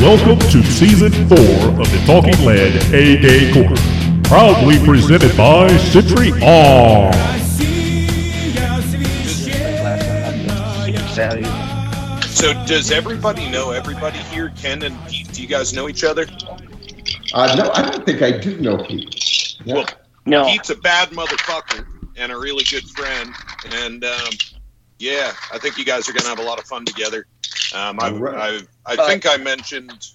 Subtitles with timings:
[0.00, 1.38] Welcome to Season 4
[1.80, 3.74] of the Talking Lead AK Corner,
[4.22, 7.16] proudly presented by Century Arms.
[12.28, 14.50] So does everybody know everybody here?
[14.50, 16.24] Ken and Pete, do you guys know each other?
[17.32, 19.56] Uh, no, I don't think I do know Pete.
[19.66, 19.86] Well,
[20.24, 20.44] no.
[20.44, 23.32] Pete's a bad motherfucker and a really good friend.
[23.72, 24.30] And um,
[24.98, 27.26] yeah, I think you guys are gonna have a lot of fun together.
[27.74, 28.62] Um, I, All right.
[28.86, 30.06] I, I think I mentioned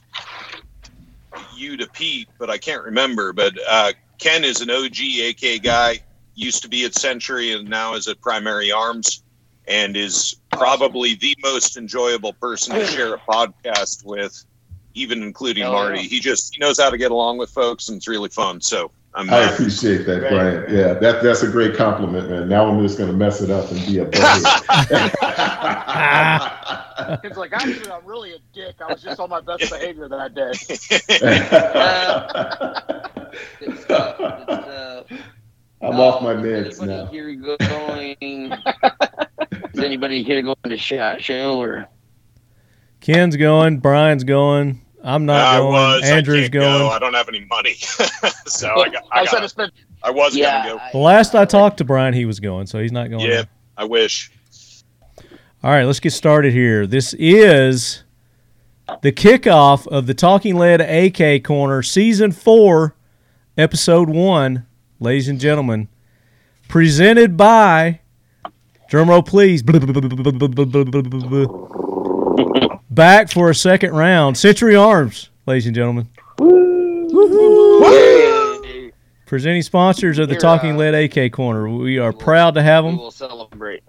[1.56, 3.34] you to Pete, but I can't remember.
[3.34, 4.98] But uh, Ken is an OG
[5.30, 6.00] AK guy.
[6.36, 9.24] Used to be at Century and now is at Primary Arms,
[9.68, 14.46] and is probably the most enjoyable person to share a podcast with,
[14.94, 16.00] even including Hell Marty.
[16.00, 16.08] yeah.
[16.08, 18.62] He just he knows how to get along with folks, and it's really fun.
[18.62, 19.30] So I'm.
[19.30, 20.32] I uh, appreciate that, Right.
[20.32, 20.74] Brian.
[20.76, 22.48] Yeah, that that's a great compliment, man.
[22.48, 25.16] Now I'm just going to mess it up and be a butthead.
[27.24, 28.76] It's like actually, I'm really a dick.
[28.82, 30.52] I was just on my best behavior that day.
[33.60, 33.80] Good stuff.
[33.80, 35.06] Good stuff.
[35.82, 37.06] I'm Uh, off my is meds anybody now.
[37.08, 38.52] Here going?
[39.74, 41.88] is anybody here going to shot show or?
[43.02, 43.80] Ken's going.
[43.80, 44.82] Brian's going.
[45.04, 45.72] I'm not I going.
[45.74, 46.04] was.
[46.04, 46.80] Andrew's I can't going.
[46.80, 46.90] Go.
[46.90, 47.74] I don't have any money,
[48.46, 49.04] so I got.
[49.12, 49.72] I, I said got, it's been
[50.04, 50.64] I was Yeah.
[50.64, 50.84] gonna go.
[50.84, 53.26] I- The last I talked to Brian, he was going, so he's not going.
[53.26, 53.44] Yeah,
[53.78, 54.32] I wish.
[55.64, 56.88] All right, let's get started here.
[56.88, 58.04] This is
[59.02, 62.96] the kickoff of the Talking Lead AK Corner, Season 4,
[63.58, 64.66] Episode 1,
[65.02, 65.90] ladies and gentlemen.
[66.70, 68.00] Presented by,
[68.90, 69.62] drumroll please,
[72.90, 76.08] back for a second round, Century Arms, ladies and gentlemen.
[79.26, 81.70] Presenting sponsors of the Here, Talking Lead AK Corner.
[81.70, 82.94] We are proud to have them.
[82.94, 83.04] We them.
[83.04, 83.84] will celebrate.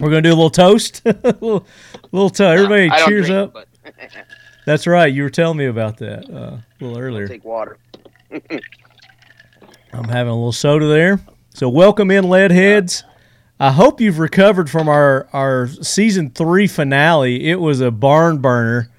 [0.00, 1.66] We're gonna do a little toast, a little,
[2.10, 2.40] little toast.
[2.40, 3.68] Everybody, cheers drink, up.
[4.66, 5.12] That's right.
[5.12, 7.28] You were telling me about that uh, a little I'll earlier.
[7.28, 7.78] take water.
[8.30, 11.20] I'm having a little soda there.
[11.54, 13.04] So welcome in, lead heads.
[13.60, 17.48] I hope you've recovered from our our season three finale.
[17.48, 18.90] It was a barn burner.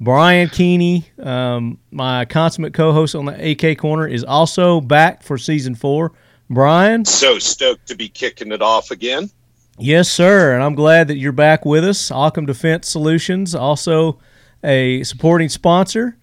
[0.00, 5.76] Brian Keeney, um, my consummate co-host on the AK Corner, is also back for season
[5.76, 6.12] four.
[6.50, 9.30] Brian, So stoked to be kicking it off again.
[9.78, 10.54] Yes, sir.
[10.54, 12.10] And I'm glad that you're back with us.
[12.10, 14.18] Occam Defense Solutions, also
[14.64, 16.18] a supporting sponsor.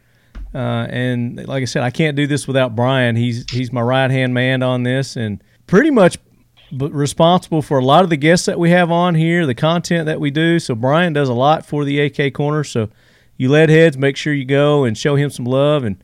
[0.54, 3.16] Uh, and like I said, I can't do this without Brian.
[3.16, 6.18] He's he's my right hand man on this, and pretty much
[6.75, 10.06] b- responsible for a lot of the guests that we have on here, the content
[10.06, 10.59] that we do.
[10.59, 12.63] So Brian does a lot for the AK Corner.
[12.63, 12.90] So
[13.38, 16.03] you lead heads, make sure you go and show him some love and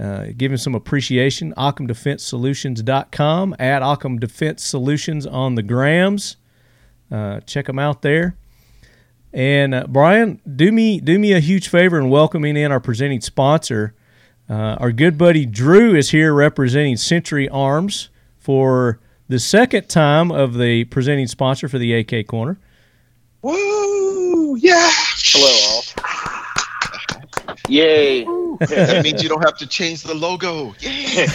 [0.00, 1.52] uh, give him some appreciation.
[1.56, 6.36] OccamDefenseSolutions.com at Occam Defense Solutions on the grams.
[7.10, 8.36] Uh, check them out there.
[9.32, 13.20] And uh, Brian, do me do me a huge favor in welcoming in our presenting
[13.20, 13.94] sponsor.
[14.48, 18.08] Uh, our good buddy Drew is here representing Century Arms
[18.38, 22.58] for the second time of the presenting sponsor for the AK Corner.
[23.42, 24.56] Woo!
[24.56, 24.90] Yeah.
[24.92, 25.82] hello all.
[27.68, 28.24] Yay!
[28.60, 30.74] that means you don't have to change the logo.
[30.80, 31.26] Yay.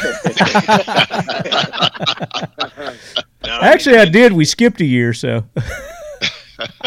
[3.46, 4.34] No, Actually, I did.
[4.34, 5.44] We skipped a year, so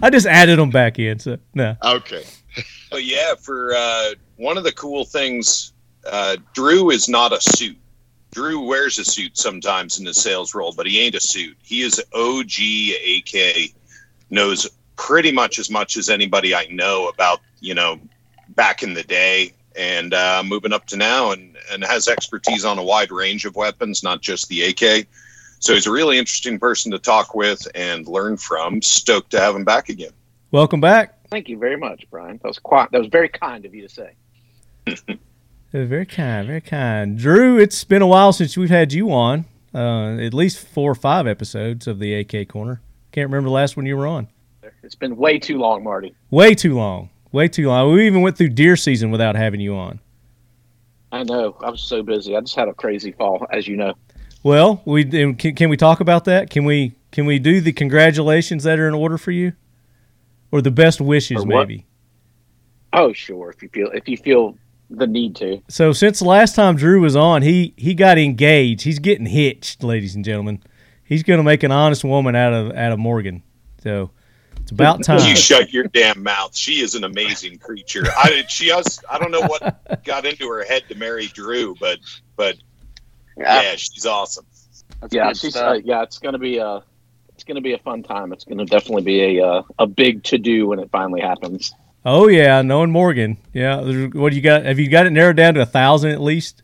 [0.00, 1.18] I just added them back in.
[1.18, 2.24] So no, Okay.
[2.90, 5.72] But yeah, for uh, one of the cool things,
[6.10, 7.76] uh, Drew is not a suit.
[8.30, 11.56] Drew wears a suit sometimes in the sales role, but he ain't a suit.
[11.62, 12.52] He is OG
[13.16, 13.72] AK,
[14.30, 17.98] knows pretty much as much as anybody I know about, you know,
[18.50, 22.78] back in the day and uh, moving up to now and, and has expertise on
[22.78, 25.06] a wide range of weapons, not just the AK.
[25.60, 28.82] So he's a really interesting person to talk with and learn from.
[28.82, 30.12] Stoked to have him back again.
[30.50, 31.14] welcome back.
[31.30, 32.38] Thank you very much, Brian.
[32.42, 32.90] That was quite.
[32.90, 34.12] That was very kind of you to say.
[35.72, 37.18] Uh, Very kind, very kind.
[37.18, 39.44] Drew, it's been a while since we've had you on.
[39.74, 42.80] Uh, at least four or five episodes of the AK Corner.
[43.12, 44.28] Can't remember the last one you were on.
[44.82, 46.14] It's been way too long, Marty.
[46.30, 47.10] Way too long.
[47.32, 47.92] Way too long.
[47.92, 50.00] We even went through deer season without having you on.
[51.12, 51.54] I know.
[51.62, 52.34] I was so busy.
[52.34, 53.94] I just had a crazy fall, as you know.
[54.42, 56.48] Well, we can, can we talk about that?
[56.48, 59.52] Can we can we do the congratulations that are in order for you,
[60.50, 61.86] or the best wishes maybe?
[62.92, 63.50] Oh, sure.
[63.50, 64.56] If you feel if you feel
[64.90, 65.60] the need to.
[65.68, 68.82] So since the last time Drew was on, he he got engaged.
[68.82, 70.62] He's getting hitched, ladies and gentlemen.
[71.04, 73.42] He's going to make an honest woman out of out of Morgan.
[73.82, 74.10] So
[74.56, 75.26] it's about time.
[75.28, 76.56] You shut your damn mouth.
[76.56, 78.04] She is an amazing creature.
[78.16, 81.98] I she has I don't know what got into her head to marry Drew, but
[82.36, 82.56] but
[83.36, 84.46] yeah, she's awesome.
[85.00, 86.82] That's Yeah, she's, uh, yeah, it's gonna be a
[87.34, 88.32] it's gonna be a fun time.
[88.32, 91.72] It's gonna definitely be a uh, a big to do when it finally happens.
[92.10, 93.36] Oh yeah, knowing Morgan.
[93.52, 93.80] Yeah,
[94.14, 94.64] what do you got?
[94.64, 96.62] Have you got it narrowed down to a thousand at least?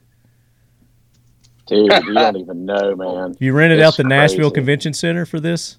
[1.67, 3.35] Dude, you don't even know, man.
[3.39, 4.51] You rented It's out the Nashville.
[4.51, 5.77] Convention Center for this?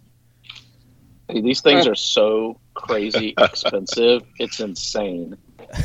[1.30, 4.22] Hey, These things are so crazy expensive.
[4.38, 5.36] It's insane.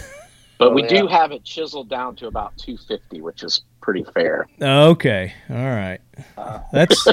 [0.59, 4.47] But Oh, we do have it chiseled down to about 250, which is pretty fair.
[4.61, 6.01] Okay, all right.
[6.37, 6.59] Uh.
[6.71, 7.09] That's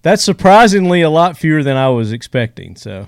[0.00, 2.74] that's surprisingly a lot fewer than I was expecting.
[2.76, 3.06] So,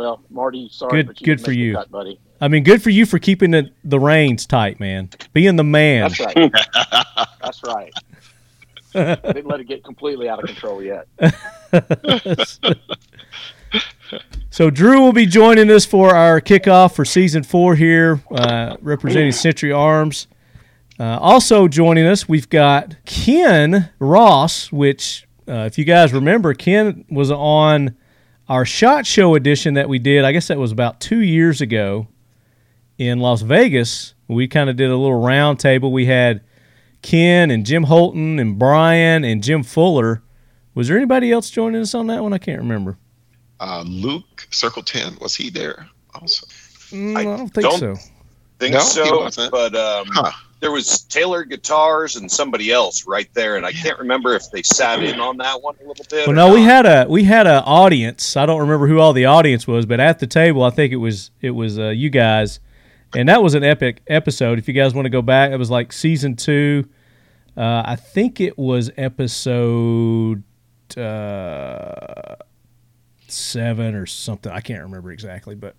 [0.00, 1.74] Well, Marty, sorry, Good- but you good for you.
[1.74, 2.18] cut, buddy.
[2.40, 5.10] I mean, good for you for keeping the the reins tight, man.
[5.34, 6.10] Being the man.
[6.10, 6.52] That's right.
[7.42, 7.92] That's right.
[8.94, 11.06] I didn't let it get completely out of control yet.
[14.52, 19.30] So Drew will be joining us for our kickoff for season four here, uh, representing
[19.30, 20.26] Century Arms.
[20.98, 27.04] Uh, also joining us, we've got Ken Ross, which, uh, if you guys remember, Ken
[27.08, 27.94] was on
[28.50, 30.24] our Shot Show edition that we did.
[30.24, 32.08] I guess that was about two years ago
[32.98, 34.14] in Las Vegas.
[34.28, 35.92] We kind of did a little round table.
[35.92, 36.42] We had
[37.00, 40.22] Ken and Jim Holton and Brian and Jim Fuller.
[40.74, 42.32] Was there anybody else joining us on that one?
[42.32, 42.98] I can't remember.
[43.60, 46.46] Uh, Luke, Circle 10, was he there also?
[46.90, 47.96] Mm, I I, don't think don't- so.
[48.58, 50.30] think No, so, but um, Huh.
[50.60, 54.62] There was Taylor Guitars and somebody else right there, and I can't remember if they
[54.62, 56.26] sat in on that one a little bit.
[56.26, 58.36] Well, no, we had a we had an audience.
[58.36, 60.96] I don't remember who all the audience was, but at the table, I think it
[60.96, 62.60] was it was uh, you guys,
[63.14, 64.58] and that was an epic episode.
[64.58, 66.86] If you guys want to go back, it was like season two.
[67.56, 70.42] Uh, I think it was episode
[70.96, 72.36] uh,
[73.28, 74.52] seven or something.
[74.52, 75.74] I can't remember exactly, but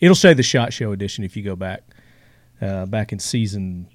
[0.00, 1.82] it'll say the Shot Show edition if you go back
[2.62, 3.88] uh, back in season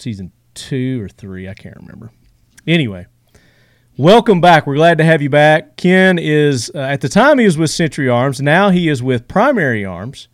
[0.00, 1.48] season two or three.
[1.48, 2.10] I can't remember.
[2.66, 3.06] Anyway.
[4.00, 4.64] Welcome back.
[4.64, 5.76] We're glad to have you back.
[5.76, 8.40] Ken is, uh, at the time, he was with Century Arms.
[8.40, 10.28] Now he is with Primary Arms.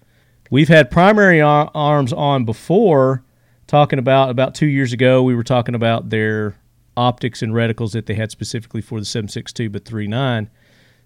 [0.50, 3.24] We've had Primary Ar- Arms on before,
[3.66, 6.56] talking about, about two years ago, we were talking about their
[6.94, 10.50] optics and reticles that they had specifically for the 762 by 39.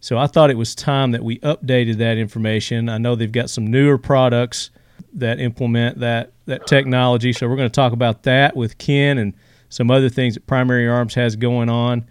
[0.00, 2.88] So I thought it was time that we updated that information.
[2.88, 4.70] I know they've got some newer products
[5.14, 7.32] that implement that, that technology.
[7.32, 9.34] So we're going to talk about that with Ken and
[9.68, 12.06] some other things that Primary Arms has going on.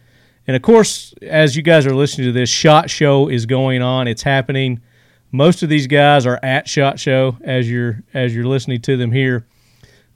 [0.47, 4.07] And of course, as you guys are listening to this, Shot Show is going on.
[4.07, 4.81] It's happening.
[5.31, 9.11] Most of these guys are at Shot Show as you're as you're listening to them
[9.11, 9.45] here.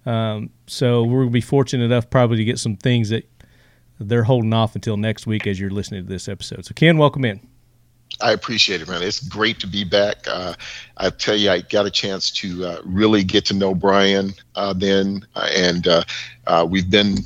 [0.05, 3.29] Um, so gonna be fortunate enough probably to get some things that
[3.99, 6.65] they're holding off until next week as you're listening to this episode.
[6.65, 7.50] So Ken, welcome in.
[8.21, 9.01] I appreciate it, man.
[9.01, 10.27] It's great to be back.
[10.27, 10.53] Uh,
[10.97, 14.73] I tell you, I got a chance to uh, really get to know Brian uh,
[14.73, 16.03] then, uh, and uh,
[16.47, 17.17] uh, we've been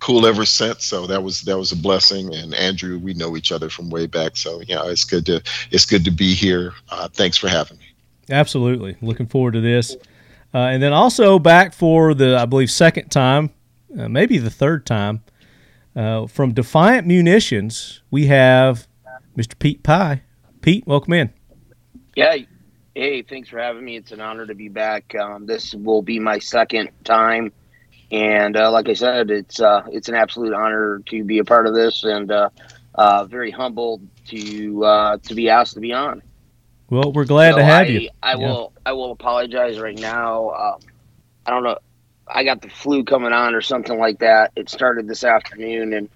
[0.00, 0.84] cool ever since.
[0.84, 2.34] So that was that was a blessing.
[2.34, 4.36] And Andrew, we know each other from way back.
[4.36, 6.72] So yeah, it's good to it's good to be here.
[7.12, 7.84] Thanks for having me.
[8.30, 9.96] Absolutely, looking forward to this.
[10.52, 13.50] And then also back for the I believe second time,
[13.90, 15.22] maybe the third time,
[15.94, 18.88] from Defiant Munitions, we have
[19.36, 19.58] Mr.
[19.58, 20.22] Pete Pye.
[20.60, 21.32] Pete, welcome in.
[22.14, 22.36] Yeah.
[22.94, 23.96] Hey, thanks for having me.
[23.96, 25.14] It's an honor to be back.
[25.14, 27.52] Um, this will be my second time,
[28.10, 31.66] and uh, like I said, it's uh, it's an absolute honor to be a part
[31.66, 32.50] of this, and uh,
[32.94, 36.22] uh, very humbled to uh, to be asked to be on.
[36.90, 38.10] Well, we're glad So to have I, you.
[38.22, 38.36] I Yeah.
[38.36, 40.50] will I will apologize right now.
[40.50, 40.80] Um,
[41.46, 41.78] I don't know.
[42.28, 44.52] I got the flu coming on or something like that.
[44.56, 46.10] It started this afternoon, and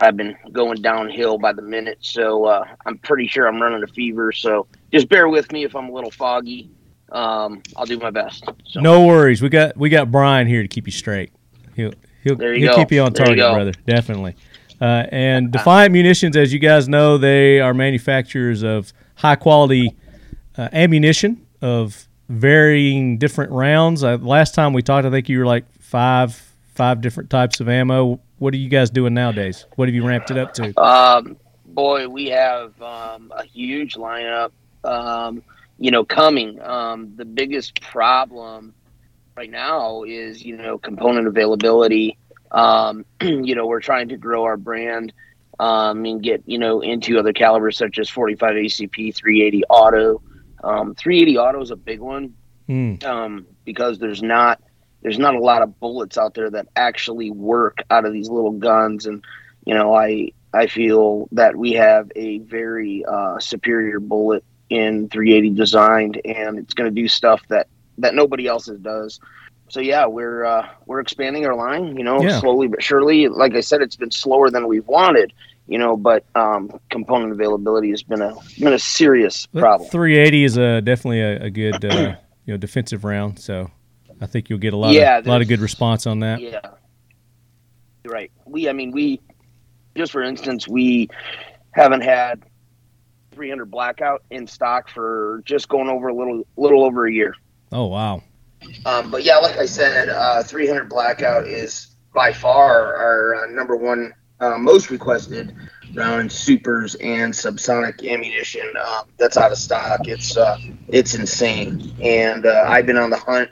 [0.00, 1.98] I've been going downhill by the minute.
[2.00, 4.32] So uh, I'm pretty sure I'm running a fever.
[4.32, 6.70] So just bear with me if I'm a little foggy.
[7.10, 8.44] Um, I'll do my best.
[8.66, 9.42] So, No worries.
[9.42, 11.30] We got we got Brian here to keep you straight.
[11.76, 11.92] He'll
[12.24, 12.82] he'll, There you he'll go.
[12.82, 13.72] keep you on There you target, brother.
[13.86, 14.34] Definitely.
[14.80, 19.94] Uh, and Defiant Munitions, as you guys know, they are manufacturers of high quality
[20.56, 24.02] uh, ammunition of varying different rounds.
[24.02, 27.68] Uh, last time we talked, I think you were like five five different types of
[27.68, 28.20] ammo.
[28.38, 29.66] What are you guys doing nowadays?
[29.76, 30.80] What have you ramped it up to?
[30.80, 31.36] Um,
[31.66, 34.50] boy, we have um, a huge lineup.
[34.84, 35.42] Um,
[35.78, 36.60] you know, coming.
[36.60, 38.74] Um, the biggest problem
[39.36, 42.18] right now is you know component availability.
[42.50, 45.12] Um, you know, we're trying to grow our brand
[45.58, 50.22] um, and get you know into other calibers such as 45 ACP, 380 auto.
[50.64, 52.34] Um, 380 auto is a big one
[52.68, 54.60] Mm, um, because there's not
[55.02, 58.52] there's not a lot of bullets out there that actually work out of these little
[58.52, 59.24] guns, and
[59.64, 65.50] you know I I feel that we have a very uh, superior bullet in 380
[65.50, 67.68] designed, and it's going to do stuff that
[67.98, 69.20] that nobody else does.
[69.68, 72.40] So yeah, we're uh, we're expanding our line, you know, Yeah.
[72.40, 73.28] slowly but surely.
[73.28, 75.32] Like I said, it's been slower than we've wanted,
[75.66, 79.88] you know, but um, component availability has been a been a serious problem.
[79.88, 83.70] 380 is a definitely a, a good uh, you know defensive round, so
[84.22, 86.40] I think you'll get a lot Yeah, of a lot of good response on that.
[86.40, 86.60] Yeah.
[88.06, 88.30] Right.
[88.46, 89.20] We, I mean, we,
[89.96, 91.08] just for instance, we
[91.72, 92.44] haven't had
[93.32, 97.34] 300 blackout in stock for just going over a little, little over a year.
[97.72, 98.22] Oh wow,
[98.84, 103.76] Um, but yeah, like I said, uh, 300 blackout is by far our uh, number
[103.76, 105.54] one uh, most requested
[105.94, 110.00] round in supers and subsonic ammunition uh, that's out of stock.
[110.06, 113.48] It's uh, it's insane, and uh, I've been on the hunt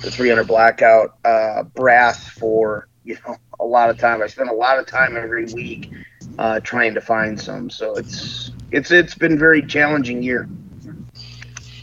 [0.00, 4.22] for 300 blackout uh, brass for you know a lot of time.
[4.22, 5.90] I spend a lot of time every week
[6.38, 7.70] uh, trying to find some.
[7.70, 10.48] So it's it's it's been a very challenging year.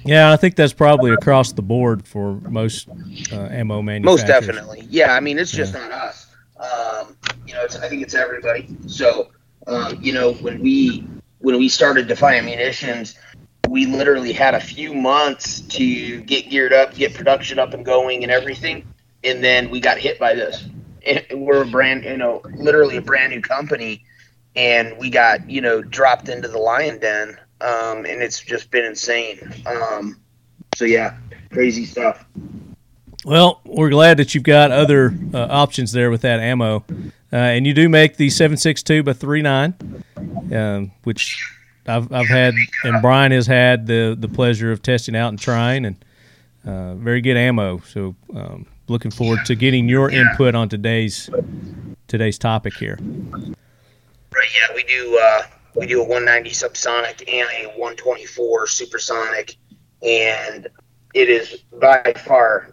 [0.04, 2.88] yeah, I think that's probably across the board for most
[3.32, 4.06] uh, ammo manufacturers.
[4.06, 4.88] Most definitely.
[4.90, 6.28] Yeah, I mean, it's just not us.
[6.58, 8.76] Um, you know, it's, I think it's everybody.
[8.88, 9.32] So,
[9.68, 11.06] um, you know, when we
[11.40, 13.16] when we started Defy Munitions,
[13.70, 18.24] we literally had a few months to get geared up, get production up and going,
[18.24, 18.88] and everything,
[19.24, 20.68] and then we got hit by this.
[21.06, 24.04] And we're a brand, you know, literally a brand new company,
[24.56, 28.86] and we got you know dropped into the lion den, um, and it's just been
[28.86, 29.54] insane.
[29.66, 30.20] Um,
[30.76, 31.18] so yeah,
[31.52, 32.26] crazy stuff.
[33.24, 36.86] Well, we're glad that you've got other uh, options there with that ammo,
[37.34, 40.04] uh, and you do make the seven six two by three nine,
[40.52, 41.52] um, which
[41.88, 45.86] I've I've had and Brian has had the the pleasure of testing out and trying,
[45.86, 46.04] and
[46.66, 47.80] uh, very good ammo.
[47.80, 51.30] So um, looking forward to getting your input on today's
[52.08, 52.98] today's topic here.
[53.02, 54.48] Right.
[54.54, 55.20] Yeah, we do.
[55.22, 55.44] Uh,
[55.76, 59.58] we do a 190 subsonic and a 124 supersonic,
[60.02, 60.68] and
[61.14, 62.72] it is by far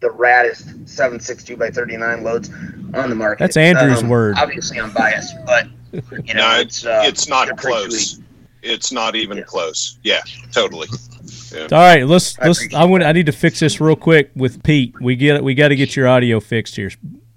[0.00, 2.50] the raddest 762 by 39 loads
[2.94, 3.38] on the market.
[3.38, 4.36] That's Andrew's Um, word.
[4.38, 8.20] Obviously, I'm biased, but you know, No, it's uh, it's not they're close.
[8.66, 8.74] Sweet.
[8.74, 9.44] It's not even Yeah.
[9.44, 9.98] close.
[10.02, 10.20] Yeah,
[10.52, 10.88] totally.
[11.56, 12.58] All right, let's I let's.
[12.60, 13.02] appreciate I want.
[13.04, 14.94] I need to fix this real quick with Pete.
[15.00, 16.90] We get we got to get your audio fixed here,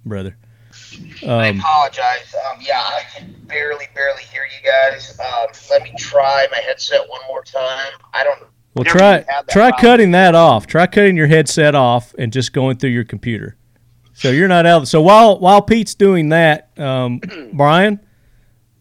[0.05, 0.35] brother.
[1.25, 2.33] I Um, apologize.
[2.51, 5.17] Um, yeah, I can barely, barely hear you guys.
[5.19, 7.93] Um, let me try my headset one more time.
[8.13, 8.39] I don't.
[8.75, 9.81] well, try had that try problem.
[9.81, 10.67] cutting that off.
[10.67, 13.55] Try cutting your headset off and just going through your computer.
[14.13, 14.87] So you're not out.
[14.89, 17.21] So while while Pete's doing that, um,
[17.53, 17.99] Brian,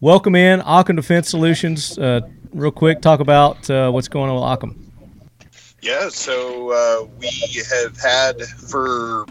[0.01, 1.97] welcome in Occam Defense Solutions.
[1.97, 2.21] Uh,
[2.53, 4.91] real quick, talk about uh, what's going on with Occam.
[5.81, 9.25] Yeah, so uh, we have had for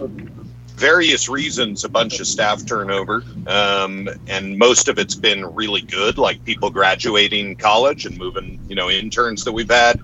[0.79, 6.17] various reasons a bunch of staff turnover, um, and most of it's been really good,
[6.17, 10.01] like people graduating college and moving, you know, interns that we've had,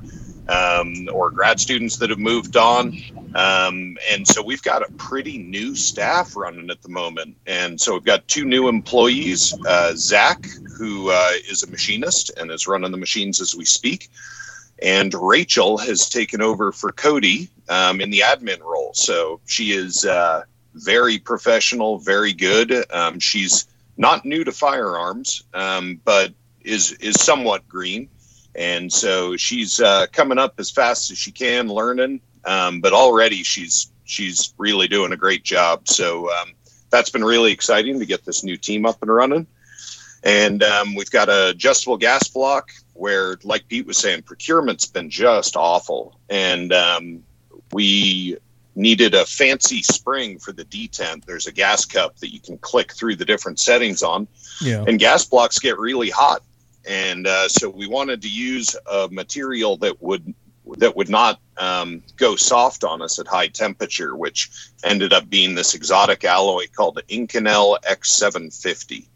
[0.48, 2.96] um, or grad students that have moved on.
[3.34, 7.36] Um, and so we've got a pretty new staff running at the moment.
[7.46, 10.44] And so we've got two new employees uh, Zach,
[10.78, 14.10] who uh, is a machinist and is running the machines as we speak
[14.82, 18.92] and Rachel has taken over for Cody um, in the admin role.
[18.94, 20.42] So she is uh,
[20.74, 22.72] very professional, very good.
[22.92, 26.32] Um, she's not new to firearms, um, but
[26.62, 28.08] is is somewhat green,
[28.54, 32.20] and so she's uh, coming up as fast as she can, learning.
[32.44, 35.88] Um, but already she's she's really doing a great job.
[35.88, 36.52] So um,
[36.90, 39.46] that's been really exciting to get this new team up and running.
[40.23, 45.11] And um, we've got a adjustable gas block where, like Pete was saying, procurement's been
[45.11, 46.18] just awful.
[46.30, 47.23] And um,
[47.73, 48.37] we
[48.76, 51.25] needed a fancy spring for the detent.
[51.25, 54.26] There's a gas cup that you can click through the different settings on,
[54.61, 54.84] Yeah.
[54.87, 56.42] and gas blocks get really hot.
[56.88, 60.34] And uh, so we wanted to use a material that would
[60.78, 64.50] that would not um, go soft on us at high temperature, which
[64.82, 69.06] ended up being this exotic alloy called the Inconel X750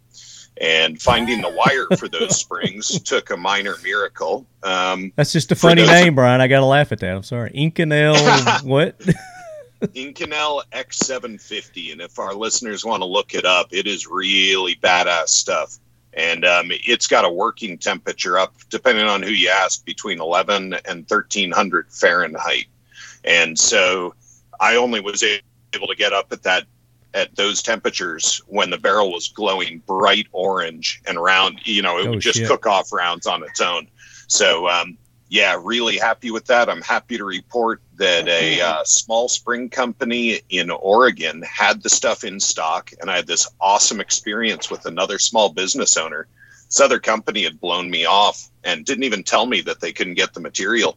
[0.60, 4.46] and finding the wire for those springs took a minor miracle.
[4.62, 6.40] Um, That's just a funny those- name, Brian.
[6.40, 7.14] I got to laugh at that.
[7.14, 7.50] I'm sorry.
[7.50, 8.98] Inconel, what?
[9.80, 15.28] Inconel X750, and if our listeners want to look it up, it is really badass
[15.28, 15.78] stuff.
[16.14, 20.74] And um, it's got a working temperature up, depending on who you ask, between 11
[20.86, 22.66] and 1300 Fahrenheit.
[23.24, 24.14] And so
[24.60, 26.64] I only was able to get up at that
[27.14, 31.58] at those temperatures when the barrel was glowing bright orange and round.
[31.64, 32.48] You know, it Oh, would just shit.
[32.48, 33.88] cook off rounds on its own.
[34.26, 36.70] So um, yeah, really happy with that.
[36.70, 42.24] I'm happy to report that a uh, small spring company in Oregon had the stuff
[42.24, 46.26] in stock, and I had this awesome experience with another small business owner.
[46.66, 50.14] This other company had blown me off and didn't even tell me that they couldn't
[50.14, 50.96] get the material.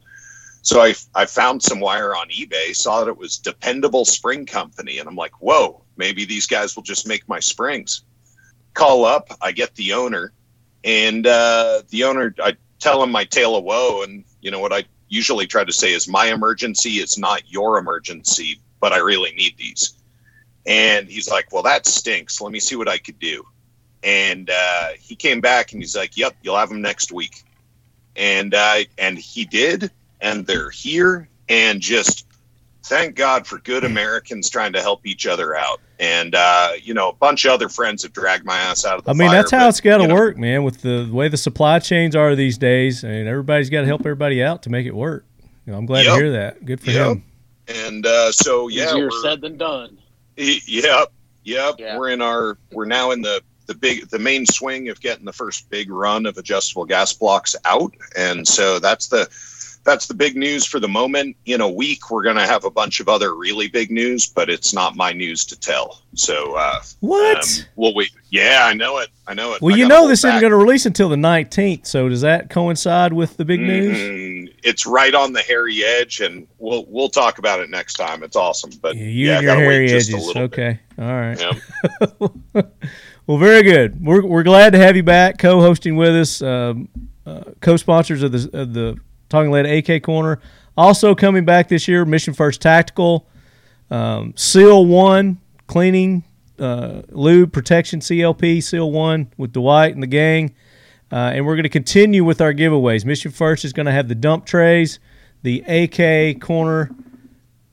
[0.61, 5.00] So I, I found some wire on eBay, saw that it was Dependable Spring Company,
[5.00, 8.03] and I'm like, whoa, maybe these guys will just make my springs.
[8.73, 10.31] Call up, I get the owner,
[10.83, 14.73] And uh, the owner, I tell him my tale of woe, and you know what
[14.73, 19.31] I usually try to say is my emergency is not your emergency, but I really
[19.33, 19.93] need these.
[20.65, 22.41] And he's like, "Well, that stinks.
[22.41, 23.45] Let me see what I could do."
[24.03, 27.43] And uh, he came back and he's like, "Yep, you'll have them next week."
[28.15, 32.25] And uh, and he did, and they're here, and just
[32.83, 35.79] thank God for good Americans trying to help each other out.
[36.00, 39.03] And uh, you know, a bunch of other friends have dragged my ass out of
[39.03, 40.63] the I mean, fire, that's how but, it's got to you know, work, man.
[40.63, 44.01] With the way the supply chains are these days, I mean, everybody's got to help
[44.01, 45.25] everybody out to make it work.
[45.65, 46.13] You know, I'm glad Yep.
[46.13, 46.65] to hear that.
[46.65, 47.07] Good for Yep.
[47.07, 47.23] him.
[47.67, 49.97] And uh, so yeah, Easier said than done.
[50.38, 51.11] Yep,
[51.43, 51.75] yep.
[51.77, 51.97] Yeah.
[51.97, 55.31] We're in our we're now in the the big the main swing of getting the
[55.33, 59.29] first big run of adjustable gas blocks out, and so that's the
[59.83, 61.35] that's the big news for the moment.
[61.45, 64.50] In a week, we're going to have a bunch of other really big news, but
[64.50, 66.01] it's not my news to tell.
[66.15, 67.38] So uh, What?
[67.38, 67.93] um, we'll.
[68.29, 69.09] Yeah, I know it.
[69.27, 69.61] I know it.
[69.61, 71.85] well, I you know this isn't going to release until the 19th.
[71.88, 73.97] So does that coincide with the big news?
[73.97, 74.53] Mhm.
[74.63, 78.23] It's right on the hairy edge, and we'll we'll talk about it next time.
[78.23, 80.13] It's awesome, but Yeah, you yeah, your hairy edges.
[80.13, 80.59] little bit.
[80.59, 80.79] Okay.
[81.00, 81.39] All right.
[82.53, 82.61] Yeah.
[83.27, 84.03] Well, very good.
[84.03, 86.89] We're, we're glad to have you back, co-hosting with us, um,
[87.25, 88.97] uh, co-sponsors of the of the
[89.31, 90.39] Talking Lead AK Corner.
[90.77, 93.27] Also coming back this year, Mission First Tactical,
[93.89, 96.23] um, Seal One Cleaning,
[96.59, 100.53] uh, Lube Protection CLP, Seal One with Dwight and the gang,
[101.11, 103.05] uh, and we're going to continue with our giveaways.
[103.05, 105.00] Mission First is going to have the dump trays,
[105.43, 106.91] the AK Corner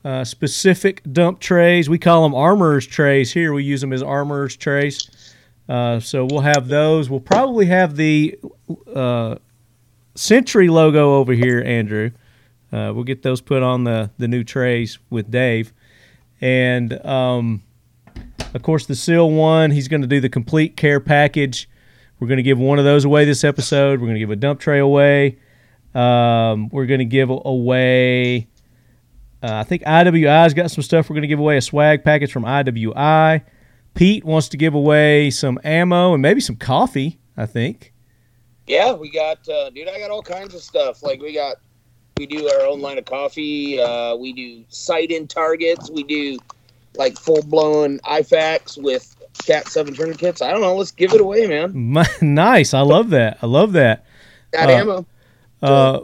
[0.04, 1.88] uh, specific dump trays.
[1.90, 3.52] We call them armorers trays here.
[3.52, 5.34] We use them as armorers trays.
[5.68, 7.10] Uh, so we'll have those.
[7.10, 8.38] We'll probably have the
[8.94, 9.36] uh,
[10.18, 12.10] Century logo over here, Andrew.
[12.72, 15.72] Uh, we'll get those put on the, the new trays with Dave.
[16.40, 17.62] And um,
[18.52, 21.68] of course, the Seal one, he's going to do the complete care package.
[22.18, 24.00] We're going to give one of those away this episode.
[24.00, 25.38] We're going to give a dump tray away.
[25.94, 28.48] Um, we're going to give away.
[29.40, 31.09] Uh, I think IWI's got some stuff.
[31.09, 33.42] We're going to give away a swag package from IWI.
[33.94, 37.20] Pete wants to give away some ammo and maybe some coffee.
[37.37, 37.92] I think.
[38.68, 39.88] Yeah, we got, uh, dude.
[39.88, 41.02] I got all kinds of stuff.
[41.02, 41.57] Like we got,
[42.18, 43.81] we do our own line of coffee.
[43.81, 45.90] Uh, we do sight-in targets.
[45.90, 46.38] We do
[46.96, 50.42] like full-blown IFAKs with Cat Seven tourniquets.
[50.42, 50.76] I don't know.
[50.76, 51.72] Let's give it away, man.
[51.92, 52.74] My, nice.
[52.74, 53.38] I love that.
[53.40, 54.04] I love that.
[54.52, 55.07] Got Uh, ammo
[55.62, 56.00] Uh,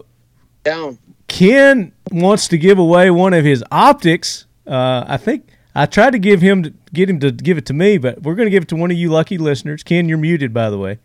[0.62, 0.98] down.
[1.29, 4.46] Ken wants to give away one of his optics.
[4.66, 7.72] Uh, I think I tried to give him to get him to give it to
[7.74, 9.83] me, but we're going to give it to one of you lucky listeners.
[9.83, 10.98] Ken, you're muted, by the way.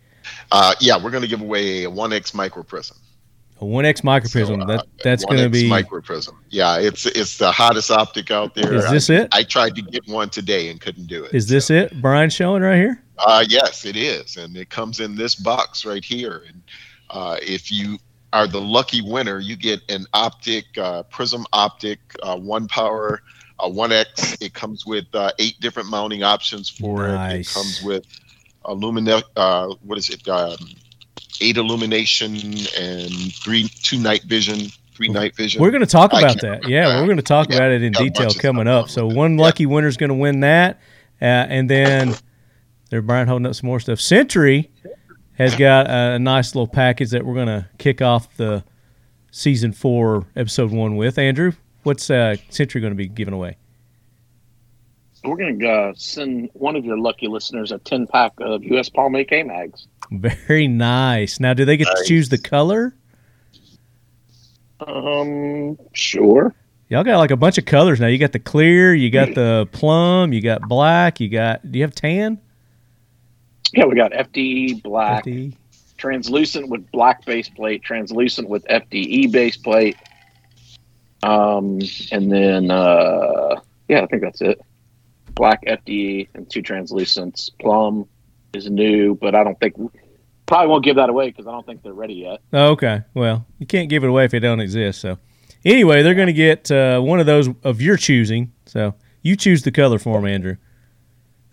[0.52, 2.96] Uh, yeah, we're going to give away a 1X micro prism.
[3.60, 4.46] A 1X microprism.
[4.46, 5.68] So, uh, that that's going to be.
[5.68, 6.38] micro prism.
[6.48, 8.72] Yeah, it's it's the hottest optic out there.
[8.72, 9.28] Is this I, it?
[9.32, 11.34] I tried to get one today and couldn't do it.
[11.34, 12.00] Is this So, it?
[12.00, 13.02] Brian showing right here.
[13.18, 16.44] Uh, yes, it is, and it comes in this box right here.
[16.48, 16.62] And
[17.10, 17.98] uh, if you
[18.32, 23.20] are the lucky winner, you get an optic uh, prism optic, uh, one power,
[23.58, 24.38] uh, 1X.
[24.40, 27.40] It comes with uh, eight different mounting options for it.
[27.40, 28.06] It comes with
[28.74, 30.26] illumina, uh, what is it?
[30.28, 30.56] Um,
[31.40, 32.34] eight illumination
[32.78, 35.60] and three two night vision, three night vision.
[35.60, 36.68] We're going to talk about that.
[36.68, 37.00] Yeah, that.
[37.00, 38.88] we're going to talk Yeah, about it in detail coming up.
[38.88, 39.18] So on with it.
[39.18, 39.44] one Yeah.
[39.44, 40.80] lucky winner is going to win that,
[41.20, 42.14] uh, and then
[42.90, 44.00] there, Brian holding up some more stuff.
[44.00, 44.70] Century
[45.34, 48.62] has got a nice little package that we're going to kick off the
[49.30, 51.18] season four, episode one with.
[51.18, 51.52] Andrew,
[51.84, 53.56] what's uh, Century going to be giving away?
[55.24, 58.88] We're going to uh, send one of your lucky listeners a 10 pack of U.S.
[58.88, 59.86] Palm AK mags.
[60.10, 61.38] Very nice.
[61.38, 62.94] Now, do they get to choose the color?
[64.86, 66.54] Um, sure.
[66.88, 68.08] Y'all got like a bunch of colors now.
[68.08, 71.70] You got the clear, you got the plum, you got black, you got.
[71.70, 72.40] Do you have tan?
[73.72, 75.54] Yeah, we got FDE black, FD?
[75.96, 79.96] translucent with black base plate, translucent with FDE base plate.
[81.22, 81.78] Um,
[82.10, 84.60] and then uh, yeah, I think that's it.
[85.40, 87.48] Black FDE and two translucents.
[87.58, 88.06] Plum
[88.52, 89.74] is new, but I don't think
[90.44, 92.40] probably won't give that away because I don't think they're ready yet.
[92.52, 93.04] Oh, okay.
[93.14, 95.00] Well, you can't give it away if it don't exist.
[95.00, 95.16] So,
[95.64, 98.52] anyway, they're going to get uh, one of those of your choosing.
[98.66, 100.56] So, you choose the color for them, Andrew.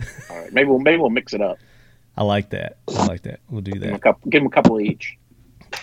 [0.30, 1.58] All right, maybe we'll maybe we'll mix it up.
[2.18, 2.80] I like that.
[2.90, 3.40] I like that.
[3.50, 4.02] We'll do Give them a that.
[4.02, 5.18] couple, give them a couple each.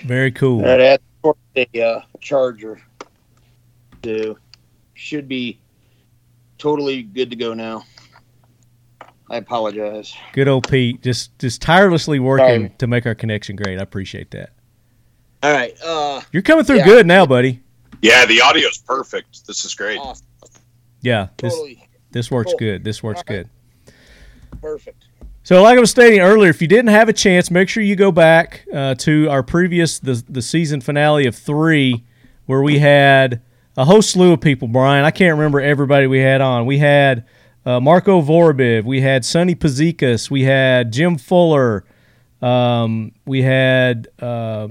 [0.04, 0.58] Very cool.
[0.60, 2.82] That adds for the uh, charger.
[4.04, 4.36] So
[4.92, 5.58] should be
[6.58, 7.84] totally good to go now.
[9.34, 10.14] I apologize.
[10.32, 12.72] Good old Pete, just just tirelessly working Sorry.
[12.78, 13.80] to make our connection great.
[13.80, 14.50] I appreciate that.
[15.42, 15.76] All right.
[15.84, 16.84] Uh, You're coming through Yeah.
[16.84, 17.60] good now, buddy.
[18.00, 19.44] Yeah, the audio's perfect.
[19.48, 19.98] This is great.
[19.98, 20.24] awesome.
[21.00, 22.58] Yeah, this Totally this works Cool.
[22.60, 22.84] good.
[22.84, 23.46] This works All right.
[23.84, 23.92] good.
[24.60, 25.04] perfect.
[25.42, 27.96] So, like I was stating earlier, if you didn't have a chance, make sure you
[27.96, 32.04] go back uh, to our previous the the season finale of three,
[32.46, 33.42] where we had
[33.76, 34.68] a whole slew of people.
[34.68, 36.66] Brian, I can't remember everybody we had on.
[36.66, 37.24] We had
[37.66, 38.84] uh, Marco Vorobiev.
[38.84, 41.84] we had Sonny Puzikas, we had Jim Fuller,
[42.42, 44.68] um, we had uh,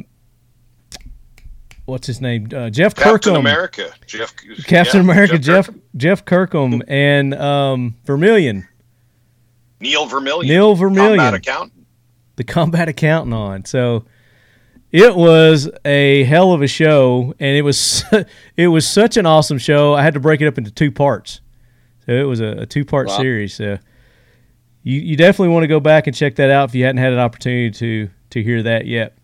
[1.86, 4.36] what's his name, uh, Jeff Captain Kirkham, America, Jeff.
[4.66, 5.82] Captain yeah, America, Jeff Kirkham.
[5.96, 8.68] Jeff Kirkham, and um, Vermillion.
[9.80, 10.48] Neil Vermillion.
[10.48, 11.18] Neil Vermillion.
[11.18, 11.86] The Combat accountant.
[12.38, 13.66] the combat accountant on.
[13.66, 14.06] So
[14.92, 18.04] it was a hell of a show, and it was
[18.56, 19.94] it was such an awesome show.
[19.94, 21.42] I had to break it up into two parts.
[22.06, 23.18] So it was a, a two part Wow.
[23.18, 23.54] series.
[23.54, 23.78] So
[24.84, 27.13] you you definitely want to go back and check that out if you hadn't had
[27.13, 29.18] an opportunity to to hear that yet.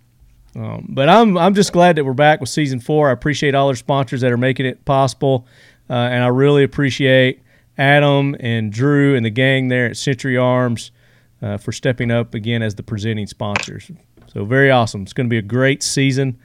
[0.56, 3.10] Um, but I'm I'm just glad that we're back with season four.
[3.10, 5.46] I appreciate all our sponsors that are making it possible,
[5.90, 7.42] uh, and I really appreciate
[7.78, 10.92] Adam and Drew and the gang there at Century Arms
[11.42, 13.92] uh, for stepping up again as the presenting sponsors.
[14.34, 15.04] So very awesome.
[15.04, 16.40] It's going to be a great season.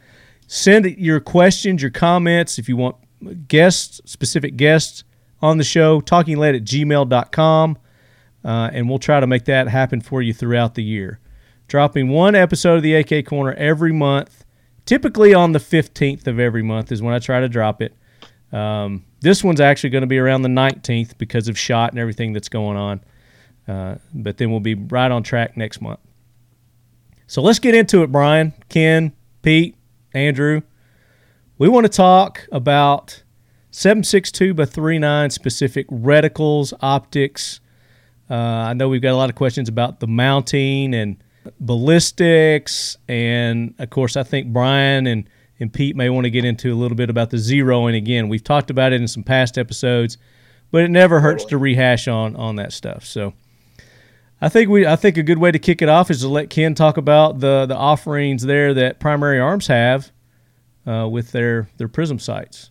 [0.46, 2.96] Send your questions, your comments, if you want
[3.48, 5.02] guests, specific guests
[5.40, 7.78] on the show, talkingled at gmail.com,
[8.44, 11.20] uh, and we'll try to make that happen for you throughout the year.
[11.68, 14.44] Dropping one episode of the AK Corner every month,
[14.86, 17.94] typically on the 15th of every month is when I try to drop it.
[18.52, 22.32] Um, this one's actually going to be around the 19th because of shot and everything
[22.32, 23.00] that's going on.
[23.66, 26.00] Uh, but then we'll be right on track next month.
[27.26, 29.76] So let's get into it, Brian, Ken, Pete,
[30.12, 30.60] Andrew.
[31.56, 33.23] We want to talk about
[33.74, 37.58] 762 by 39 specific reticles, optics.
[38.30, 41.16] Uh, I know we've got a lot of questions about the mounting and
[41.58, 42.96] ballistics.
[43.08, 46.76] And of course, I think Brian and, and Pete may want to get into a
[46.76, 48.28] little bit about the zeroing again.
[48.28, 50.18] We've talked about it in some past episodes,
[50.70, 53.04] but it never hurts to rehash on, on that stuff.
[53.04, 53.34] So.
[54.40, 56.50] I think we I think a good way to kick it off is to let
[56.50, 60.12] Ken talk about the the offerings there that Primary Arms have
[60.86, 62.70] uh, with their their prism sights.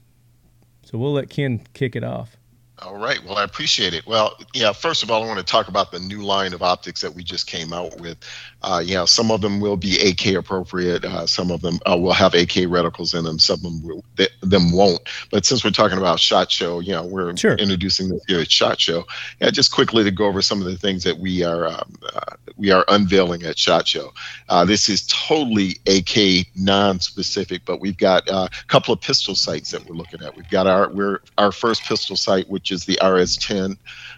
[0.94, 2.38] So we'll let Ken kick it off.
[2.78, 3.24] All right.
[3.26, 4.06] Well, I appreciate it.
[4.06, 7.02] Well, yeah, first of all, I want to talk about the new line of optics
[7.02, 8.20] that we just came out with.
[8.64, 11.04] Uh, you know, some of them will be AK appropriate.
[11.04, 13.38] Uh, some of them uh, will have AK reticles in them.
[13.40, 15.02] Some of them, will, th- them won't.
[15.32, 17.56] But since we're talking about SHOT Show, you know, we're Sure.
[17.56, 19.06] introducing this here at SHOT Show.
[19.42, 22.36] Yeah, just quickly to go over some of the things that we are um, uh,
[22.58, 24.14] we are unveiling at SHOT Show.
[24.50, 29.72] Uh, this is totally AK non-specific, but we've got uh, a couple of pistol sights
[29.72, 30.36] that we're looking at.
[30.36, 33.78] We've got our we're our first pistol sight, which is the RS10,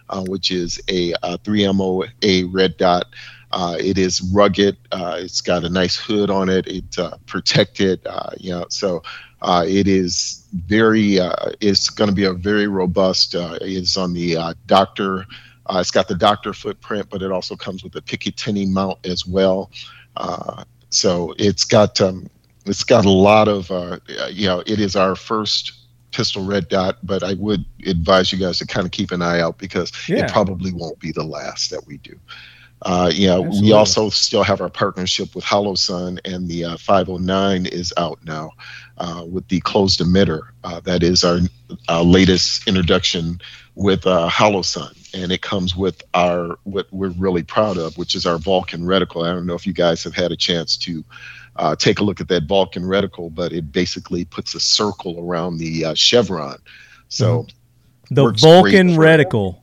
[0.10, 3.06] uh, which is a, uh 3MO red dot.
[3.56, 4.78] Uh, it is rugged.
[4.94, 6.68] Uh, it's got a nice hood on it.
[6.68, 8.06] It's uh, protected.
[8.06, 9.04] Uh, you know, so
[9.42, 11.20] uh, it is very.
[11.20, 13.36] Uh, it's going to be a very robust.
[13.36, 15.26] Uh, it's on the uh, Docter.
[15.68, 19.26] Uh, it's got the Docter footprint, but it also comes with a Picatinny mount as
[19.28, 19.72] well.
[20.18, 22.30] Uh, so it's got um,
[22.66, 23.72] it's got a lot of.
[23.72, 25.74] Uh, you know, it is our first
[26.12, 29.42] pistol red dot, but I would advise you guys to kind of keep an eye
[29.42, 30.28] out because Yeah.
[30.28, 32.18] it probably won't be the last that we do.
[32.82, 33.70] Uh, you know, Absolutely.
[33.70, 38.52] we also still have our partnership with Holosun, and the uh, 509 is out now
[38.98, 40.42] uh, with the closed emitter.
[40.64, 41.40] Uh, that is our
[41.90, 43.40] uh, latest introduction
[43.76, 48.26] with uh, Holosun, and it comes with our what we're really proud of, which is
[48.26, 49.26] our Vulcan reticle.
[49.28, 51.04] I don't know if you guys have had a chance to
[51.56, 55.58] uh, take a look at that Vulcan reticle, but it basically puts a circle around
[55.58, 56.58] the uh, chevron.
[57.08, 57.48] So
[58.12, 59.62] The Vulcan reticle.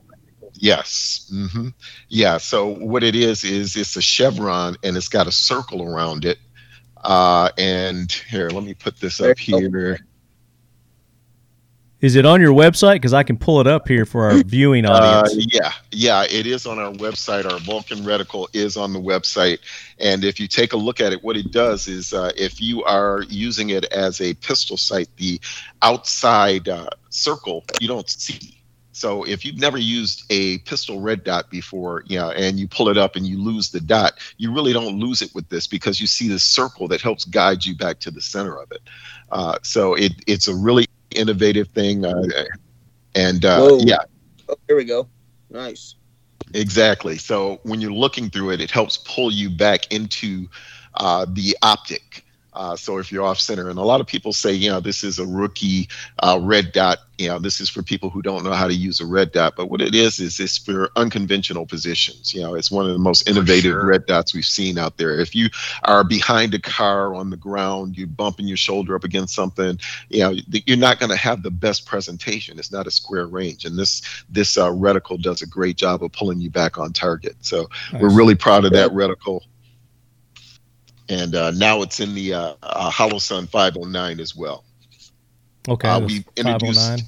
[0.63, 1.29] Yes.
[1.29, 1.67] hmm
[2.07, 2.37] Yeah.
[2.37, 6.37] So what it is is it's a chevron and it's got a circle around it.
[7.03, 9.99] Uh, and here, let me put this up here.
[11.99, 12.95] Is it on your website?
[12.95, 15.53] Because I can pull it up here for our viewing Uh, audience.
[15.53, 17.43] yeah, yeah, it is on our website.
[17.43, 19.59] Our Vulcan reticle is on the website,
[19.99, 22.85] and if you take a look at it, what it does is, uh, if you
[22.85, 25.41] are using it as a pistol sight, the
[25.81, 28.62] outside uh, circle you don't see.
[28.93, 32.89] So if you've never used a pistol red dot before, you know, and you pull
[32.89, 35.99] it up and you lose the dot, you really don't lose it with this because
[35.99, 38.81] you see this circle that helps guide you back to the center of it.
[39.31, 42.23] Uh, so it it's a really innovative thing, uh,
[43.15, 43.97] and uh, yeah,
[44.49, 45.07] Oh, here we go.
[45.49, 45.95] Nice.
[46.53, 47.17] Exactly.
[47.17, 50.47] So when you're looking through it, it helps pull you back into
[50.95, 52.22] uh, the optic.
[52.55, 55.03] Uh, so if you're off center, and a lot of people say, you know, this
[55.03, 55.89] is a rookie
[56.19, 56.99] uh, red dot.
[57.17, 59.53] You know, this is for people who don't know how to use a red dot.
[59.55, 62.33] But what it is is it's for unconventional positions.
[62.33, 63.85] You know, it's one of the most innovative sure.
[63.85, 65.19] red dots we've seen out there.
[65.19, 65.49] If you
[65.83, 69.79] are behind a car on the ground, you're bumping your shoulder up against something.
[70.09, 70.35] You know,
[70.65, 72.57] you're not going to have the best presentation.
[72.57, 76.11] It's not a square range, and this this uh, reticle does a great job of
[76.11, 77.35] pulling you back on target.
[77.41, 79.41] So we're really proud of that reticle.
[81.09, 84.63] And uh, now it's in the uh, uh, Holosun 509 as well.
[85.67, 87.03] Okay, Uh, we introduced-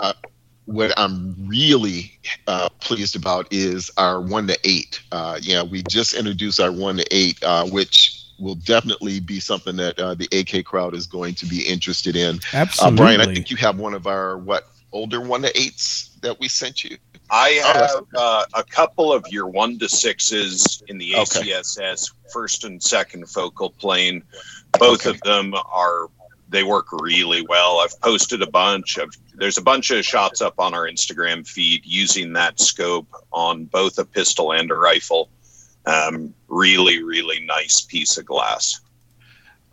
[0.00, 0.14] 509.
[0.66, 2.12] What I'm really
[2.46, 5.00] uh, pleased about is our one to eight.
[5.10, 9.76] Uh, yeah, we just introduced our one to eight, uh, which will definitely be something
[9.76, 12.36] that uh, the AK crowd is going to be interested in.
[12.36, 12.96] Uh, Absolutely.
[12.98, 16.48] Brian, I think you have one of our what older one to eights that we
[16.48, 16.98] sent you.
[17.30, 21.50] I Oh, have uh, a couple of your one to sixes in the Okay.
[21.52, 24.22] ACSS first and second focal plane.
[24.78, 25.10] Both Okay.
[25.10, 26.08] of them are
[26.50, 27.80] they work really well.
[27.80, 31.84] I've posted a bunch of there's a bunch of shots up on our Instagram feed
[31.84, 35.28] using that scope on both a pistol and a rifle.
[35.84, 38.80] Um, really, really nice piece of glass.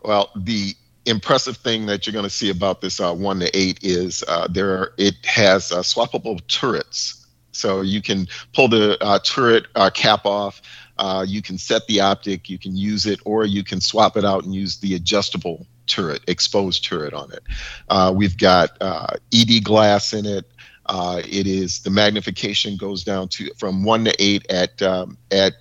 [0.04, 3.80] Well, the impressive thing that you're going to see about this uh, one to eight
[3.82, 7.25] is uh, there are, it has uh, swappable turrets,
[7.56, 10.62] so you can pull the uh, turret uh, cap off.
[10.98, 14.24] Uh, you can set the optic, you can use it, or you can swap it
[14.24, 17.44] out and use the adjustable turret, exposed turret on it.
[17.90, 20.46] Uh, we've got uh, ED glass in it.
[20.88, 25.54] Uh, it is the magnification goes down to from one to eight at um, at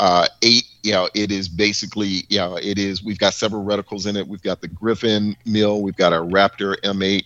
[0.00, 4.06] uh, eight, you know, it is basically, you know, it is, we've got several reticles
[4.06, 4.26] in it.
[4.26, 7.24] We've got the Griffin MIL, we've got our Raptor M8,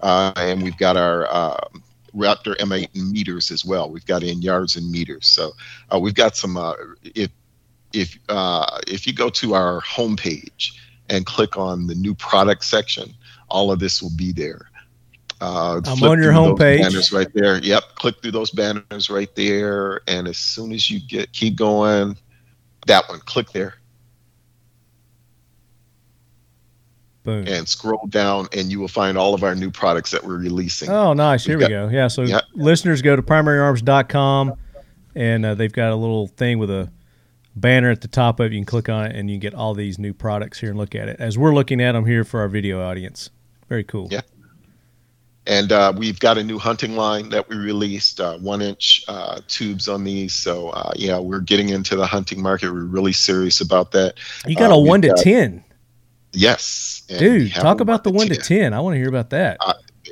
[0.00, 1.68] uh, and we've got our uh,
[2.14, 3.90] Raptor M8 in meters as well.
[3.90, 5.28] We've got it in yards and meters.
[5.28, 5.52] So
[5.92, 7.30] uh, we've got some, uh, if,
[7.92, 10.72] if, uh, if you go to our homepage
[11.08, 13.14] and click on the new product section,
[13.48, 14.70] all of this will be there.
[15.40, 16.80] Uh, I'm on your homepage.
[16.80, 17.58] Banners right there.
[17.58, 17.82] Yep.
[17.94, 20.00] Click through those banners right there.
[20.08, 22.16] And as soon as you get, keep going,
[22.86, 23.74] that one, click there
[27.24, 27.46] Boom.
[27.46, 30.88] and scroll down and you will find all of our new products that we're releasing.
[30.88, 31.44] Oh, nice.
[31.44, 31.88] Here We've we go.
[31.88, 32.08] Yeah.
[32.08, 32.40] So Yeah.
[32.54, 34.54] listeners go to primaryarms.com
[35.14, 36.90] and uh, they've got a little thing with a
[37.54, 38.52] banner at the top of it.
[38.52, 40.78] You can click on it and you can get all these new products here and
[40.78, 43.28] look at it as we're looking at them here for our video audience.
[43.68, 44.08] Very cool.
[44.10, 44.20] Yeah.
[45.46, 49.40] And uh, we've got a new hunting line that we released, uh, one inch uh,
[49.48, 50.34] tubes on these.
[50.34, 52.70] So, uh, yeah, we're getting into the hunting market.
[52.70, 54.14] We're really serious about that.
[54.46, 55.64] You got Uh, a 1 to got- 10.
[56.32, 57.02] Yes.
[57.08, 58.72] Dude, talk about the 1 to 10.
[58.72, 59.56] I want to hear about that.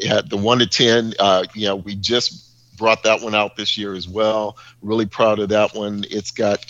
[0.00, 1.14] yeah, the one to ten.
[1.18, 2.42] Uh, you know, we just
[2.76, 4.58] brought that one out this year as well.
[4.82, 6.04] Really proud of that one.
[6.10, 6.60] It's got.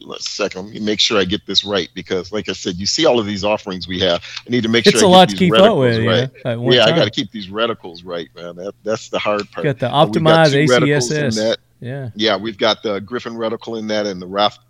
[0.00, 0.66] Let's second.
[0.66, 3.18] Let me make sure I get this right because, like I said, you see all
[3.18, 4.22] of these offerings we have.
[4.46, 6.04] I need to make it's sure a I lot to keep up with.
[6.44, 6.56] right.
[6.56, 8.56] one Yeah, I got to keep these reticles right, man.
[8.56, 9.64] That that's the hard part.
[9.64, 11.36] Got the Uh, got optimized in ACSS.
[11.36, 11.58] that.
[11.80, 12.10] Yeah.
[12.14, 14.62] Yeah, we've got the Griffin reticle in that and the Raptor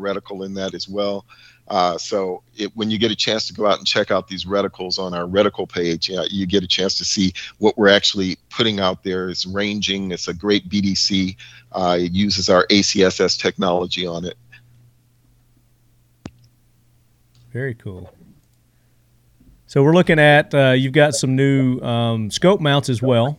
[0.00, 1.26] reticle in that as well.
[1.68, 4.44] Uh, so it, when you get a chance to go out and check out these
[4.44, 8.80] reticles on our reticle page, you get a chance to see what we're actually putting
[8.80, 9.30] out there.
[9.30, 10.10] It's ranging.
[10.12, 11.36] It's a great BDC.
[11.72, 14.36] Uh, it uses our ACSS technology on it.
[17.52, 18.12] Very cool.
[19.66, 23.38] So we're looking at uh, you've got some new um, scope mounts as well.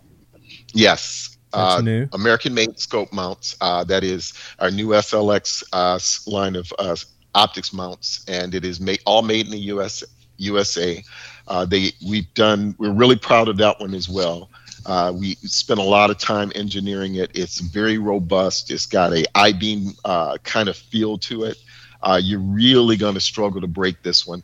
[0.74, 1.38] Yes.
[1.54, 2.08] That's Uh, new.
[2.12, 3.56] American made scope mounts.
[3.62, 6.96] Uh, that is our new SLX uh, line of uh,
[7.36, 10.04] optics mounts, and it is made all made in the US
[10.38, 11.04] USA.
[11.48, 12.76] Uh, they we've done.
[12.80, 14.50] We're really proud of that one as well.
[14.86, 17.32] Uh, we spent a lot of time engineering it.
[17.34, 18.72] It's very robust.
[18.72, 21.58] It's got a I-beam uh, kind of feel to it.
[22.04, 24.44] Uh, you're really going to struggle to break this one.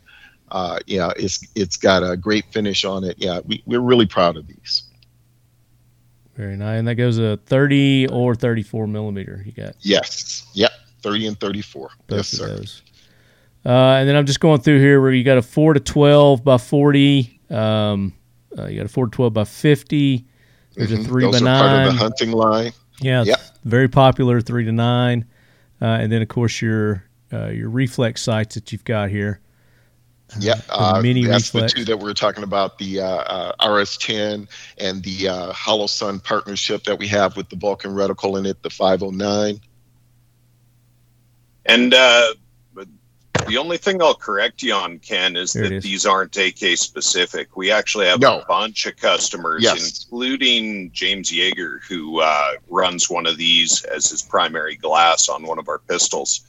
[0.50, 3.16] Uh, yeah, it's it's got a great finish on it.
[3.18, 4.84] Yeah, we, we're really proud of these.
[6.34, 6.78] Very nice.
[6.78, 9.42] And that goes a 30 or 34 millimeter.
[9.44, 10.46] You got Yes.
[10.54, 10.70] Yep.
[11.02, 11.90] 30 and 34.
[12.06, 12.46] both yes, sir.
[12.48, 12.82] those.
[13.64, 16.42] Uh, and then I'm just going through here where you got a 4 to 12
[16.44, 17.40] by 40.
[17.50, 18.12] Um,
[18.58, 20.26] uh, you got a 4 to 12 by 50.
[20.74, 21.04] There's a Mhm.
[21.06, 22.72] 3 Those by are part of the hunting line.
[23.00, 23.40] Yeah, Yep.
[23.64, 25.24] very popular three to nine,
[25.80, 29.40] uh, and then of course your uh, your reflex sights that you've got here.
[30.38, 31.72] Yeah, uh, mini that's reflex.
[31.72, 34.46] the two that we were talking about: the uh, uh, RS10
[34.78, 38.70] and the uh, Holosun partnership that we have with the Vulcan reticle in it, the
[38.70, 39.60] 509.
[41.66, 42.34] And uh,
[43.46, 45.84] the only thing I'll correct you on, Ken, is There that is.
[45.84, 47.56] these aren't AK specific.
[47.56, 48.40] We actually have No.
[48.40, 50.04] a bunch of customers, Yes.
[50.04, 55.58] including James Yeager, who uh, runs one of these as his primary glass on one
[55.58, 56.40] of our pistols.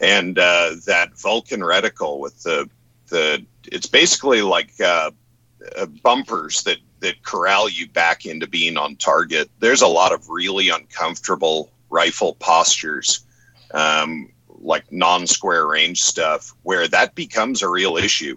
[0.00, 2.68] And uh, that Vulcan reticle with the
[3.08, 5.10] the it's basically like uh,
[5.76, 9.50] uh, bumpers that that corral you back into being on target.
[9.60, 13.24] There's a lot of really uncomfortable rifle postures,
[13.72, 14.30] um,
[14.64, 18.36] like non-square range stuff, where that becomes a real issue.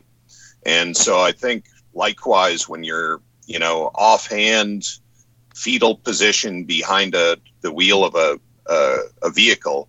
[0.65, 4.83] And so I think likewise when you're you know offhand
[5.55, 9.87] fetal position behind a the wheel of a a, a vehicle,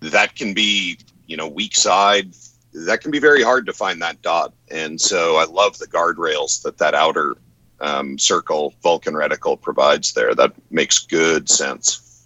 [0.00, 2.34] that can be you know weak side
[2.72, 4.52] that can be very hard to find that dot.
[4.70, 7.36] And so I love the guardrails that that outer
[7.80, 10.34] um, circle Vulcan reticle provides there.
[10.36, 12.24] That makes good sense.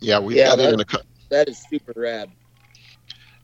[0.00, 0.84] Yeah, we've Yeah, got it that- in a.
[0.84, 0.98] cou-
[1.30, 2.30] That is super rad.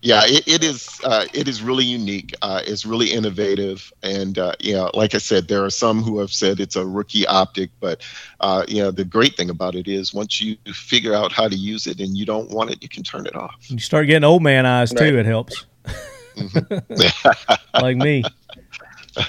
[0.04, 1.00] Yeah, it, it is.
[1.02, 2.34] Uh, it is really unique.
[2.42, 6.18] Uh, it's really innovative, and uh, you know, like I said, there are some who
[6.18, 8.02] have said it's a rookie optic, but
[8.40, 11.56] uh, you know, the great thing about it is once you figure out how to
[11.56, 13.54] use it and you don't want it, you can turn it off.
[13.68, 15.04] You start getting old man eyes too.
[15.04, 15.14] Right.
[15.14, 15.64] It helps.
[17.80, 18.24] like me.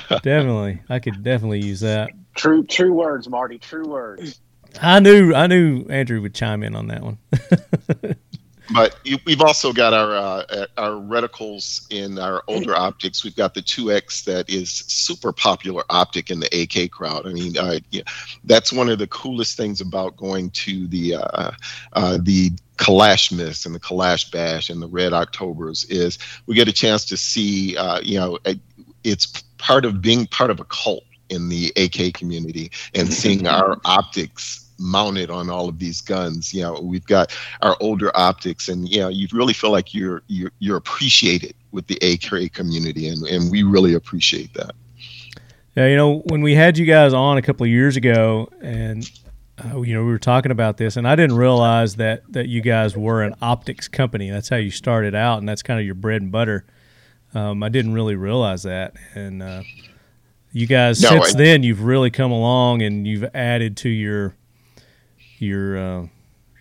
[0.09, 2.09] definitely, I could definitely use that.
[2.35, 3.59] True, true words, Marty.
[3.59, 4.41] True words.
[4.81, 7.17] I knew, I knew Andrew would chime in on that one.
[8.73, 13.23] But you, we've also got our uh, our reticles in our older optics.
[13.23, 17.27] We've got the 2X that is super popular optic in the AK crowd.
[17.27, 18.03] I mean, uh, yeah,
[18.43, 21.51] that's one of the coolest things about going to the uh,
[21.93, 26.67] uh, the Kalash Miss and the Kalash Bash and the Red Octobers is we get
[26.67, 28.37] a chance to see, uh, you know,
[29.03, 33.79] it's part of being part of a cult in the AK community and seeing our
[33.85, 36.53] optics mounted on all of these guns.
[36.53, 40.21] You know, we've got our older optics and you know you really feel like you're
[40.27, 44.71] you're, you're appreciated with the AK community and, and we really appreciate that
[45.75, 49.09] Yeah, you know, when we had you guys on a couple of years ago, and
[49.63, 52.61] uh, you know, we were talking about this, and I didn't realize that that you
[52.61, 54.29] guys were an optics company.
[54.29, 56.65] That's how you started out, and that's kind of your bread and butter.
[57.33, 59.63] Um, I didn't really realize that, and uh,
[60.53, 64.35] you guys No, since I- then you've really come along, and you've added to your
[65.39, 66.07] your uh,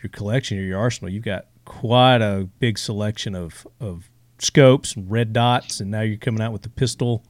[0.02, 1.12] your collection or your arsenal.
[1.12, 4.08] You've got quite a big selection of of
[4.38, 7.24] scopes and red dots, and now you're coming out with the pistol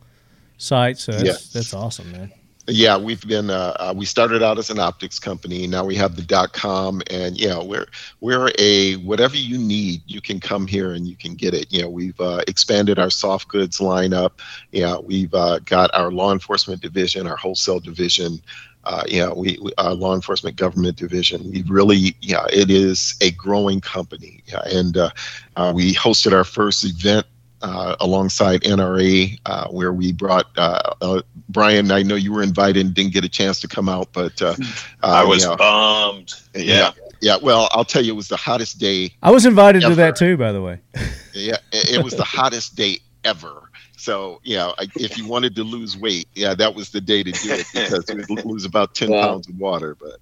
[0.59, 0.99] sight.
[0.99, 1.53] So that's, Yes.
[1.53, 2.33] that's awesome, man.
[2.67, 6.17] yeah we've been uh, uh, we started out as an optics company now we have
[6.17, 7.87] the dot com and you know we're
[8.23, 11.83] we're a whatever you need you can come here and you can get it you
[11.83, 14.31] know we've uh, expanded our soft goods lineup
[14.73, 18.41] yeah we've uh, got our law enforcement division our wholesale division
[18.87, 21.51] uh, you know, we, we our law enforcement government division.
[21.51, 25.11] We really, yeah, it is a growing company, yeah, and uh,
[25.57, 27.27] uh, we hosted our first event
[27.65, 31.91] uh, alongside NRA, uh, where we brought uh, uh, Brian.
[31.91, 34.55] I know you were invited and didn't get a chance to come out, but uh,
[35.03, 36.35] I was yeah, bummed.
[36.55, 37.39] yeah, yeah.
[37.41, 39.15] Well, I'll tell you, it was the hottest day.
[39.23, 40.81] I was invited to that too, by the way.
[41.37, 43.64] Yeah, it, it was the hottest day ever.
[44.05, 47.23] So, you know, I- if you wanted to lose weight, yeah, that was the day
[47.23, 49.29] to do it because you would lose about ten Wow.
[49.29, 49.97] pounds of water.
[49.99, 50.19] But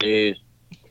[0.00, 0.36] It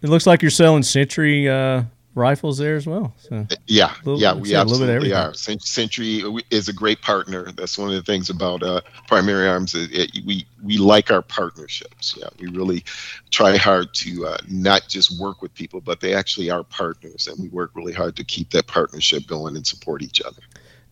[0.02, 1.84] looks like you're selling Century uh,
[2.16, 3.14] rifles there as well.
[3.20, 5.60] So Yeah, Little- yeah, we said, a little bit of absolutely are.
[5.60, 7.52] Century uh, is a great partner.
[7.52, 9.76] That's one of the things about uh, Primary Arms.
[9.76, 12.16] It, it- we we like our partnerships.
[12.20, 12.84] Yeah, we really
[13.30, 17.38] try hard to uh, not just work with people, but they actually are partners, and
[17.40, 20.42] we work really hard to keep that partnership going and support each other.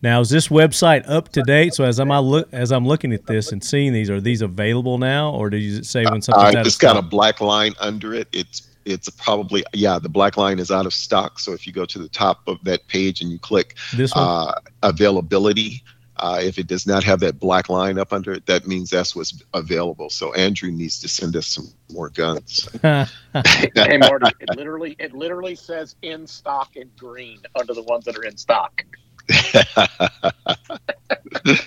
[0.02, 1.74] Now is this website up to date?
[1.74, 4.42] So as I'm I look as I'm looking at this and seeing these, are these
[4.42, 7.40] available now, or does it say when Uh, something's out of it's got a black
[7.40, 8.28] line under it.
[8.32, 9.98] It's it's probably yeah.
[9.98, 11.38] The black line is out of stock.
[11.40, 14.24] So if you go to the top of that page and you click This one.
[14.24, 15.82] uh, availability.
[16.18, 19.14] Uh, if it does not have that black line up under it, that means that's
[19.14, 20.08] what's available.
[20.08, 22.66] So Andrew needs to send us some more guns.
[22.82, 28.16] hey Marty, it literally it literally says in stock in green under the ones that
[28.16, 28.82] are in stock.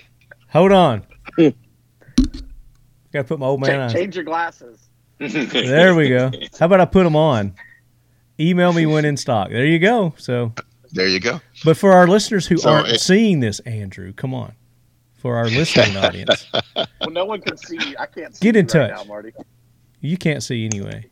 [0.52, 1.04] Hold on.
[1.38, 1.54] Got
[3.13, 3.89] to put my old man Cha- on.
[3.91, 4.86] change your glasses.
[5.19, 6.32] There we go.
[6.60, 7.54] How about I put them on?
[8.39, 9.50] Email me when in stock.
[9.50, 10.13] There you go.
[10.17, 10.54] So,
[10.93, 11.41] there you go.
[11.65, 14.54] but for our listeners who So aren't it- seeing this, Andrew, come on.
[15.17, 16.45] For our listening audience,
[16.76, 17.78] Well, no one can see.
[18.00, 18.98] I can't see Get in you right touch.
[18.98, 19.34] now, Marty.
[20.00, 21.10] you can't see anyway.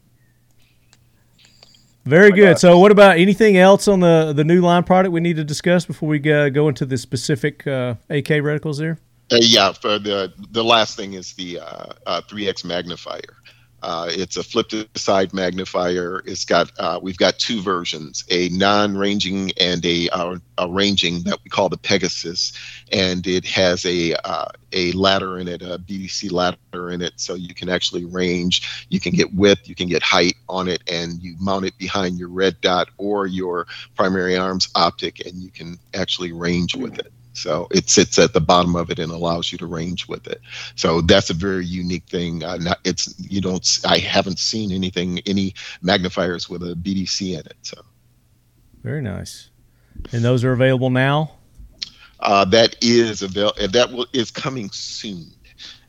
[2.07, 2.53] Very my good.
[2.53, 2.61] gosh.
[2.61, 5.85] So, what about anything else on the the new line product we need to discuss
[5.85, 8.97] before we go, go into the specific uh, AK reticles there?
[9.31, 13.21] Uh, yeah, for the the last thing is the uh, uh, 3x magnifier.
[13.83, 16.23] Uh, it's a flip to side magnifier.
[16.25, 21.39] It's got uh, we've got two versions: a non-ranging and a uh, a ranging that
[21.43, 22.53] we call the Pegasus,
[22.91, 27.35] and it has a uh, a ladder in it, a BDC ladder in it, so
[27.35, 28.87] you can actually range.
[28.89, 32.17] You can get width, you can get height on it, and you mount it behind
[32.17, 37.11] your red dot or your primary arms optic, and you can actually range with it.
[37.37, 40.41] So it sits at the bottom of it and allows you to range with it.
[40.75, 42.43] So that's a very unique thing.
[42.43, 43.65] Uh, not, it's you don't.
[43.85, 47.57] I haven't seen anything any magnifiers with a BDC in it.
[47.61, 47.81] So
[48.83, 49.49] Very nice.
[50.11, 51.31] And those are available now.
[52.19, 55.31] uh, that is avail- That will, is coming soon.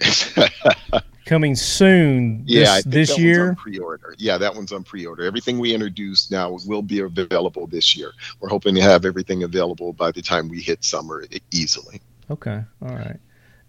[1.29, 3.49] Coming soon Yeah, I this, think this that one's year.
[3.51, 4.15] on pre-order.
[4.17, 5.25] Yeah, that one's on pre-order.
[5.25, 8.13] Everything we introduce now will be available this year.
[8.41, 12.01] We're hoping to have everything available by the time we hit summer easily.
[12.31, 12.65] Okay.
[12.81, 13.19] All right.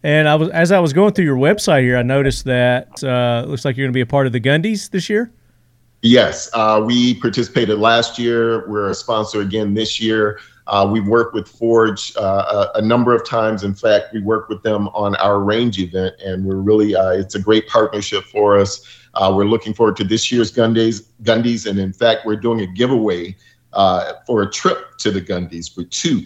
[0.04, 3.44] And I was as I was going through your website here, I noticed that uh,
[3.46, 5.30] looks like you're going to be a part of the Gundies this year.
[6.02, 8.66] Yes, uh, we participated last year.
[8.70, 10.40] We're a sponsor again this year.
[10.70, 13.64] Uh, we've worked with Forge uh, a, a number of times.
[13.64, 17.34] In fact, we worked with them on our range event, and we're really uh, it's
[17.34, 18.86] a great partnership for us.
[19.16, 22.68] Uh, we're looking forward to this year's Gundies, Gundies, and in fact, we're doing a
[22.68, 23.36] giveaway
[23.74, 26.26] uh, for a trip to the Gundies for two.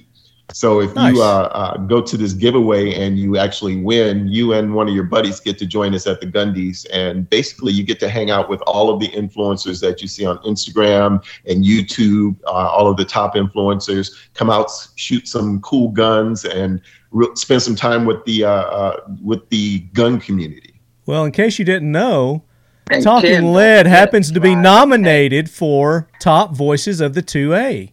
[0.51, 1.15] So if Nice.
[1.15, 4.93] you uh, uh, go to this giveaway and you actually win, you and one of
[4.93, 8.29] your buddies get to join us at the Gundies, and basically you get to hang
[8.29, 12.35] out with all of the influencers that you see on Instagram and YouTube.
[12.45, 16.81] Uh, all of the top influencers come out, shoot some cool guns, and
[17.11, 20.79] re- spend some time with the uh, uh, with the gun community.
[21.05, 22.43] Well, in case you didn't know,
[22.91, 27.91] And Talking Ken, Lead happens to be nominated for top voices of the 2A.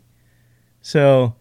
[0.82, 1.34] So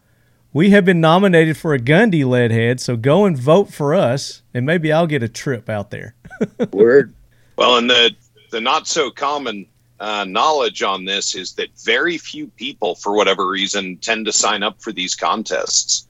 [0.53, 2.79] we have been nominated for a Gundy lead head.
[2.79, 6.15] So go and vote for us, and maybe I'll get a trip out there.
[6.71, 7.13] Word.
[7.57, 8.11] Well, and the
[8.51, 9.67] the not so common
[9.99, 14.63] uh, knowledge on this is that very few people, for whatever reason, tend to sign
[14.63, 16.07] up for these contests.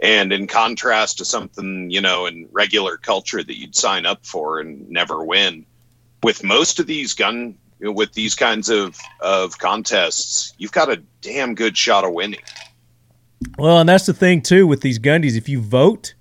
[0.00, 4.60] And in contrast to something, you know, in regular culture that you'd sign up for
[4.60, 5.64] and never win,
[6.22, 10.90] with most of these gun, you know, with these kinds of, of contests, you've got
[10.90, 12.40] a damn good shot of winning.
[13.58, 15.36] Well, and that's the thing too with these Gundies.
[15.36, 16.14] If you vote,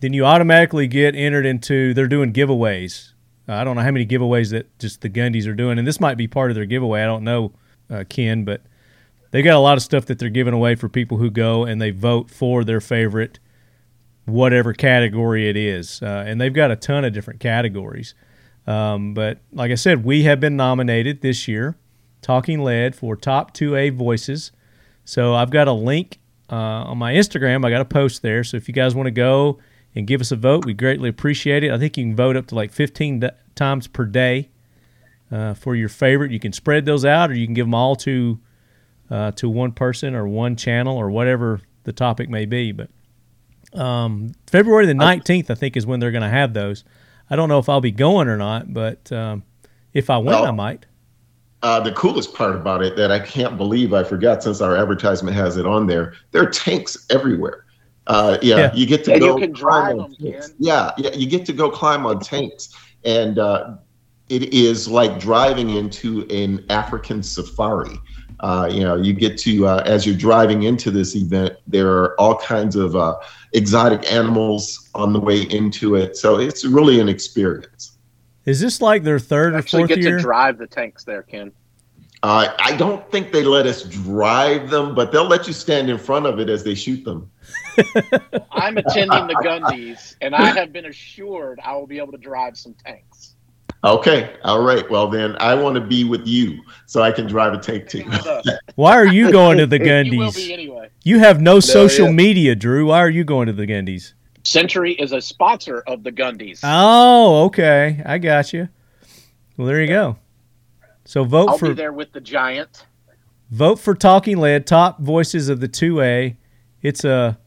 [0.00, 1.94] then you automatically get entered into.
[1.94, 3.12] They're doing giveaways.
[3.48, 6.00] Uh, I don't know how many giveaways that just the Gundies are doing, and this
[6.00, 7.02] might be part of their giveaway.
[7.02, 7.52] I don't know,
[7.90, 8.62] uh, Ken, but
[9.30, 11.80] they got a lot of stuff that they're giving away for people who go and
[11.80, 13.38] they vote for their favorite,
[14.26, 18.14] whatever category it is, uh, and they've got a ton of different categories.
[18.66, 21.76] Um, but like I said, we have been nominated this year,
[22.20, 24.52] Talking Lead, for top two A voices.
[25.06, 26.18] So I've got a link
[26.50, 27.64] uh, on my Instagram.
[27.64, 28.44] I got a post there.
[28.44, 29.58] So if you guys want to go
[29.94, 31.70] and give us a vote, we greatly appreciate it.
[31.72, 34.48] I think you can vote up to like 15 d- times per day
[35.30, 36.30] uh, for your favorite.
[36.30, 38.38] You can spread those out, or you can give them all to
[39.10, 42.72] uh, to one person or one channel or whatever the topic may be.
[42.72, 42.90] But
[43.78, 46.84] um, February the 19th, I think, is when they're going to have those.
[47.30, 49.42] I don't know if I'll be going or not, but um,
[49.92, 50.86] if I win, Well, I might.
[51.62, 55.34] Uh, the coolest part about it that I can't believe I forgot since our advertisement
[55.36, 57.64] has it on there, there are tanks everywhere.
[58.06, 58.74] Uh, yeah, Yeah.
[58.74, 60.46] you get to And you go can climb drive on them, tanks.
[60.48, 60.56] Ken.
[60.60, 62.68] Yeah, yeah, you get to go climb on tanks,
[63.04, 63.74] and uh,
[64.28, 67.98] it is like driving into an African safari.
[68.40, 72.18] Uh, you know, you get to uh, as you're driving into this event, there are
[72.20, 73.16] all kinds of uh,
[73.52, 77.97] exotic animals on the way into it, so it's really an experience.
[78.48, 80.16] Is this like their third or Actually, fourth get year?
[80.16, 81.52] to drive the tanks there, Ken.
[82.22, 85.98] Uh, I don't think they let us drive them, but they'll let you stand in
[85.98, 87.30] front of it as they shoot them.
[88.50, 92.56] I'm attending the Gundies, and I have been assured I will be able to drive
[92.56, 93.34] some tanks.
[93.84, 94.88] Okay, all right.
[94.90, 98.02] Well, then I want to be with you so I can drive a tank too.
[98.74, 100.50] Why are you going to the You will be Gundies?
[100.50, 100.88] anyway.
[101.04, 102.12] You have no social yeah.
[102.12, 102.86] media, Drew.
[102.86, 104.14] Why are you going to the Gundies?
[104.44, 106.60] Century is a sponsor of the Gundies.
[106.62, 108.02] Oh, okay.
[108.04, 108.68] I got you.
[109.56, 110.16] Well, there you go.
[111.04, 112.86] So vote I'll for be there with the giant.
[113.50, 116.36] vote for Talking Lead, top voices of the two A.
[116.82, 117.38] It's a,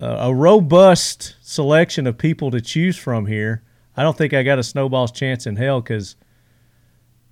[0.00, 3.62] a a robust selection of people to choose from here.
[3.96, 6.14] I don't think I got a snowball's chance in hell because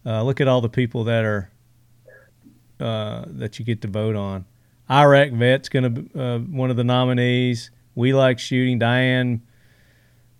[0.05, 1.51] uh, look at all the people that are
[2.81, 4.47] uh, that you get to vote on.
[4.91, 7.71] Iraq vet's going to be uh, one of the nominees.
[7.97, 8.79] We like shooting.
[8.79, 9.43] Diane.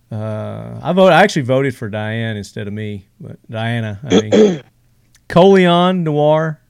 [0.09, 1.11] Uh, I vote.
[1.11, 3.99] I actually voted for Diane instead of me, but Diana.
[4.03, 4.63] I mean,
[5.27, 6.61] Colion Noir.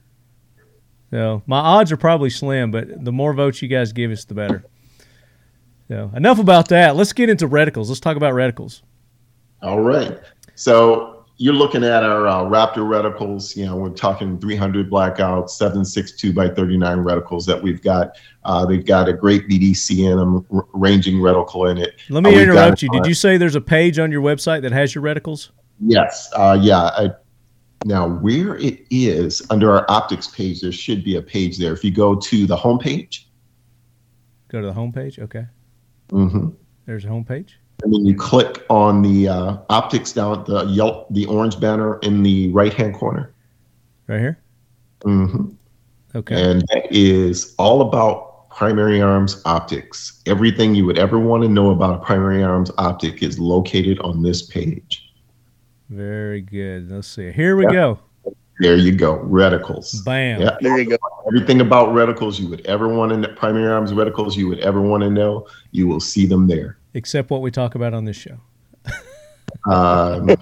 [1.10, 4.34] So my odds are probably slim, but the more votes you guys give us, the
[4.34, 4.64] better.
[5.88, 6.96] So enough about that.
[6.96, 7.88] Let's get into reticles.
[7.88, 8.82] Let's talk about reticles.
[9.62, 10.18] all right.
[10.54, 13.56] So you're looking at our uh, Raptor reticles.
[13.56, 18.16] You know, we're talking 300 blackout, 762 by 39 reticles that we've got.
[18.44, 21.94] Uh, they've got a great BDC in them, r- ranging reticle in it.
[22.10, 22.90] Let me Uh, interrupt you.
[22.90, 25.50] Did you say there's a page on your website that has your reticles?
[25.80, 26.28] Yes.
[26.34, 26.82] Uh, yeah.
[26.96, 27.10] I,
[27.84, 31.72] now, where it is under our optics page, there should be a page there.
[31.72, 33.24] If you go to the homepage,
[34.48, 35.18] Go to the homepage.
[35.18, 35.44] Okay.
[36.10, 36.48] hmm
[36.86, 37.50] There's a homepage.
[37.82, 41.98] And then you click on the uh, optics down at the yellow, the orange banner
[42.00, 43.32] in the right hand corner.
[44.06, 44.38] Right here.
[45.02, 45.50] hmm
[46.14, 46.42] Okay.
[46.42, 50.22] And that is all about primary arms optics.
[50.26, 54.22] Everything you would ever want to know about a primary arms optic is located on
[54.22, 55.12] this page.
[55.90, 56.90] Very good.
[56.90, 57.30] Let's see.
[57.30, 57.72] Here we Yeah.
[57.72, 57.98] go.
[58.60, 60.04] There you go, reticles.
[60.04, 60.40] Bam.
[60.40, 60.56] Yeah.
[60.60, 60.96] There you go.
[61.28, 64.80] Everything about reticles you would ever want to know, primary arms reticles you would ever
[64.80, 66.78] want to know, you will see them there.
[66.98, 68.38] Except what we talk about on this show.
[69.70, 70.28] Um,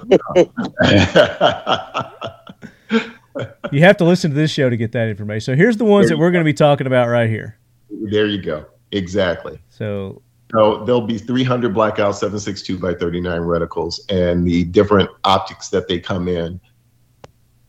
[3.71, 5.43] You have to listen to this show to get that information.
[5.43, 7.59] So here's the ones that we're going to be talking about right here.
[7.91, 8.65] there you go.
[8.93, 9.59] Exactly.
[9.69, 15.87] So So there'll be 300 blackout 762 by 39 reticles and the different optics that
[15.87, 16.59] they come in.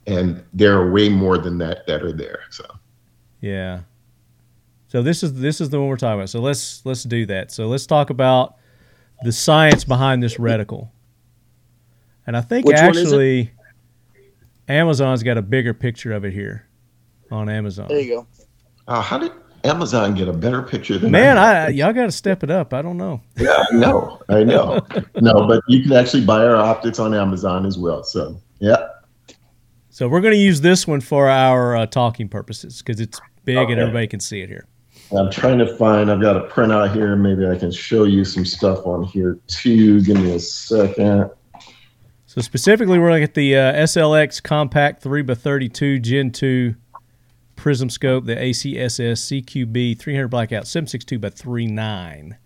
[0.06, 2.40] And there are way more than that that are there.
[2.50, 2.64] So
[3.42, 3.82] yeah.
[4.88, 6.30] So this is this is the one we're talking about.
[6.30, 7.52] So let's let's do that.
[7.52, 8.56] So let's talk about
[9.24, 10.90] the science behind this reticle.
[12.26, 13.06] And I think Which one is it?
[13.06, 13.52] actually
[14.68, 16.68] Amazon's got a bigger picture of it here
[17.32, 17.88] on Amazon.
[17.88, 18.28] There you go.
[18.88, 19.32] uh, how did
[19.64, 22.74] Amazon get a better picture than Man, I, I y'all got to step it up.
[22.74, 23.22] I don't know.
[23.38, 24.82] yeah, I know, I know.
[25.22, 28.04] no, but you can actually buy our optics on Amazon as well.
[28.04, 28.88] So yeah,
[29.90, 33.58] So we're going to use this one for our uh, talking purposes because it's big
[33.58, 33.82] and Okay.
[33.82, 34.68] everybody can see it here.
[35.16, 36.12] I'm trying to find.
[36.12, 37.16] I've got a printout here.
[37.16, 40.02] Maybe I can show you some stuff on here too.
[40.02, 41.30] Give me a second.
[42.26, 46.76] So specifically, we're looking at the uh, SLX Compact 3x32 Gen 2
[47.56, 52.38] Prism Scope, the ACSS CQB 300 Blackout 762 by 39.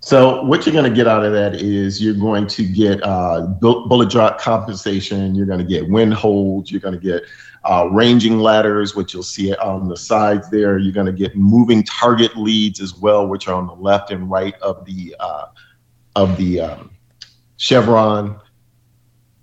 [0.00, 3.46] So what you're going to get out of that is you're going to get uh,
[3.60, 5.36] bullet drop compensation.
[5.36, 6.72] You're going to get wind holds.
[6.72, 7.22] You're going to get
[7.64, 10.78] uh, ranging ladders, which you'll see on the sides there.
[10.78, 14.30] You're going to get moving target leads as well, which are on the left and
[14.30, 15.46] right of the uh,
[16.16, 16.90] of the um,
[17.56, 18.40] chevron.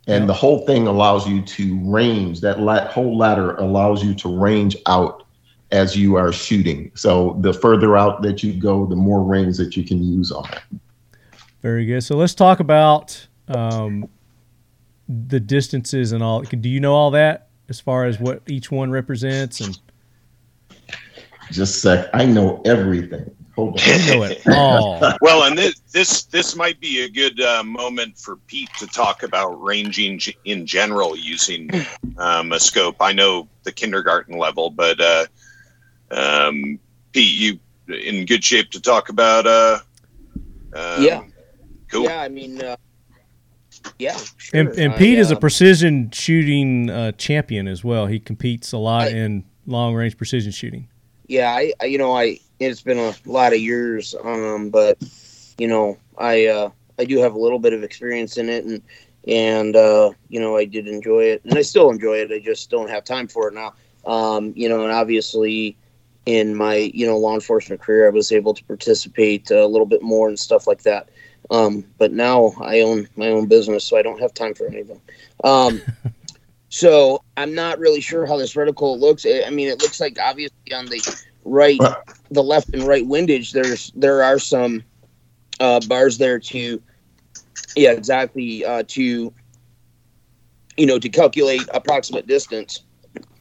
[0.08, 2.42] And the whole thing allows you to range.
[2.42, 5.24] That la- whole ladder allows you to range out
[5.72, 6.92] as you are shooting.
[6.96, 10.50] So the further out that you go, the more range that you can use on
[10.52, 10.62] it.
[11.62, 12.02] Very good.
[12.02, 14.10] So let's talk about um,
[15.08, 16.42] the distances and all.
[16.42, 19.60] Do you know all that as far as what each one represents?
[19.60, 19.78] And
[21.52, 22.10] Just a sec.
[22.14, 23.36] I know everything.
[23.56, 23.86] Hold on.
[23.88, 25.02] you know it all.
[25.22, 29.24] Well, and this this this might be a good uh, moment for Pete to talk
[29.24, 31.70] about ranging g- in general using
[32.18, 32.96] um, a scope.
[33.02, 35.26] I know the kindergarten level, but uh,
[36.12, 36.80] um,
[37.12, 37.60] Pete, you
[37.94, 39.46] in good shape to talk about?
[39.46, 39.80] Uh,
[40.74, 41.24] um, Yeah.
[41.92, 42.04] cool.
[42.04, 42.76] Yeah, I mean, uh,
[43.98, 44.18] yeah.
[44.38, 44.60] Sure.
[44.60, 48.06] And, and I, Pete is a uh, precision shooting uh, champion as well.
[48.08, 50.88] He competes a lot I- in long range precision shooting.
[51.28, 54.98] yeah, I, I, you know, I it's been a lot of years, um, but
[55.58, 58.82] you know, I, uh, I do have a little bit of experience in it, and
[59.28, 62.32] and uh, you know, I did enjoy it, and I still enjoy it.
[62.32, 63.74] I just don't have time for it now.
[64.06, 65.78] Um, you know, and obviously,
[66.26, 70.02] in my you know law enforcement career, I was able to participate a little bit
[70.02, 71.10] more and stuff like that.
[71.52, 75.02] Um, but now I own my own business, so I don't have time for anything.
[75.44, 75.82] Um,
[76.70, 79.26] so I'm not really sure how this reticle looks.
[79.26, 81.80] I I mean, it looks like obviously on the right,
[82.32, 84.84] the left and right windage, there's there are some
[85.60, 86.82] uh, bars there to,
[87.76, 89.34] yeah, exactly uh, to,
[90.78, 92.84] you know, to calculate approximate distance.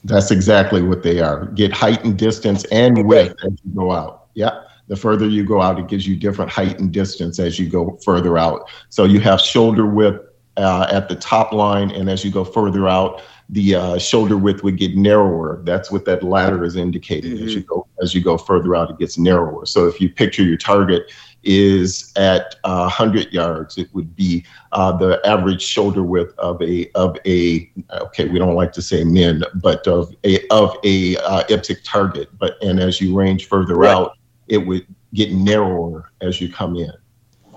[0.04, 1.46] That's exactly what they are.
[1.46, 4.26] Get height and distance and width as you go out.
[4.34, 4.62] Yeah.
[4.88, 7.98] The further you go out, it gives you different height and distance as you go
[8.04, 8.68] further out.
[8.88, 10.24] So you have shoulder width
[10.56, 14.62] uh, at the top line, and as you go further out, the uh, shoulder width
[14.64, 15.60] would get narrower.
[15.64, 17.38] That's what that ladder is indicating.
[17.44, 19.64] As you go as you go further out, it gets narrower.
[19.66, 21.10] So if you picture your target
[21.44, 26.90] is at uh, 100 yards, it would be uh, the average shoulder width of a
[26.94, 27.70] of a
[28.00, 32.28] okay we don't like to say men but of a of a uh, IPSC target
[32.38, 33.94] but and as you range further Right.
[33.94, 34.17] out
[34.48, 36.90] it would get narrower as you come in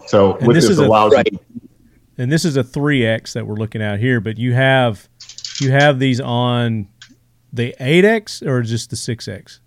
[0.08, 1.28] so And this this, is a- Right.
[1.32, 1.40] you
[2.18, 5.08] And this is a 3X that we're looking at here, but you have
[5.60, 6.88] you have these on
[7.54, 9.60] the 8X or just the 6X?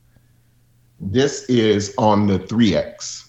[1.00, 3.28] this is on the 3x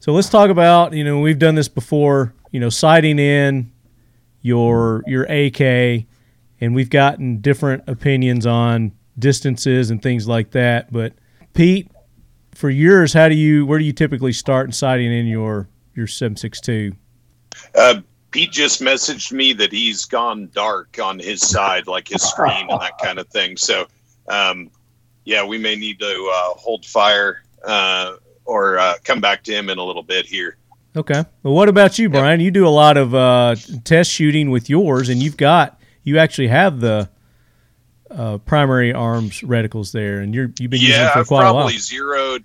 [0.00, 3.70] So let's talk about, you know, we've done this before, you know, sighting in
[4.40, 6.06] your your AK
[6.60, 11.12] and we've gotten different opinions on distances and things like that, but
[11.54, 11.90] Pete,
[12.54, 16.06] for yours, how do you where do you typically start in sighting in your your
[16.06, 16.94] 762?
[17.74, 18.00] Uh,
[18.30, 22.80] Pete just messaged me that he's gone dark on his side, like his screen and
[22.80, 23.58] that kind of thing.
[23.58, 23.86] So,
[24.28, 24.70] um,
[25.24, 28.14] yeah, we may need to uh, hold fire uh,
[28.46, 30.56] or uh, come back to him in a little bit here.
[30.96, 31.24] Okay.
[31.42, 32.40] Well, what about you, Brian?
[32.40, 36.48] You do a lot of uh, test shooting with yours, and you've got you actually
[36.48, 37.08] have the
[38.14, 41.42] uh, primary arms reticles there, and you're you've been using yeah, it for I've quite
[41.42, 41.62] a while.
[41.62, 42.44] probably zeroed.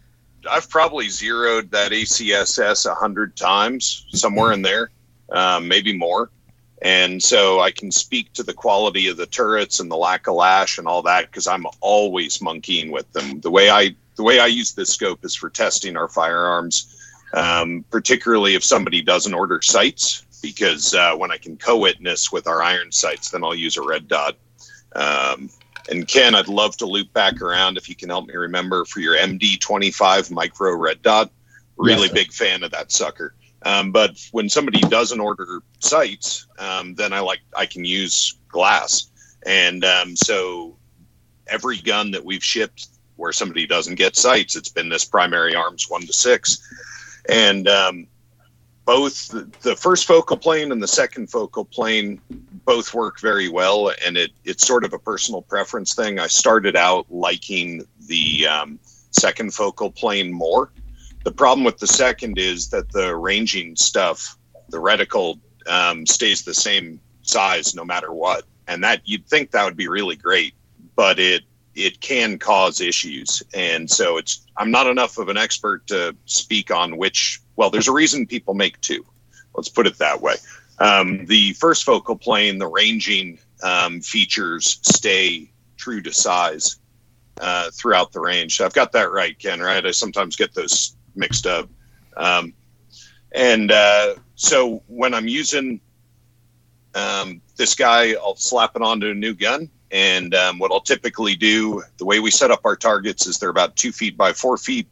[0.50, 4.92] I've probably zeroed that ACSS a hundred times, somewhere in there,
[5.32, 6.30] um, maybe more.
[6.82, 10.36] And so I can speak to the quality of the turrets and the lack of
[10.36, 13.40] lash and all that because I'm always monkeying with them.
[13.42, 16.96] The way I the way I use this scope is for testing our firearms,
[17.34, 20.24] um, particularly if somebody doesn't order sights.
[20.40, 24.08] Because uh, when I can co-witness with our iron sights, then I'll use a red
[24.08, 24.38] dot.
[24.98, 25.50] Um,
[25.90, 29.00] and Ken, I'd love to loop back around if you can help me remember for
[29.00, 31.32] your MD25 micro red dot.
[31.78, 33.36] Really Yes, big fan of that sucker.
[33.64, 39.10] Um, but when somebody doesn't order sights, um, then I like I can use glass.
[39.46, 40.76] And um, so
[41.48, 45.90] every gun that we've shipped where somebody doesn't get sights, it's been this primary arms
[45.90, 46.60] one to six.
[47.30, 48.08] And um,
[48.86, 52.22] both the, the first focal plane and the second focal plane
[52.68, 56.20] both work very well and it it's sort of a personal preference thing.
[56.20, 58.78] I started out liking the um,
[59.12, 60.74] second focal plane more.
[61.24, 64.38] The problem with the second is that the ranging stuff
[64.70, 68.44] the reticle um, stays the same size no matter what.
[68.68, 70.54] And that you'd think that would be really great
[70.96, 71.44] but it
[71.74, 73.42] it can cause issues.
[73.54, 77.88] And so it's i'm not enough of an expert to speak on which well there's
[77.88, 79.06] a reason people make two.
[79.56, 80.36] Let's put it that way
[80.80, 86.80] um, the first focal plane the ranging um, features stay true to size
[87.42, 90.96] uh, throughout the range So i've got that right ken right i sometimes get those
[91.16, 91.70] mixed up
[92.16, 92.54] um,
[93.34, 95.80] and uh, so when i'm using
[96.96, 101.36] um, this guy i'll slap it onto a new gun and um, what I'll typically
[101.36, 104.58] do, the way we set up our targets is they're about two feet by four
[104.58, 104.88] feet.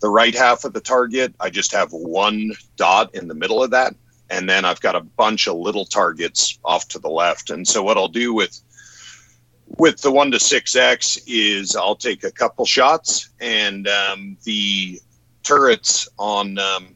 [0.00, 3.70] The right half of the target, I just have one dot in the middle of
[3.70, 3.94] that.
[4.30, 7.50] And then I've got a bunch of little targets off to the left.
[7.50, 8.60] And so what I'll do with
[9.78, 15.00] with the one to six X is I'll take a couple shots and um, the
[15.42, 16.94] turrets on um,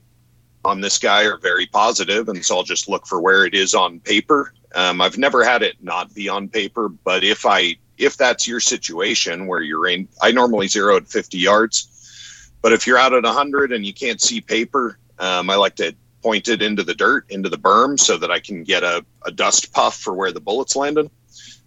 [0.65, 3.75] on this guy are very positive, and so I'll just look for where it is
[3.75, 4.53] on paper.
[4.75, 8.61] Um, I've never had it not be on paper, but if I if that's your
[8.61, 13.25] situation where you're in, I normally zero at 50 yards, but if you're out at
[13.25, 17.27] 100 and you can't see paper, um, I like to point it into the dirt,
[17.31, 20.41] into the berm, so that I can get a, a dust puff for where the
[20.41, 21.11] bullets landed,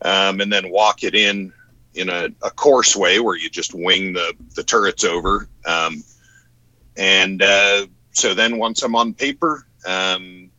[0.01, 1.53] um, and then walk it in
[1.95, 6.03] in a, a coarse way where you just wing the the turrets over, um,
[6.97, 10.49] and uh, so then once I'm on paper, um,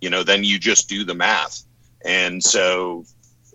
[0.00, 1.64] you know, then you just do the math.
[2.04, 3.04] And so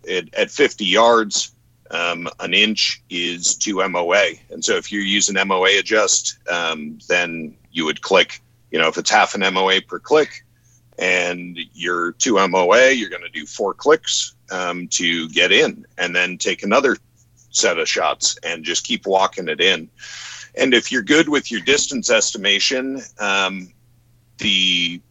[0.03, 1.51] it, at 50 yards,
[1.91, 4.31] um, an inch is two MOA.
[4.51, 8.41] And so if you're using MOA adjust, um, then you would click,
[8.71, 10.45] you know, if it's half an MOA per click
[10.97, 16.15] and you're two MOA, you're going to do four clicks um, to get in and
[16.15, 16.97] then take another
[17.49, 19.89] set of shots and just keep walking it in.
[20.57, 23.71] And if you're good with your distance estimation, um,
[24.37, 25.01] the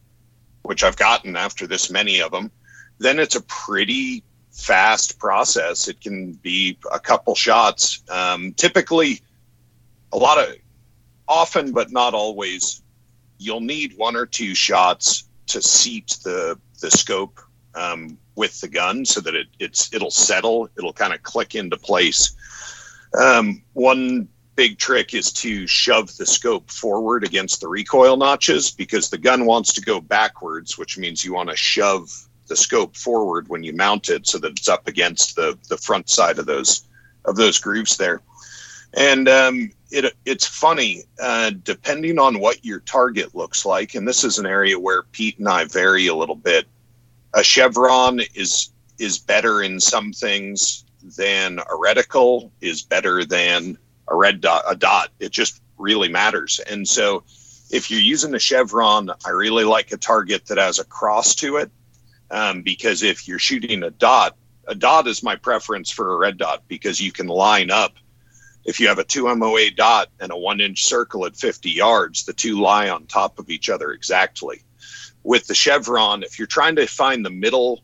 [0.63, 2.51] which I've gotten after this many of them,
[2.97, 5.87] then it's a pretty fast process.
[5.87, 8.01] It can be a couple shots.
[8.09, 9.21] Um, typically,
[10.11, 10.55] a lot of
[11.27, 12.81] often, but not always,
[13.37, 17.39] you'll need one or two shots to seat the the scope
[17.75, 20.69] um, with the gun so that it it's it'll settle.
[20.77, 22.35] It'll kind of click into place.
[23.17, 29.09] Um, one big trick is to shove the scope forward against the recoil notches because
[29.09, 32.09] the gun wants to go backwards, which means you want to shove
[32.47, 36.09] the scope forward when you mount it so that it's up against the the front
[36.09, 36.87] side of those
[37.25, 38.21] of those grooves there.
[38.93, 44.23] And um, it it's funny uh, depending on what your target looks like, and this
[44.23, 46.65] is an area where Pete and I vary a little bit.
[47.33, 50.85] A chevron is is better in some things
[51.17, 53.77] than a reticle is better than
[54.07, 57.23] a red dot a dot it just really matters and so
[57.69, 61.57] if you're using a chevron i really like a target that has a cross to
[61.57, 61.69] it
[62.31, 64.35] um, because if you're shooting a dot
[64.67, 67.93] a dot is my preference for a red dot because you can line up
[68.65, 72.25] if you have a 2 moa dot and a one inch circle at 50 yards
[72.25, 74.61] the two lie on top of each other exactly.
[75.23, 77.83] With the chevron if you're trying to find the middle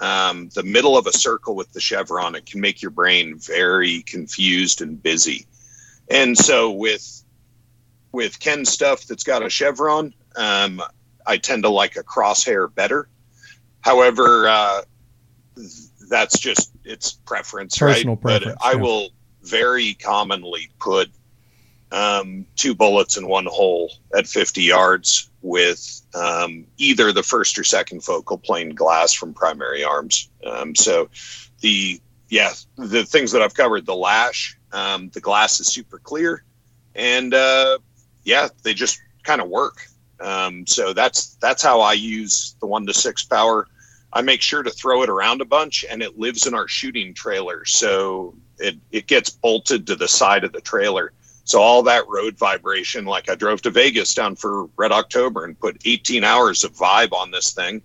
[0.00, 4.02] um, the middle of a circle with the chevron it can make your brain very
[4.02, 5.46] confused and busy.
[6.10, 7.24] And so with
[8.12, 10.82] with ken stuff that's got a chevron um,
[11.26, 13.08] i tend to like a crosshair better.
[13.80, 14.82] However uh,
[16.08, 18.22] that's just it's preference Personal right?
[18.22, 18.82] Preference, but i yeah.
[18.82, 19.10] will
[19.48, 21.10] very commonly put
[21.90, 27.64] um, two bullets in one hole at 50 yards with um, either the first or
[27.64, 30.28] second focal plane glass from primary arms.
[30.44, 31.08] Um, so
[31.60, 36.44] the yeah the things that I've covered the lash um, the glass is super clear
[36.94, 37.78] and uh,
[38.24, 39.86] yeah they just kind of work.
[40.20, 43.66] Um, so that's that's how I use the one to six power.
[44.12, 47.14] I make sure to throw it around a bunch, and it lives in our shooting
[47.14, 51.12] trailer, so it it gets bolted to the side of the trailer.
[51.44, 55.58] So all that road vibration, like I drove to Vegas down for Red October and
[55.58, 57.80] put 18 hours of vibe on this thing,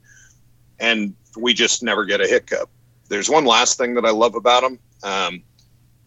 [0.79, 2.69] and we just never get a hiccup.
[3.07, 5.43] There's one last thing that I love about them, um,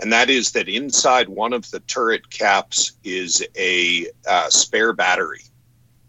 [0.01, 5.41] and that is that inside one of the turret caps is a uh, spare battery.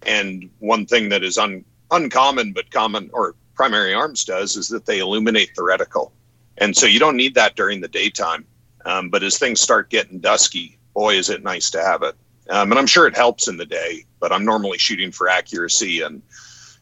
[0.06, 4.86] And one thing that is un- uncommon but common, or primary arms does, is that
[4.86, 6.12] they illuminate the reticle.
[6.58, 8.46] And so you don't need that during the daytime.
[8.86, 12.16] Um, but as things start getting dusky, boy, is it nice to have it.
[12.50, 16.02] Um, and I'm sure it helps in the day, but I'm normally shooting for accuracy
[16.02, 16.22] and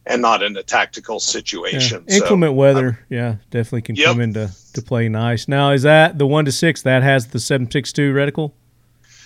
[0.07, 2.05] and not in a tactical situation.
[2.07, 2.17] Yeah.
[2.17, 4.07] Inclement so, weather, yeah, definitely can yep.
[4.07, 5.47] come into to play nice.
[5.47, 8.51] Now, is that the one to six that has the seven six two reticle?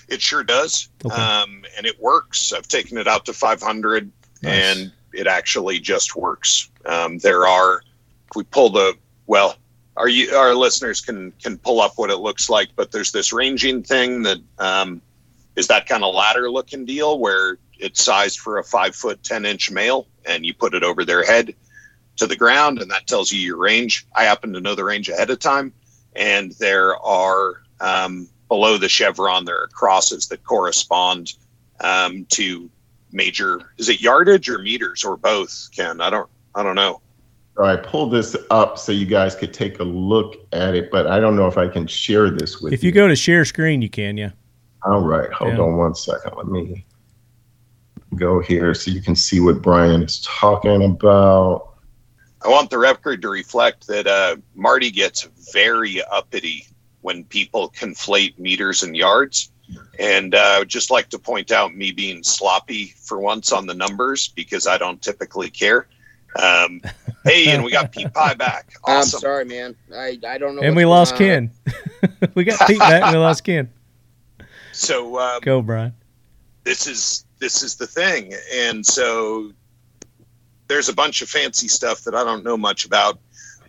[0.08, 1.14] It sure does, okay.
[1.14, 2.54] um, and it works.
[2.54, 4.54] I've taken it out to 500, nice.
[4.54, 6.72] and it actually just works.
[6.86, 7.84] Um, there are,
[8.30, 8.98] if we pull the
[9.28, 9.56] well,
[10.00, 13.84] our our listeners can can pull up what it looks like, but there's this ranging
[13.84, 15.02] thing that um,
[15.56, 19.46] is that kind of ladder looking deal where it's sized for a five foot ten
[19.46, 21.54] inch male, and you put it over their head
[22.16, 24.08] to the ground, and that tells you your range.
[24.16, 25.74] I happen to know the range ahead of time,
[26.16, 31.34] and there are um, below the chevron there are crosses that correspond
[31.82, 32.70] um, to
[33.12, 33.74] major.
[33.78, 35.70] Is it yardage or meters or both?
[35.76, 37.02] Ken, I don't I don't know.
[37.64, 41.20] I pulled this up so you guys could take a look at it, but I
[41.20, 42.90] don't know if I can share this with if you.
[42.90, 44.32] If you go to share screen, you can, yeah.
[44.84, 45.64] All right, hold yeah.
[45.64, 46.34] on one second.
[46.38, 46.86] Let me
[48.16, 51.76] go here so you can see what Brian is talking about.
[52.42, 56.66] I want the record to reflect that uh, Marty gets very uppity
[57.02, 59.52] when people conflate meters and yards.
[60.00, 63.68] And uh, I would just like to point out me being sloppy for once on
[63.68, 65.88] the numbers because I don't typically care.
[66.36, 66.82] Um,
[67.24, 68.74] hey, and we got Pete Pie back.
[68.86, 69.18] Awesome.
[69.18, 69.76] I'm sorry, man.
[69.94, 70.62] I, I don't know.
[70.62, 71.52] And we lost Ken.
[72.34, 73.70] we got Pete back and we lost Ken.
[74.72, 75.94] So um, go, Brian.
[76.64, 79.52] This is this is the thing, and so
[80.68, 83.20] there's a bunch of fancy stuff that I don't know much about,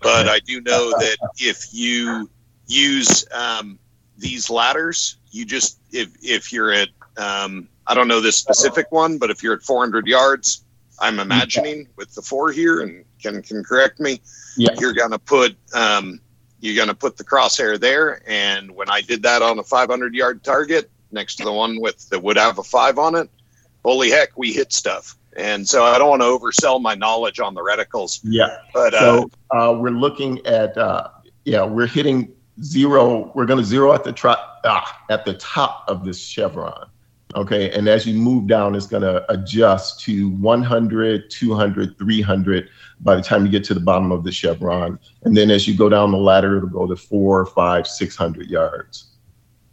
[0.02, 2.30] but I do know that if you
[2.66, 3.78] use um,
[4.16, 9.18] these ladders, you just if if you're at um, I don't know this specific one,
[9.18, 10.64] but if you're at 400 yards,
[11.00, 14.20] I'm imagining with the four here, and Ken can correct me.
[14.56, 14.70] Yeah.
[14.78, 16.20] You're gonna put um,
[16.60, 20.44] you're gonna put the crosshair there, and when I did that on a 500 yard
[20.44, 23.30] target next to the one with that would have a five on it,
[23.84, 25.16] holy heck, we hit stuff.
[25.36, 28.20] And so I don't want to oversell my knowledge on the reticles.
[28.24, 28.58] Yeah.
[28.74, 31.08] But so uh, uh, we're looking at uh,
[31.44, 32.32] yeah, we're hitting
[32.62, 33.32] zero.
[33.34, 36.88] We're going to zero at the top ah, at the top of this chevron.
[37.36, 42.68] Okay, and as you move down, it's going to adjust to 100, 200, 300
[43.00, 44.98] by the time you get to the bottom of the chevron.
[45.22, 48.50] And then as you go down the ladder, it'll go to four five six hundred
[48.50, 49.06] yards.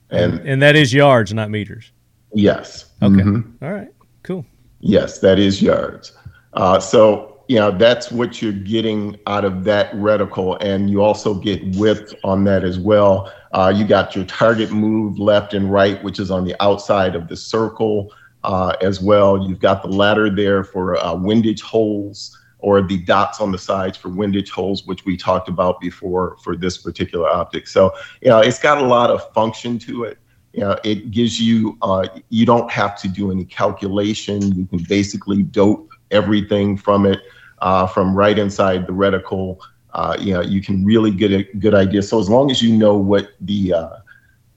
[0.10, 1.92] And, and that is yards, not meters.
[2.34, 2.86] Yes.
[3.02, 3.16] Okay.
[3.16, 3.64] Mm-hmm.
[3.66, 3.90] All right.
[4.24, 4.46] Cool.
[4.80, 6.14] Yes, that is yards.
[6.54, 10.58] Uh, so, you know, that's what you're getting out of that reticle.
[10.62, 13.32] And you also get width on that as well.
[13.54, 17.28] Uh, you got your target move left and right, which is on the outside of
[17.30, 19.48] the circle uh, as well.
[19.48, 23.98] You've got the ladder there for uh, windage holds or the dots on the sides
[23.98, 27.68] for windage holds, which we talked about before for this particular optic.
[27.68, 30.18] So, you know, it's got a lot of function to it.
[30.54, 34.42] You know, it gives you, uh, you don't have to do any calculation.
[34.54, 37.20] You can basically dope everything from it,
[37.60, 39.58] uh, from right inside the reticle.
[39.94, 42.02] Uh, you know, you can really get a good idea.
[42.04, 43.90] So as long as you know what the, uh,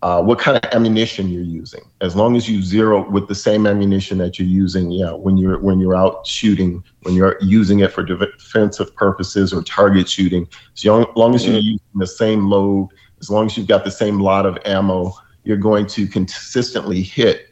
[0.02, 1.82] uh, what kind of ammunition you're using.
[2.00, 5.58] As long as you zero with the same ammunition that you're using, yeah, when you're
[5.58, 10.84] when you're out shooting, when you're using it for defensive purposes or target shooting, as
[10.86, 11.66] long as you're mm-hmm.
[11.66, 12.88] using the same load,
[13.20, 15.12] as long as you've got the same lot of ammo,
[15.44, 17.48] you're going to consistently hit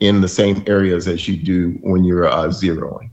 [0.00, 3.10] in the same areas as you do when you're uh, zeroing.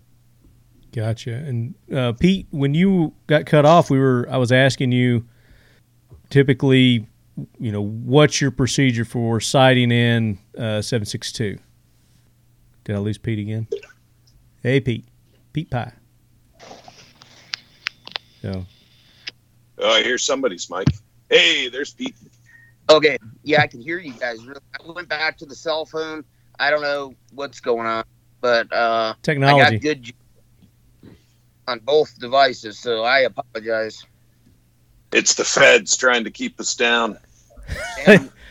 [0.99, 1.33] Gotcha.
[1.33, 5.25] And uh, Pete, when you got cut off, we were I was asking you
[6.29, 7.07] typically
[7.59, 11.57] you know, what's your procedure for sighting in uh, 762?
[12.83, 13.67] Did I lose Pete again?
[14.61, 15.05] Hey, Pete.
[15.53, 15.93] Pete Pie.
[18.41, 18.65] So.
[19.77, 20.87] Oh, I hear somebody's mic.
[21.29, 22.15] Hey, there's Pete.
[22.89, 23.17] Okay.
[23.43, 24.39] Yeah, I can hear you guys.
[24.49, 26.23] I went back to the cell phone.
[26.59, 28.03] I don't know what's going on,
[28.41, 29.77] but uh, I Technology.
[29.77, 30.13] got good
[31.69, 34.03] on both devices, so I apologize.
[35.11, 37.17] It's the feds trying to keep us down.
[38.05, 38.31] And,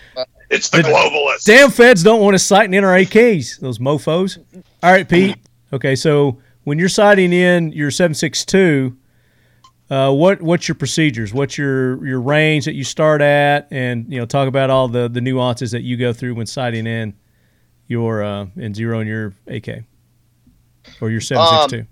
[0.51, 1.45] It's the The- globalists.
[1.45, 4.39] Damn feds don't want us sighting in our AKs, those mofos.
[4.83, 5.37] All right, Pete.
[5.75, 8.97] Okay, so when you're sighting in your 762,
[9.91, 11.35] uh, what what's your procedures?
[11.35, 15.07] What's your your range that you start at, and you know talk about all the
[15.09, 17.12] the nuances that you go through when sighting in
[17.87, 19.85] your uh, and zeroing your AK
[21.03, 21.83] or your 762.
[21.85, 21.89] so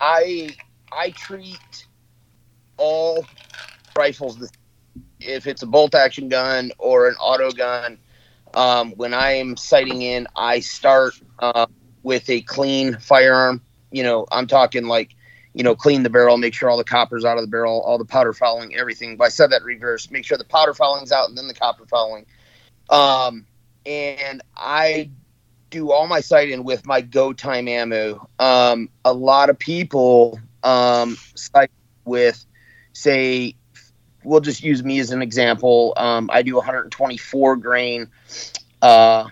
[0.00, 0.56] I
[0.92, 1.86] I treat
[2.76, 3.24] all
[3.96, 4.50] rifles
[5.20, 7.98] if it's a bolt action gun or an auto gun.
[8.54, 11.66] Um, when I am sighting in, I start uh,
[12.02, 13.60] with a clean firearm.
[13.90, 15.14] You know, I'm talking like,
[15.52, 17.98] you know, clean the barrel, make sure all the copper's out of the barrel, all
[17.98, 19.16] the powder fouling, everything.
[19.16, 20.10] But I said that reverse.
[20.10, 22.26] Make sure the powder fouling's out and then the copper fouling.
[22.88, 23.46] Um,
[23.84, 25.10] and I
[25.70, 28.28] do all my sighting with my go time ammo.
[28.38, 31.70] Um, a lot of people um, sight
[32.04, 32.44] with,
[32.92, 33.54] say,
[34.24, 35.92] we'll just use me as an example.
[35.96, 38.10] Um, I do 124 grain,
[38.82, 39.28] uh,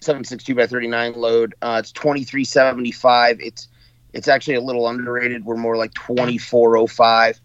[0.00, 1.54] 762 by 39 load.
[1.62, 3.40] Uh, it's 2375.
[3.40, 3.68] It's
[4.14, 5.44] it's actually a little underrated.
[5.44, 7.40] We're more like 2405.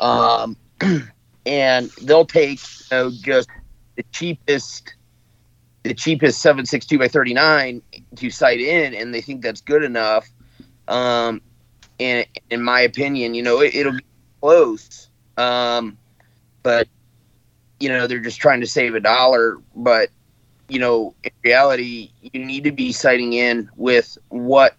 [0.00, 0.56] Um,
[1.46, 3.48] and they'll take you know just
[3.96, 4.93] the cheapest
[5.84, 7.82] the cheapest 762 by 39
[8.16, 10.28] to sight in and they think that's good enough.
[10.88, 11.40] Um
[12.00, 14.04] and in my opinion you know it, it'll be
[14.40, 15.08] close.
[15.36, 15.98] Um
[16.62, 16.88] but
[17.78, 19.58] you know they're just trying to save a dollar.
[19.76, 20.08] But
[20.68, 24.76] you know in reality you need to be sighting in with what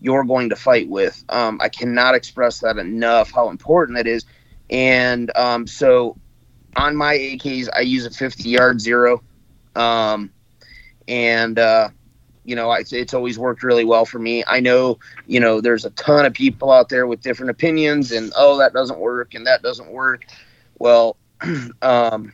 [0.00, 1.22] you're going to fight with.
[1.30, 4.24] Um i cannot express that enough how important that is.
[4.70, 6.16] And um so
[6.76, 9.20] on my ak's i use a 50 yard zero.
[9.74, 10.30] Um
[11.08, 11.88] and uh,
[12.44, 14.44] you know it's, it's always worked really well for me.
[14.46, 18.32] I know you know there's a ton of people out there with different opinions and
[18.36, 20.24] oh that doesn't work and that doesn't work.
[20.78, 21.16] Well
[21.82, 22.32] um,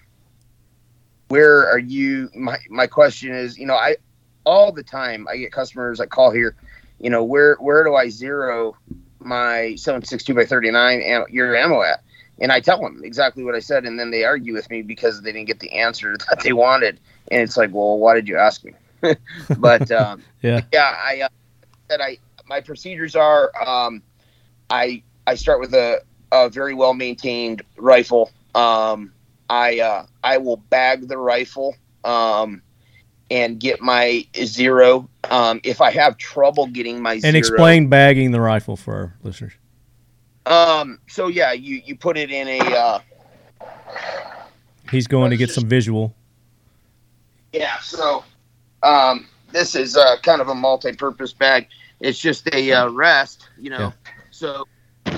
[1.28, 2.28] where are you?
[2.34, 3.96] My, my question is you know i
[4.44, 6.56] all the time i get customers that call here
[6.98, 8.74] you know where where do i zero
[9.20, 12.02] my 762 by 39 am- your ammo at?
[12.40, 15.20] And i tell them exactly what i said and then they argue with me because
[15.20, 17.00] they didn't get the answer that they wanted
[17.30, 18.72] and it's like, well, why did you ask me?
[19.58, 20.60] but um, Yeah.
[20.72, 21.28] yeah, I uh,
[21.88, 24.02] said I my procedures are um,
[24.68, 26.00] I I start with a,
[26.32, 28.30] a very well maintained rifle.
[28.54, 29.12] Um,
[29.48, 32.62] I uh, I will bag the rifle um,
[33.30, 35.08] and get my zero.
[35.30, 39.16] Um, if I have trouble getting my And zero, explain bagging the rifle for our
[39.22, 39.52] listeners.
[40.46, 43.00] Um, so yeah, you you put it in a uh,
[44.90, 46.14] He's going to get some visual.
[47.52, 48.24] Yeah, so
[48.82, 51.68] um, this is uh, kind of a multi-purpose bag.
[52.00, 53.78] It's just a uh, rest, you know.
[53.78, 53.92] Yeah.
[54.30, 54.66] So,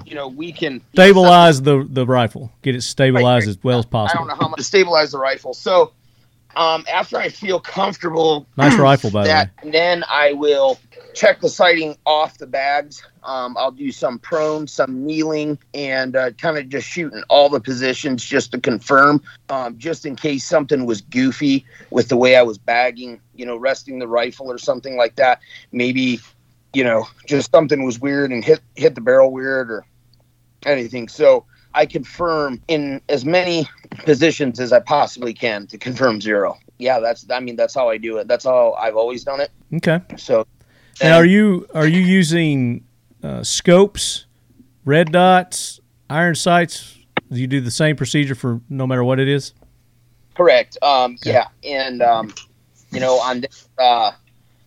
[0.05, 2.51] you know, we can Stabilize the the rifle.
[2.63, 4.19] Get it stabilized as well as possible.
[4.19, 5.55] I don't know how much to stabilize the rifle.
[5.55, 5.93] So,
[6.57, 10.79] um, after I feel comfortable, Nice rifle, by the that, then I will
[11.15, 13.03] check the sighting off the bags.
[13.23, 17.61] Um, I'll do some prone, some kneeling, and uh, kind of just shooting all the
[17.61, 22.43] positions just to confirm, um, just in case something was goofy with the way I
[22.43, 25.41] was bagging, you know, resting the rifle or something like that.
[25.71, 26.21] Maybe,
[26.73, 29.87] you know, just something was weird and hit hit the barrel weird or
[30.67, 31.09] anything.
[31.09, 31.45] So
[31.75, 33.69] I confirm in as many
[34.05, 36.59] positions as I possibly can to confirm zero.
[36.79, 38.27] Yeah, that's I mean that's how I do it.
[38.27, 39.51] That's how I've always done it.
[39.75, 40.01] Okay.
[40.17, 40.47] So
[41.03, 42.85] And are you are you using
[43.23, 44.27] uh, scopes,
[44.85, 46.99] red dots, iron sights?
[47.31, 49.55] Do you do the same procedure for no matter what it is?
[50.35, 50.79] Correct.
[50.83, 52.35] Um, Yeah, and um,
[52.91, 54.13] you know, on this, uh,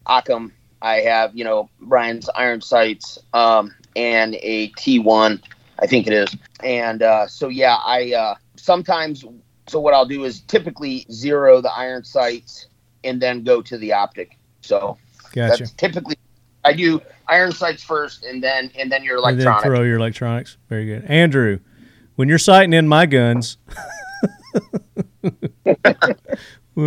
[0.07, 5.41] Occam, I have you know Brian's iron sights um, and a T1,
[5.79, 9.23] I think it is, and uh, so yeah, I uh, sometimes.
[9.67, 12.67] So what I'll do is typically zero the iron sights
[13.03, 14.37] and then go to the optic.
[14.61, 14.95] So
[15.33, 15.57] Gotcha.
[15.57, 16.17] that's typically
[16.65, 19.63] I do iron sights first, and then and then your And then electronic.
[19.63, 20.57] throw your electronics.
[20.67, 21.05] Very good.
[21.05, 21.59] Andrew,
[22.15, 23.57] when you're sighting in my guns,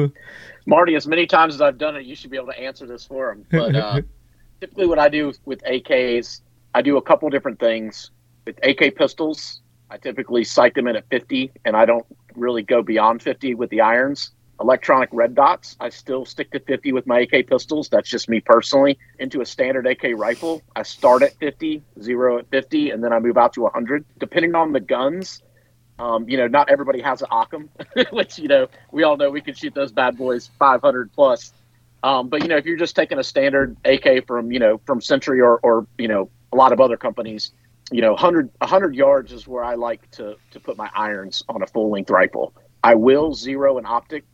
[0.66, 3.04] Marty, as many times as I've done it, you should be able to answer this
[3.06, 3.46] for him.
[3.50, 4.02] But uh,
[4.60, 6.40] typically, what I do with AKs,
[6.74, 8.10] I do a couple different things.
[8.44, 9.60] With AK pistols,
[9.90, 12.04] I typically sight them in at 50, and I don't
[12.34, 14.30] really go beyond 50 with the irons.
[14.60, 17.88] Electronic red dots, I still stick to 50 with my AK pistols.
[17.88, 18.98] That's just me personally.
[19.18, 23.20] Into a standard AK rifle, I start at 50, zero at 50, and then I
[23.20, 24.04] move out to 100.
[24.18, 25.42] Depending on the guns,
[25.98, 27.70] um, you know, not everybody has an Occam,
[28.10, 31.52] which you know we all know we can shoot those bad boys 500 plus.
[32.02, 35.00] Um, but you know, if you're just taking a standard AK from you know from
[35.00, 37.52] Century or or you know a lot of other companies,
[37.90, 41.62] you know, 100, 100 yards is where I like to to put my irons on
[41.62, 42.54] a full length rifle.
[42.82, 44.24] I will zero an optic.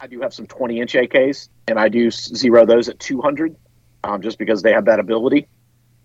[0.00, 3.56] I do have some 20 inch AKs, and I do zero those at 200,
[4.04, 5.48] um, just because they have that ability.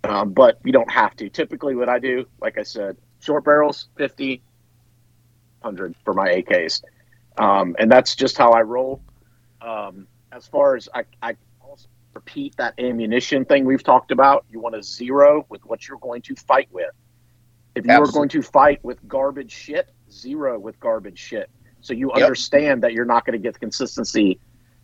[0.03, 1.29] Um, but you don't have to.
[1.29, 4.41] Typically, what I do, like I said, short barrels, 50,
[5.61, 6.83] 100 for my AKs.
[7.37, 9.01] Um, and that's just how I roll.
[9.61, 14.59] Um, as far as I, I also repeat that ammunition thing we've talked about, you
[14.59, 16.91] want to zero with what you're going to fight with.
[17.75, 21.49] If you are going to fight with garbage shit, zero with garbage shit.
[21.83, 22.23] So you Yep.
[22.23, 24.39] understand that you're not going to get the consistency,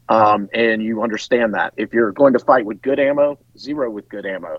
[0.09, 1.73] um, and you understand that.
[1.77, 4.57] If you're going to fight with good ammo, zero with good ammo.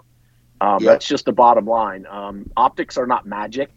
[0.62, 0.92] Um, Yep.
[0.92, 2.06] That's just the bottom line.
[2.10, 3.70] Um, optics are not magic.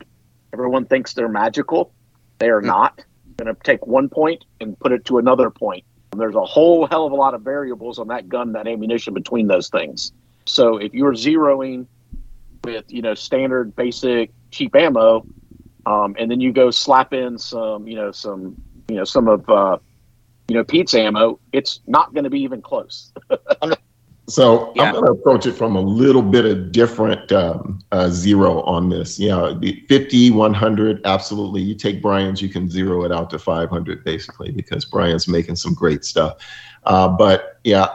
[0.54, 1.94] Everyone thinks they're magical.
[2.40, 2.66] They are Mm.
[2.68, 3.06] not.
[3.38, 5.84] Going to take one point and put it to another point.
[6.16, 9.48] There's a whole hell of a lot of variables on that gun, that ammunition between
[9.48, 10.12] those things.
[10.46, 11.88] So if you're zeroing
[12.64, 15.26] with you know standard, basic, cheap ammo,
[15.86, 18.56] um, and then you go slap in some you know some
[18.90, 19.78] you know some of uh,
[20.48, 23.12] you know Pete's ammo, it's not going to be even close.
[24.28, 24.84] So Yeah.
[24.84, 28.90] I'm going to approach it from a little bit of different um, uh, zero on
[28.90, 29.20] this.
[29.20, 31.62] You know, the 50, 100, absolutely.
[31.62, 35.74] You take Brian's, you can zero it out to 500 basically because Brian's making some
[35.74, 36.38] great stuff.
[36.86, 37.88] Uh, but yeah,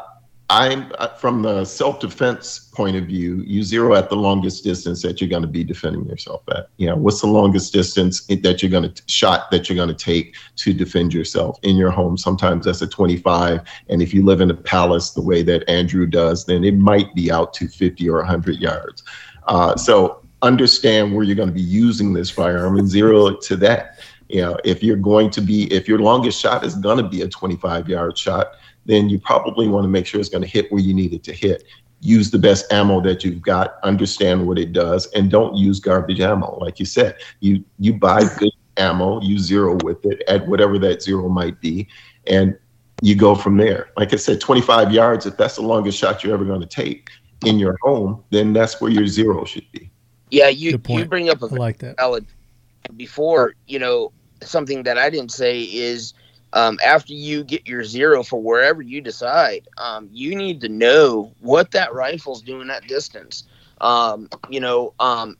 [0.51, 3.43] I'm uh, from the self-defense point of view.
[3.47, 6.71] You zero at the longest distance that you're going to be defending yourself at.
[6.79, 10.05] You know, what's the longest distance that you're going to shot that you're going to
[10.05, 12.17] take to defend yourself in your home?
[12.17, 16.07] Sometimes that's a 25, and if you live in a palace the way that Andrew
[16.07, 19.03] does, then it might be out to 50 or 100 yards.
[19.47, 23.57] Uh, so understand where you're going to be using this firearm and zero it to
[23.57, 23.99] that.
[24.29, 27.23] You know, if you're going to be, if your longest shot is going to be
[27.23, 28.53] a 25 yard shot,
[28.89, 31.22] then you probably want to make sure it's going to hit where you need it
[31.24, 31.64] to hit.
[32.01, 36.20] Use the best ammo that you've got, understand what it does, and don't use garbage
[36.20, 36.59] ammo.
[36.59, 41.03] Like you said, you you buy good ammo, you zero with it at whatever that
[41.03, 41.86] zero might be,
[42.26, 42.57] and
[43.03, 43.91] you go from there.
[43.97, 47.11] Like I said, 25 yards, if that's the longest shot you're ever going to take
[47.45, 49.91] in your home, then that's where your zero should be.
[50.30, 51.97] Yeah, you you bring up a I like that.
[51.97, 52.26] valid
[52.97, 54.12] before you know
[54.43, 56.14] something that i didn't say is
[56.53, 61.33] um, after you get your zero for wherever you decide um, you need to know
[61.41, 63.45] what that rifle's doing at distance
[63.81, 65.37] um, you know um,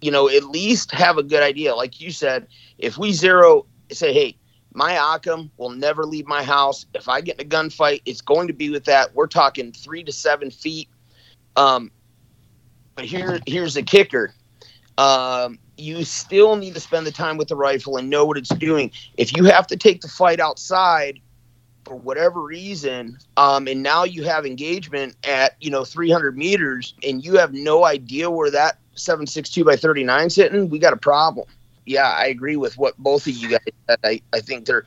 [0.00, 2.46] you know at least have a good idea like you said
[2.78, 4.36] if we zero say hey
[4.74, 6.86] my Occam will never leave my house.
[6.94, 9.12] If I get in a gunfight, it's going to be with that.
[9.14, 10.88] We're talking three to seven feet.
[11.56, 11.90] Um,
[12.94, 14.34] but here, here's the kicker
[14.98, 18.48] um, you still need to spend the time with the rifle and know what it's
[18.50, 18.90] doing.
[19.16, 21.20] If you have to take the fight outside
[21.84, 27.24] for whatever reason, um, and now you have engagement at you know 300 meters, and
[27.24, 31.46] you have no idea where that 762 by 39 hitting, we got a problem.
[31.86, 33.98] Yeah, I agree with what both of you guys said.
[34.04, 34.84] I, I think they're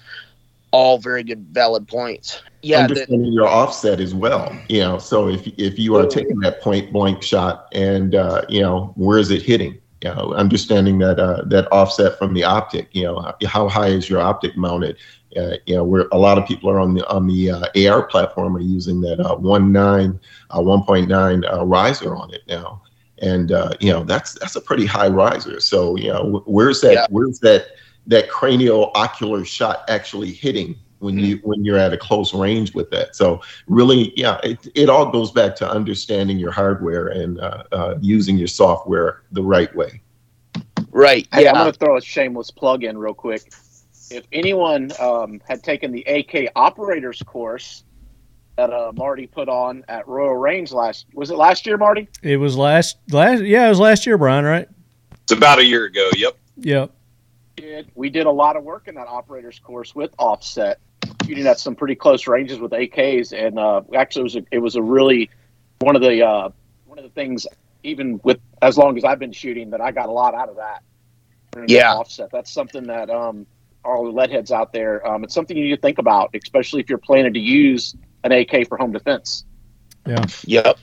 [0.71, 2.41] all very good, valid points.
[2.61, 4.55] Yeah, that, understanding your offset as well.
[4.69, 8.61] You know, so if if you are taking that point blank shot and uh, you
[8.61, 9.81] know where is it hitting?
[10.03, 12.89] You know, understanding that uh, that offset from the optic.
[12.93, 14.97] You know, how high is your optic mounted?
[15.37, 18.03] Uh, you know, where a lot of people are on the on the uh, AR
[18.03, 22.81] platform are using that uh, one nine, uh, 1.9 uh, riser on it now,
[23.19, 25.59] and uh, you know that's that's a pretty high riser.
[25.59, 26.93] So you know, wh- where's that?
[26.93, 27.05] Yeah.
[27.09, 27.67] Where's that?
[28.07, 32.89] That cranial ocular shot actually hitting when you when you're at a close range with
[32.91, 33.15] that.
[33.15, 37.95] So really, yeah, it, it all goes back to understanding your hardware and uh, uh,
[37.99, 40.01] using your software the right way.
[40.91, 41.27] right.
[41.33, 43.51] Hey, I'm going to throw a shameless plug in real quick.
[44.11, 47.83] If anyone um, had taken the AK operators course
[48.57, 52.07] that uh, Marty put on at Royal Range last, was it last year, Marty?
[52.21, 54.67] It was last last yeah, it was last year, Brian, right?
[55.23, 56.09] It's about a year ago.
[56.15, 56.37] Yep.
[56.57, 56.91] Yep.
[57.95, 60.79] We did a lot of work in that operators course with offset,
[61.25, 64.59] shooting at some pretty close ranges with AKs, and uh, actually it was a, it
[64.59, 65.29] was a really
[65.79, 66.49] one of the uh,
[66.85, 67.47] one of the things
[67.83, 70.57] even with as long as I've been shooting that I got a lot out of
[70.57, 70.83] that.
[71.67, 71.93] Yeah.
[71.93, 72.29] offset.
[72.31, 73.45] That's something that um,
[73.83, 75.05] all the lead heads out there.
[75.07, 78.31] Um, it's something you need to think about, especially if you're planning to use an
[78.31, 79.45] AK for home defense.
[80.05, 80.25] Yeah.
[80.45, 80.77] Yep.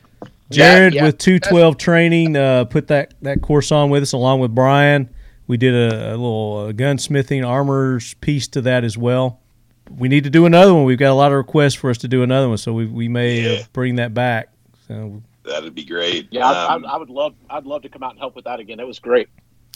[0.51, 1.05] Jared yeah.
[1.05, 5.11] with 212 training uh, put that, that course on with us along with Brian.
[5.47, 9.41] We did a, a little uh, gunsmithing armors piece to that as well.
[9.97, 10.84] We need to do another one.
[10.84, 13.09] We've got a lot of requests for us to do another one, so we, we
[13.09, 13.61] may Yeah.
[13.61, 14.49] uh, bring that back.
[14.86, 16.28] So That'd be great.
[16.30, 18.45] Yeah, Um, I, I, I would love I'd love to come out and help with
[18.45, 18.80] that again.
[18.80, 19.28] It was great.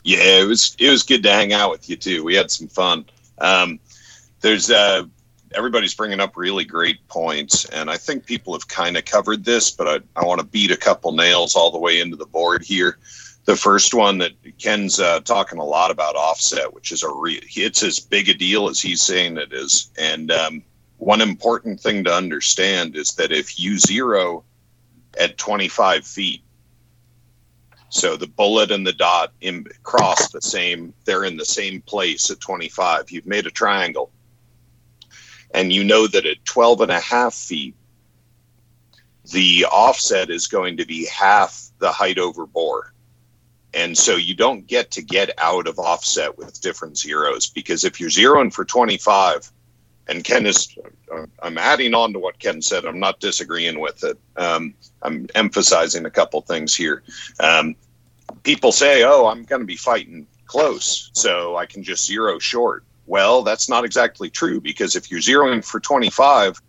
[0.05, 2.25] Yeah, it was it was good to hang out with you too.
[2.25, 3.05] We had some fun.
[3.39, 3.79] Um,
[4.41, 5.05] there's uh,
[5.55, 9.71] everybody's bringing up really great points, and I think people have kind of covered this,
[9.71, 12.63] but I, I want to beat a couple nails all the way into the board
[12.63, 12.99] here.
[13.45, 17.43] The first one that Ken's uh, talking a lot about offset, which is a re-
[17.57, 20.63] it's as big a deal as he's saying it is, and um,
[20.99, 24.45] one important thing to understand is that if you zero
[25.19, 26.43] at 25 feet,
[27.89, 29.33] so the bullet and the dot
[29.83, 33.11] cross the same, they're in the same place at 25.
[33.11, 34.13] You've made a triangle.
[35.53, 37.75] And you know that at 12 and a half feet,
[39.31, 42.95] the offset is going to be half the height over bore.
[43.75, 48.01] And so you don't get to get out of offset with different zeros because if
[48.01, 49.51] you're zeroing for 25,
[50.09, 50.77] and Ken is,
[51.43, 52.85] I'm adding on to what Ken said.
[52.85, 54.19] I'm not disagreeing with it.
[54.37, 57.03] Um, I'm emphasizing a couple things here.
[57.41, 57.77] Um,
[58.43, 62.85] people say, oh, I'm going to be fighting close, so I can just zero short.
[63.07, 66.61] Well, that's not exactly true because if you're zeroing for 25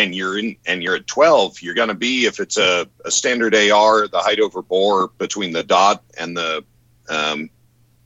[0.00, 3.10] and you're in and you're at 12, you're going to be if it's a, a
[3.10, 6.64] standard AR, the height over bore between the dot and the
[7.10, 7.50] um,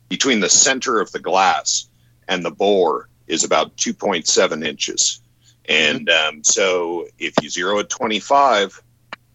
[0.08, 1.88] between the center of the glass
[2.26, 5.20] and the bore is about 2.7 inches.
[5.66, 8.82] And um, so if you zero at 25,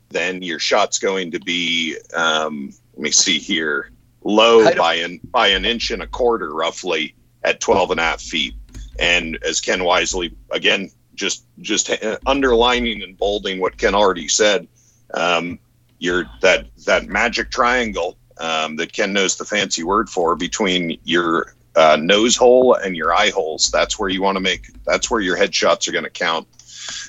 [0.10, 3.92] then your shot's going to be, um, let me see here,
[4.24, 8.22] low by an, by an inch and a quarter roughly at 12 and a half
[8.22, 8.54] feet.
[9.00, 11.92] And as Ken wisely, again, just just
[12.26, 14.68] underlining and bolding what Ken already said,
[15.14, 15.60] um,
[16.00, 21.54] your that that magic triangle um, that Ken knows the fancy word for between your
[21.76, 23.70] uh, nose hole and your eye holes.
[23.70, 24.68] That's where you want to make.
[24.86, 26.48] That's where your headshots are going to count.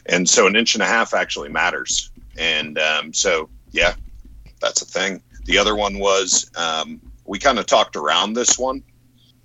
[0.06, 2.10] And so an inch and a half actually matters.
[2.36, 3.94] And um, so yeah,
[4.60, 5.22] that's a thing.
[5.44, 8.82] The other one was um, we kind of talked around this one,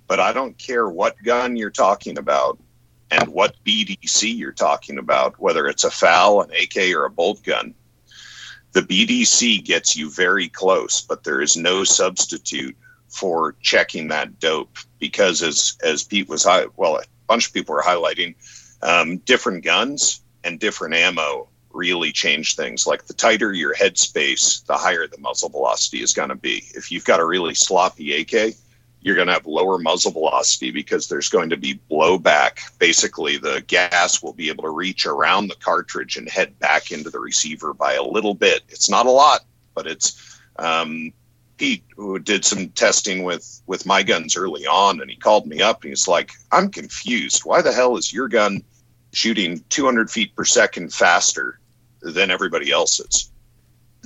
[0.08, 2.58] but I don't care what gun you're talking about
[3.10, 7.42] and what BDC you're talking about, whether it's a foul, an AK, or a bolt
[7.42, 7.74] gun.
[8.72, 12.76] The BDC gets you very close, but there is no substitute
[13.08, 17.74] for checking that dope because as as Pete was high, well, a bunch of people
[17.74, 18.34] were highlighting
[18.82, 22.86] um, different guns and different ammo really change things.
[22.86, 26.64] Like the tighter your headspace, the higher the muzzle velocity is going to be.
[26.74, 28.54] If you've got a really sloppy AK,
[29.06, 32.58] you're going to have lower muzzle velocity because there's going to be blowback.
[32.80, 37.08] Basically, the gas will be able to reach around the cartridge and head back into
[37.08, 38.64] the receiver by a little bit.
[38.68, 39.44] It's not a lot,
[39.76, 41.12] but it's um,
[41.56, 45.62] Pete who did some testing with with my guns early on, and he called me
[45.62, 47.42] up and he's like, "I'm confused.
[47.44, 48.60] Why the hell is your gun
[49.12, 51.60] shooting 200 feet per second faster
[52.02, 53.30] than everybody else's?"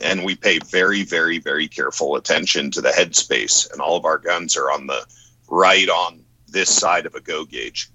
[0.03, 4.19] And we pay very, very, very careful attention to the headspace, and all of our
[4.19, 5.05] guns are on the
[5.49, 7.91] right on this side of a go gauge,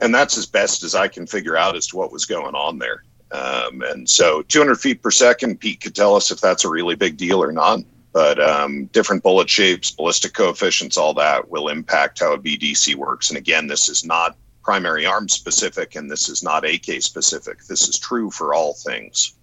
[0.00, 2.78] and that's as best as I can figure out as to what was going on
[2.78, 3.04] there.
[3.32, 6.96] Um, and so 200 feet per second, Pete could tell us if that's a really
[6.96, 7.80] big deal or not
[8.12, 13.30] but um, different bullet shapes, ballistic coefficients, all that will impact how a BDC works.
[13.30, 17.64] And again, this is not primary arm specific and this is not AK specific.
[17.64, 19.34] This is true for all things.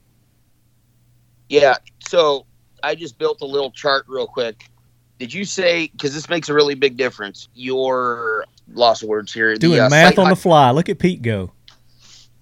[1.49, 1.75] Yeah.
[2.07, 2.45] So
[2.83, 4.69] I just built a little chart real quick.
[5.19, 9.55] Did you say, because this makes a really big difference, your loss of words here.
[9.55, 10.71] Doing the, uh, math sight on the fly.
[10.71, 11.51] Look at Pete go.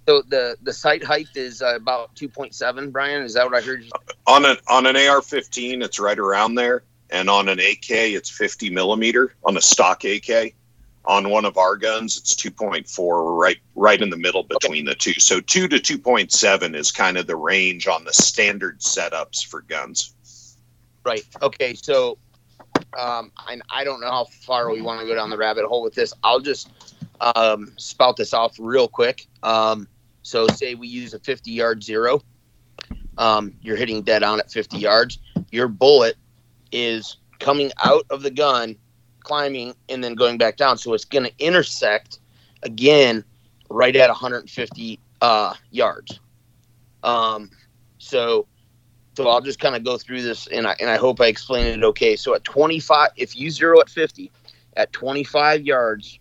[0.08, 3.24] So the, the sight height is uh, about 2.7, Brian.
[3.24, 3.90] Is that what I heard you
[4.28, 8.70] On an on an AR-15, it's right around there, and on an AK, it's 50
[8.70, 9.36] millimeter.
[9.46, 10.54] On a stock AK,
[11.08, 13.00] on one of our guns, it's 2.4.
[13.00, 15.14] We're right right in the middle between the two.
[15.14, 20.16] So two to 2.7 is kind of the range on the standard setups for guns.
[21.04, 21.24] Right.
[21.42, 21.76] Okay.
[21.76, 22.18] So,
[22.98, 25.84] um, I, I don't know how far we want to go down the rabbit hole
[25.84, 26.14] with this.
[26.24, 26.70] I'll just
[27.22, 29.28] um, spout this off real quick.
[29.44, 29.88] Um,
[30.24, 32.22] so, say we use a 50 yard zero.
[33.18, 35.20] Um, you're hitting dead on at 50 yards.
[35.52, 36.16] Your bullet
[36.72, 38.76] is coming out of the gun,
[39.26, 40.78] climbing, and then going back down.
[40.78, 42.20] So, it's going to intersect
[42.64, 43.24] again
[43.70, 46.20] right at 150 uh, yards.
[47.04, 47.52] Um,
[47.98, 48.48] so,
[49.16, 51.68] so I'll just kind of go through this, and I and I hope I explained
[51.68, 52.16] it okay.
[52.16, 54.32] So at 25, if you zero at 50,
[54.76, 56.20] at 25 yards,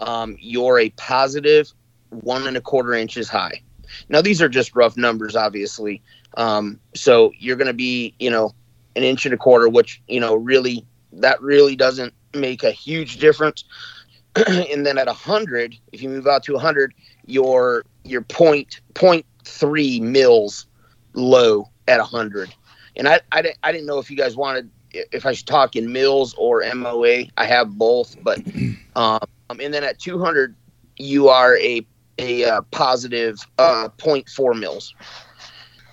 [0.00, 1.72] um, you're a positive
[2.10, 3.60] one and a quarter inches high.
[4.08, 6.02] Now these are just rough numbers, obviously.
[6.36, 8.54] Um, so you're going to be, you know,
[8.94, 10.86] an inch and a quarter, which you know really
[11.20, 13.64] that really doesn't make a huge difference.
[14.46, 16.94] and then at 100, if you move out to 100,
[17.26, 20.66] your your point point three mils
[21.14, 22.54] low at 100
[22.96, 25.92] and I, I, I didn't know if you guys wanted if i should talk in
[25.92, 28.40] mills or moa i have both but
[28.96, 29.18] um,
[29.60, 30.54] and then at 200
[30.98, 31.84] you are a
[32.18, 34.94] a uh, positive uh, 0.4 mils.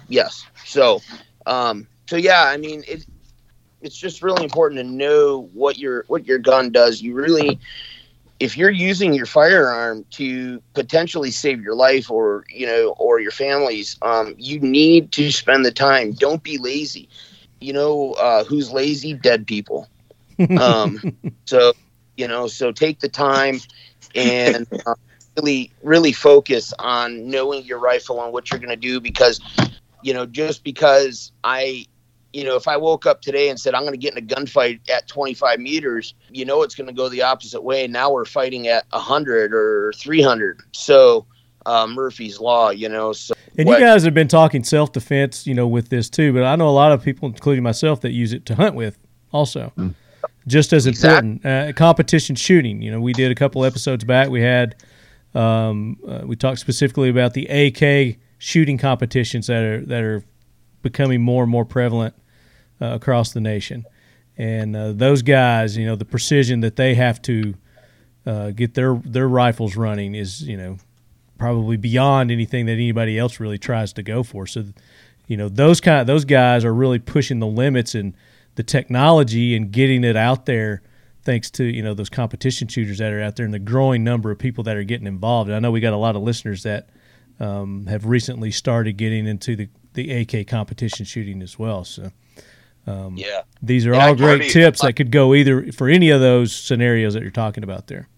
[0.07, 0.45] Yes.
[0.65, 1.01] So,
[1.45, 3.05] um, so yeah, I mean, it,
[3.83, 7.01] it's just really important to know what your what your gun does.
[7.01, 7.59] You really,
[8.39, 13.31] if you're using your firearm to potentially save your life or you know or your
[13.31, 16.13] family's, um, you need to spend the time.
[16.13, 17.09] Don't be lazy.
[17.59, 19.13] You know uh, who's lazy?
[19.13, 19.87] Dead people.
[20.57, 20.99] Um,
[21.45, 21.73] so
[22.17, 23.59] you know, so take the time
[24.15, 24.95] and uh,
[25.37, 29.39] really really focus on knowing your rifle and what you're going to do because
[30.03, 31.85] you know just because i
[32.33, 34.25] you know if i woke up today and said i'm going to get in a
[34.27, 38.25] gunfight at 25 meters you know it's going to go the opposite way now we're
[38.25, 41.25] fighting at 100 or 300 so
[41.65, 45.47] uh, murphy's law you know so And what- you guys have been talking self defense,
[45.47, 46.33] you know, with this too.
[46.33, 48.97] But I know a lot of people, including myself, that use it to hunt with,
[49.31, 49.71] also,
[50.47, 51.45] just as important.
[51.45, 52.81] Uh, competition shooting.
[52.81, 54.29] You know, we did a couple episodes back.
[54.29, 54.75] We had
[55.35, 60.23] um, uh, we talked specifically about the AK shooting competitions that are that are
[60.81, 62.13] becoming more and more prevalent
[62.83, 63.85] uh, across the nation.
[64.37, 67.53] And uh, those guys, you know, the precision that they have to
[68.25, 70.77] uh, get their their rifles running is, you know,
[71.37, 74.47] probably beyond anything that anybody else really tries to go for.
[74.47, 74.65] So,
[75.27, 78.15] you know, those kind those guys are really pushing the limits and
[78.55, 80.81] the technology and getting it out there.
[81.23, 84.29] Thanks to you know those competition shooters that are out there and the growing number
[84.29, 85.49] of people that are getting involved.
[85.49, 86.89] And I know we got a lot of listeners that
[87.39, 91.85] um, have recently started getting into the the AK competition shooting as well.
[91.85, 92.11] So
[92.87, 96.09] um, yeah these are Yeah, all great Marty, tips that could go either for any
[96.09, 98.09] of those scenarios that you're talking about there.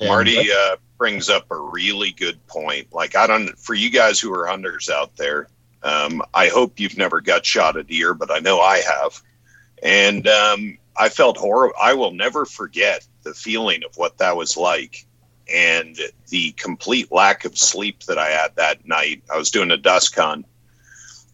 [0.00, 2.92] Marty uh, brings up a really good point.
[2.92, 5.48] Like, I don't, for you guys who are hunters out there,
[5.82, 9.20] um, I hope you've never gut shot a deer, but I know I have.
[9.82, 11.74] And um, I felt horrible.
[11.80, 15.06] I will never forget the feeling of what that was like
[15.52, 15.98] and
[16.28, 19.22] the complete lack of sleep that I had that night.
[19.32, 20.46] I was doing a dusk hunt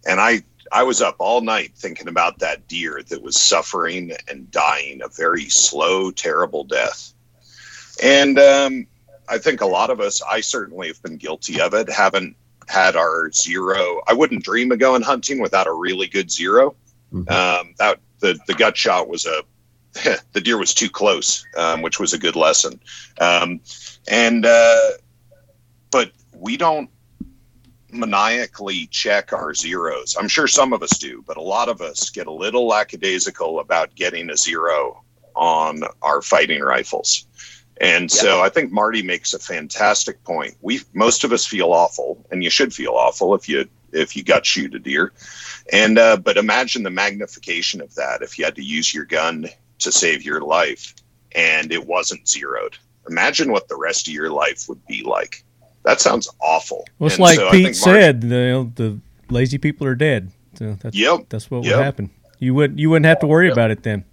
[0.06, 0.42] and I,
[0.72, 5.08] I was up all night thinking about that deer that was suffering and dying a
[5.08, 7.12] very slow, terrible death.
[8.02, 8.86] And um,
[9.28, 12.36] I think a lot of us, I certainly have been guilty of it, haven't
[12.68, 14.02] had our zero.
[14.06, 16.76] I wouldn't dream of going hunting without a really good 0
[17.12, 17.30] Mhm.
[17.30, 19.42] Um, that the the gut shot was a
[20.32, 22.80] the deer was too close, um, which was a good lesson.
[23.18, 23.60] Um,
[24.06, 24.90] and uh,
[25.90, 26.90] but we don't
[27.90, 30.16] maniacally check our zeros.
[30.18, 33.60] I'm sure some of us do, but a lot of us get a little lackadaisical
[33.60, 35.02] about getting a zero
[35.34, 37.26] on our fighting rifles.
[37.80, 40.56] And so I think Marty makes a fantastic point.
[40.60, 44.24] We most of us feel awful, and you should feel awful if you if you
[44.24, 45.12] gut shoot a deer.
[45.72, 49.48] And uh, but imagine the magnification of that if you had to use your gun
[49.78, 50.94] to save your life
[51.32, 52.76] and it wasn't zeroed.
[53.08, 55.44] Imagine what the rest of your life would be like.
[55.84, 56.84] That sounds awful.
[56.98, 58.98] Well, it's And like so Pete think Marty- said, the, the
[59.30, 60.30] lazy people are dead.
[60.54, 61.26] So that's, Yep.
[61.28, 61.76] that's what Yep.
[61.76, 62.10] would happen.
[62.40, 64.04] You wouldn't you wouldn't have to worry about it then.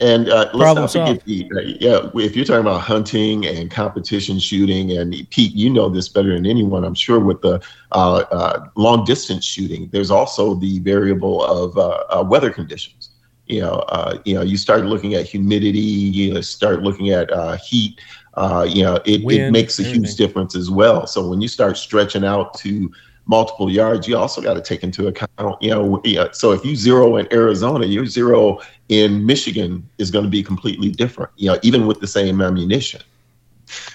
[0.00, 3.70] And uh, let's Problem not forget, Pete, uh, yeah, if you're talking about hunting and
[3.70, 7.62] competition shooting, and Pete, you know this better than anyone, I'm sure, with the
[7.92, 13.10] uh, uh, long distance shooting, there's also the variable of uh, uh, weather conditions.
[13.46, 17.30] You know, uh, you know, you start looking at humidity, you know, start looking at
[17.32, 18.00] uh, heat.
[18.36, 21.06] Uh, you know, it, it makes a huge difference as well.
[21.06, 22.90] So when you start stretching out to
[23.26, 26.76] multiple yards, you also got to take into account, you know, yeah, so if you
[26.76, 31.58] zero in Arizona, your zero in Michigan is going to be completely different, you know,
[31.62, 33.00] even with the same ammunition.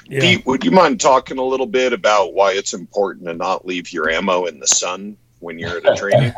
[0.07, 0.21] Yeah.
[0.21, 3.93] Pete, would you mind talking a little bit about why it's important to not leave
[3.93, 6.33] your ammo in the sun when you're at a training?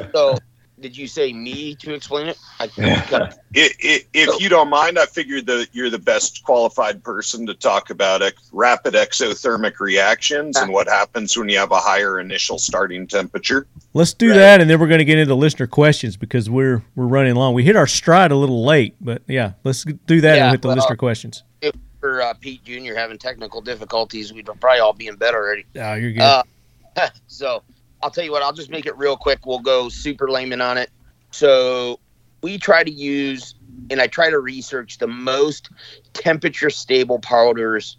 [0.12, 0.38] so
[0.80, 4.98] did you say me to explain it I cut I i if you don't mind,
[4.98, 10.56] I figured that you're the best qualified person to talk about ex- rapid exothermic reactions
[10.56, 13.66] and what happens when you have a higher initial starting temperature.
[13.94, 17.06] Let's do that, and then we're going to get into listener questions because we're we're
[17.06, 17.54] running long.
[17.54, 20.62] We hit our stride a little late, but yeah, let's do that Yeah, and hit
[20.62, 21.42] the well- listener questions.
[21.62, 22.94] If for uh, Pete Jr.
[22.94, 25.64] having technical difficulties, we'd probably all be in bed already.
[25.76, 26.20] Oh, you're good.
[26.20, 26.42] Uh,
[27.26, 27.62] so
[28.06, 29.46] I'll tell you what, I'll just make it real quick.
[29.46, 30.90] We'll go super layman on it.
[31.32, 31.98] So
[32.40, 33.56] we try to use
[33.90, 35.70] and I try to research the most
[36.12, 37.98] temperature stable powders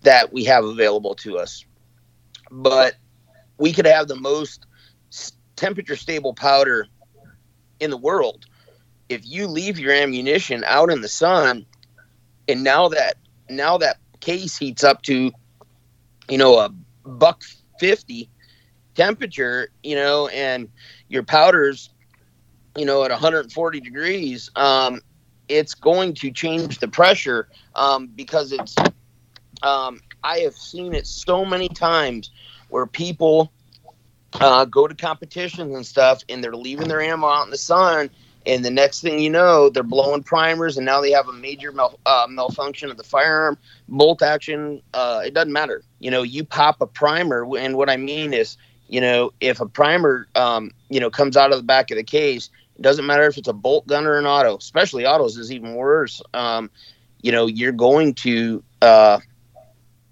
[0.00, 1.66] that we have available to us.
[2.50, 2.94] But
[3.58, 4.64] we could have the most
[5.54, 6.86] temperature stable powder
[7.78, 8.46] in the world.
[9.10, 11.66] If you leave your ammunition out in the sun
[12.48, 13.18] and now that
[13.50, 15.30] now that case heats up to
[16.30, 16.70] you know a
[17.04, 17.42] buck
[17.78, 18.30] 50
[18.96, 20.68] temperature you know and
[21.08, 21.90] your powders
[22.76, 25.00] you know at 140 degrees um
[25.48, 28.74] it's going to change the pressure um, because it's.
[29.62, 32.30] Um, I have seen it so many times
[32.68, 33.52] where people
[34.34, 38.10] uh, go to competitions and stuff, and they're leaving their ammo out in the sun,
[38.44, 41.72] and the next thing you know, they're blowing primers, and now they have a major
[41.72, 43.56] mal- uh, malfunction of the firearm,
[43.88, 44.82] bolt action.
[44.92, 45.82] Uh, it doesn't matter.
[46.00, 48.56] You know, you pop a primer, and what I mean is,
[48.88, 52.04] you know, if a primer, um, you know, comes out of the back of the
[52.04, 54.56] case, it doesn't matter if it's a bolt gun or an auto.
[54.56, 56.22] Especially autos is even worse.
[56.34, 56.70] Um,
[57.22, 59.18] you know, you're going to uh,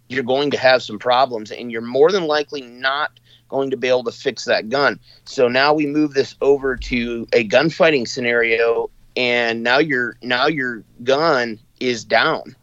[0.09, 3.12] you're going to have some problems, and you're more than likely not
[3.48, 4.98] going to be able to fix that gun.
[5.24, 10.82] So now we move this over to a gunfighting scenario, and now your now your
[11.05, 12.56] gun is down,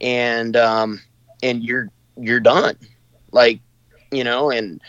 [0.00, 1.00] and um,
[1.42, 2.76] and you're you're done,
[3.30, 3.60] like
[4.10, 4.80] you know, and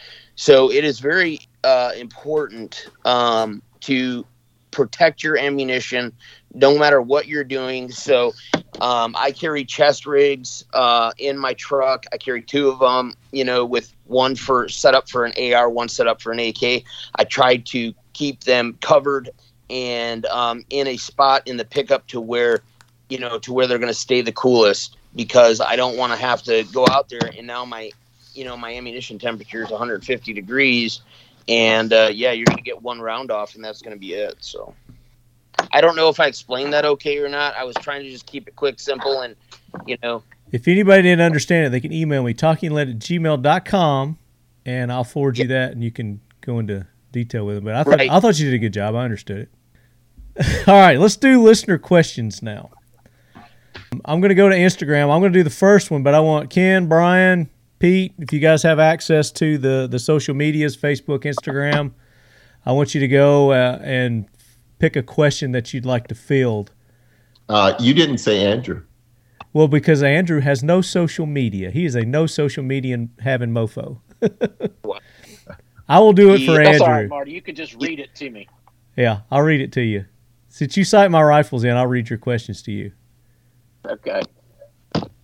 [0.43, 4.25] so it is very uh, important um, to
[4.71, 6.11] protect your ammunition,
[6.53, 7.89] no matter what you're doing.
[7.89, 8.33] So
[8.81, 12.07] um, I carry chest rigs uh, in my truck.
[12.11, 15.69] I carry two of them, you know, with one for set up for an AR,
[15.69, 16.83] one set up for an AK.
[17.15, 19.29] I tried to keep them covered
[19.69, 22.63] and um, in a spot in the pickup to where,
[23.07, 26.19] you know, to where they're going to stay the coolest because I don't want to
[26.19, 27.91] have to go out there and now my,
[28.33, 31.01] you know, my ammunition temperature is 150 degrees.
[31.47, 34.35] And uh, yeah, you're to get one round off and that's going to be it.
[34.39, 34.73] So.
[35.71, 37.55] I don't know if I explained that okay or not.
[37.55, 39.35] I was trying to just keep it quick, simple, and
[39.85, 40.23] you know.
[40.51, 44.17] If anybody didn't understand it, they can email me talkinglead at gmail.com
[44.65, 47.63] and I'll forward you that and you can go into detail with it.
[47.63, 48.11] But I thought Right.
[48.11, 48.95] I thought you did a good job.
[48.95, 49.47] I understood
[50.37, 50.63] it.
[50.67, 52.71] All right, let's do listener questions now.
[54.05, 55.13] I'm going to go to Instagram.
[55.13, 57.49] I'm going to do the first one, but I want Ken, Brian,
[57.83, 61.91] Pete, if you guys have access to the the social medias, Facebook, Instagram,
[62.65, 64.25] I want you to go uh, and
[64.79, 66.71] pick a question that you'd like to field.
[67.49, 68.83] Uh, you didn't say Andrew.
[69.51, 71.71] Well, because Andrew has no social media.
[71.71, 73.99] He is a no social media having mofo.
[75.89, 77.09] I will do it for That's all right, Andrew.
[77.09, 77.31] Marty.
[77.33, 78.47] You could just read it to me.
[78.95, 80.05] Yeah, I'll read it to you.
[80.47, 82.93] Since you cite my rifles in, I'll read your questions to you.
[83.85, 84.21] Okay.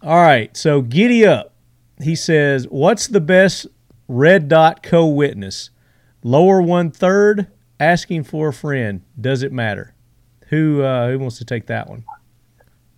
[0.01, 1.55] All right, so giddy up.
[2.01, 3.67] He says, "What's the best
[4.07, 5.69] red dot co-witness?
[6.23, 7.47] Lower one third,
[7.79, 9.01] asking for a friend.
[9.19, 9.93] Does it matter?
[10.47, 12.03] Who uh, who wants to take that one?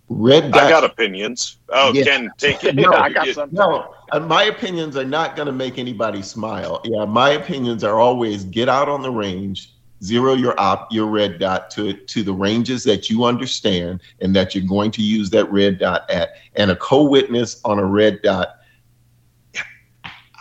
[0.08, 0.70] Red I dot.
[0.70, 1.58] got opinions.
[1.70, 2.04] Oh, Yeah.
[2.04, 2.74] Ken, take it.
[2.74, 3.48] No, I got You- some.
[3.52, 6.80] No, uh, my opinions are not going to make anybody smile.
[6.84, 9.72] Yeah, my opinions are always get out on the range,
[10.02, 14.54] zero your op, your red dot to to the ranges that you understand and that
[14.54, 18.56] you're going to use that red dot at, and a co-witness on a red dot.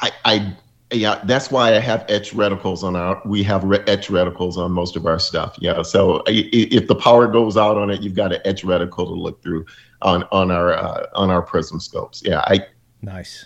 [0.02, 0.56] I, I,
[0.91, 3.22] yeah, that's why I have etch reticles on our.
[3.26, 5.56] We have re- etch reticles on most of our stuff.
[5.60, 8.64] Yeah, so i- i- if the power goes out on it, you've got an etch
[8.64, 9.65] reticle to look through
[10.02, 12.22] on on our uh, on our prism scopes.
[12.26, 12.65] Yeah, I
[13.02, 13.45] Nice.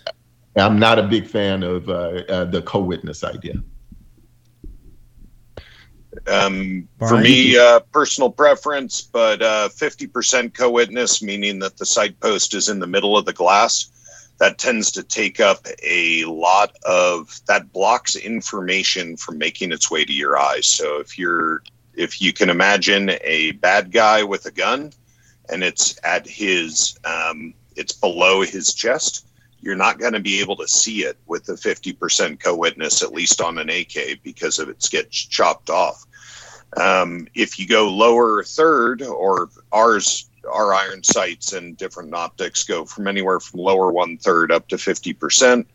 [0.58, 3.56] I'm not a big fan of uh, uh, the co-witness idea.
[6.28, 12.54] Um, for me, uh, personal preference, but uh, 50% co-witness, meaning that the site post
[12.54, 13.90] is in the middle of the glass.
[14.38, 20.04] That tends to take up a lot of that blocks information from making its way
[20.04, 20.68] to your eyes.
[20.68, 21.64] So if you're
[21.94, 24.92] if you can imagine a bad guy with a gun
[25.50, 29.26] and it's at his um, it's below his chest,
[29.62, 33.42] you're not going to be able to see it with the 50% co-witness, at least
[33.42, 36.06] on an AK, because of it gets chopped off.
[36.78, 42.86] Um, if you go lower third, or ours, our iron sights and different optics go
[42.86, 45.66] from anywhere from lower one third up to 50%.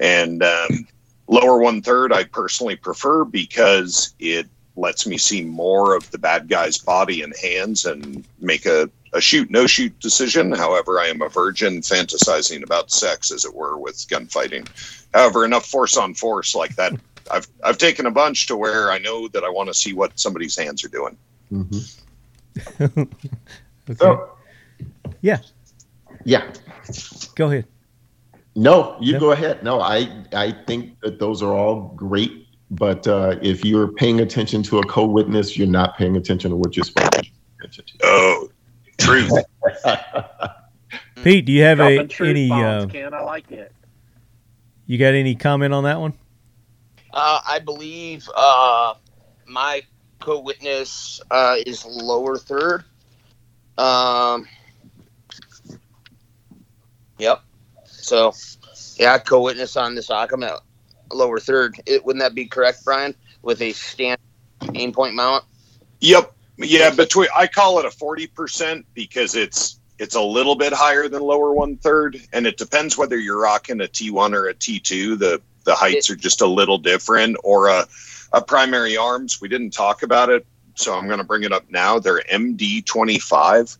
[0.00, 0.86] And um,
[1.28, 4.46] lower one third, I personally prefer because it
[4.76, 9.20] lets me see more of the bad guy's body and hands and make a, a
[9.20, 10.52] shoot no shoot decision.
[10.52, 14.66] However, I am a virgin fantasizing about sex, as it were, with gunfighting.
[15.12, 16.94] However, enough force on force like that.
[17.30, 20.18] I've I've taken a bunch to where I know that I want to see what
[20.18, 21.16] somebody's hands are doing.
[21.52, 23.02] Mm-hmm.
[23.90, 23.98] Okay.
[23.98, 24.30] So,
[25.20, 25.38] Yeah.
[26.24, 26.52] yeah,
[27.34, 27.66] Go ahead.
[28.54, 29.18] no, you Yeah.
[29.18, 29.62] go ahead.
[29.62, 34.62] No, I I think that those are all great, but uh, if you're paying attention
[34.64, 37.30] to a co-witness, you're not paying attention to what you're supposed to pay
[37.64, 38.48] attention Oh,
[38.98, 39.32] truth.
[41.22, 42.48] Pete, do you have a any?
[42.48, 43.14] bombs, Uh, Ken.
[43.14, 43.72] I like it.
[44.86, 46.12] you got any comment on that one?
[47.12, 48.94] Uh, I believe uh,
[49.46, 49.82] my
[50.20, 52.84] co-witness uh, is lower third.
[53.78, 54.46] Um,
[57.18, 57.42] yep.
[57.84, 58.34] So,
[58.96, 60.60] yeah, co-witness on this Occam at
[61.12, 61.80] lower third.
[61.86, 63.14] It, wouldn't that be correct, Brian?
[63.42, 64.18] With a stand
[64.60, 65.44] Aimpoint mount.
[66.00, 66.32] Yep.
[66.58, 71.08] Yeah, between I call it a forty percent because it's it's a little bit higher
[71.08, 74.54] than lower one third, and it depends whether you're rocking a T one or a
[74.54, 75.16] T two.
[75.16, 77.86] The the heights are just a little different, or a
[78.32, 79.40] a primary arms.
[79.40, 81.98] We didn't talk about it, so I'm going to bring it up now.
[81.98, 83.76] Their MD twenty five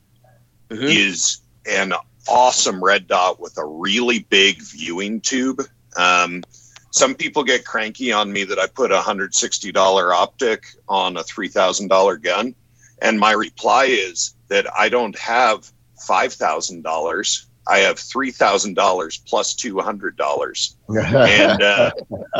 [0.71, 1.93] is an
[2.29, 5.63] awesome red dot with a really big viewing tube.
[5.97, 6.43] Um,
[6.91, 11.17] some people get cranky on me that I put a hundred sixty dollar optic on
[11.17, 12.55] a three thousand dollar gun,
[13.01, 15.71] and my reply is that I don't have
[16.07, 17.47] five thousand dollars.
[17.67, 21.93] I have three thousand dollars plus plus two hundred dollars, and uh,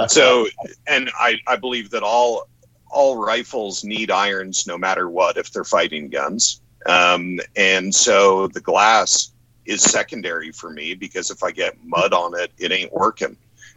[0.09, 0.47] so
[0.87, 2.49] and I I believe that all
[2.93, 8.61] all rifles need irons no matter what if they're fighting guns, um, and so the
[8.61, 9.33] glass
[9.65, 13.37] is secondary for me because if I get mud on it, it ain't working.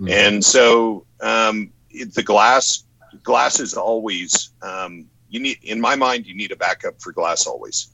[0.10, 2.84] And so um, the glass
[3.24, 7.48] glass is always um, you need in my mind you need a backup for glass
[7.48, 7.92] always.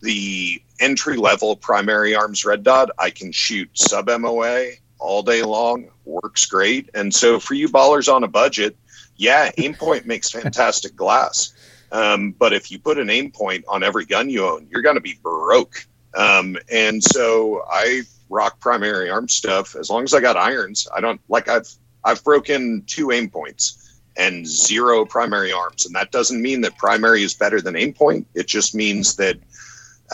[0.00, 5.90] The entry level primary arms red dot I can shoot sub MOA all day long
[6.04, 6.88] works great.
[6.94, 8.76] And so for you ballers on a budget,
[9.16, 11.52] yeah, Aimpoint makes fantastic glass.
[11.92, 15.00] Um, but if you put an Aimpoint on every gun you own, you're going to
[15.02, 15.86] be broke.
[16.14, 20.88] Um, and so I rock primary arm stuff as long as I got irons.
[20.94, 21.68] I don't like I've
[22.04, 27.34] I've broken two Aimpoints and zero primary arms, and that doesn't mean that primary is
[27.34, 28.24] better than Aimpoint.
[28.34, 29.36] It just means that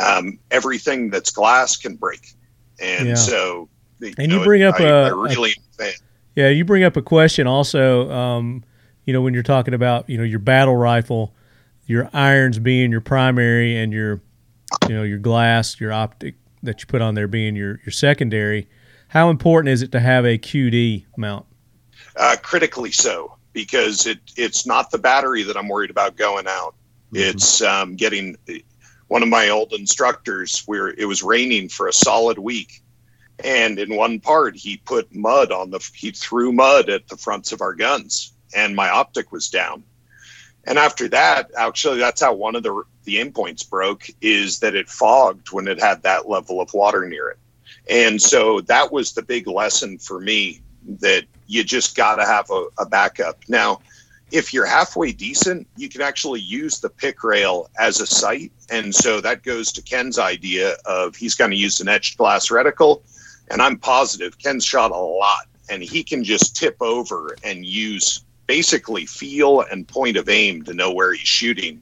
[0.05, 2.33] um, everything that's glass can break,
[2.81, 3.15] and Yeah.
[3.15, 3.69] so
[4.01, 5.93] And you bring up I, a- I really a.
[6.37, 8.09] Yeah, you bring up a question also.
[8.11, 8.63] Um,
[9.09, 11.35] you know, when you're talking about you know your battle rifle,
[11.87, 14.21] your irons being your primary, and your
[14.87, 18.69] you know your glass, your optic that you put on there being your your secondary.
[19.09, 21.47] How important is it to have a QD mount?
[22.17, 26.75] uh, critically so because it it's not the battery that I'm worried about going out.
[27.11, 28.37] It's um, getting
[29.07, 32.83] one of my old instructors where it was raining for a solid week,
[33.43, 37.53] and in one part he put mud on the he threw mud at the fronts
[37.53, 39.83] of our guns, and my optic was down.
[40.65, 44.91] And after that, actually, that's how one of the the Aimpoints broke is that it
[44.91, 47.39] fogged when it had that level of water near it.
[47.89, 50.61] And so that was the big lesson for me
[51.01, 53.39] that you just got to have a, a backup.
[53.49, 53.81] Now,
[54.31, 58.53] if you're halfway decent, you can actually use the pick rail as a sight.
[58.69, 62.49] And so that goes to Ken's idea of he's going to use an etched glass
[62.49, 63.01] reticle.
[63.51, 68.25] And I'm positive Ken's shot a lot and he can just tip over and use
[68.49, 71.81] basically feel and point of aim to know where he's shooting.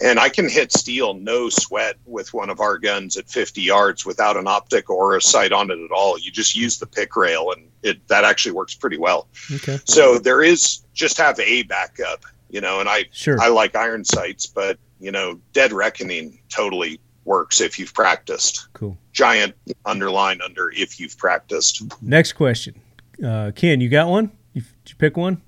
[0.00, 4.06] And I can hit steel no sweat with one of our guns at 50 yards
[4.06, 6.18] without an optic or a sight on it at all.
[6.18, 9.26] You just use the pick rail, and it that actually works pretty well.
[9.54, 9.78] Okay.
[9.84, 12.80] So there is just have a backup, you know.
[12.80, 13.40] And I Sure.
[13.40, 18.68] I like iron sights, but you know, dead reckoning totally works if you've practiced.
[18.74, 18.98] Cool.
[19.14, 19.54] Giant
[19.86, 21.82] underline under if you've practiced.
[22.02, 22.78] Next question,
[23.24, 23.80] uh, Ken.
[23.80, 24.30] You got one?
[24.52, 25.40] You, did you pick one?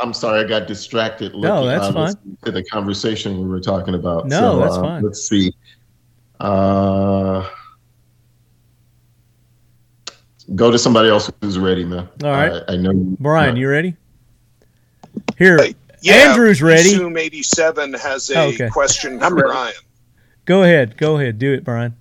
[0.00, 1.34] I'm sorry, I got distracted.
[1.34, 2.14] No, that's uh, fine.
[2.44, 4.26] To the conversation we were talking about.
[4.26, 5.02] No, that's uh, fine.
[5.02, 5.52] Let's see.
[6.38, 7.48] Uh,
[10.54, 12.08] go to somebody else who's ready, man.
[12.24, 12.62] All right.
[12.68, 12.92] I, I know.
[12.92, 13.96] you- Brian, you ready?
[15.36, 15.58] Here,
[16.02, 16.90] Yeah, Andrew's ready.
[16.90, 18.68] Zoom 87 has a Oh, okay.
[18.70, 19.48] question for I'm ready.
[19.48, 19.74] Brian.
[20.44, 20.96] Go ahead.
[20.96, 21.38] Go ahead.
[21.38, 21.94] Do it, Brian.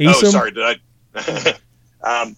[0.00, 0.78] Oh, sorry, did
[1.14, 1.54] I?
[2.22, 2.36] um,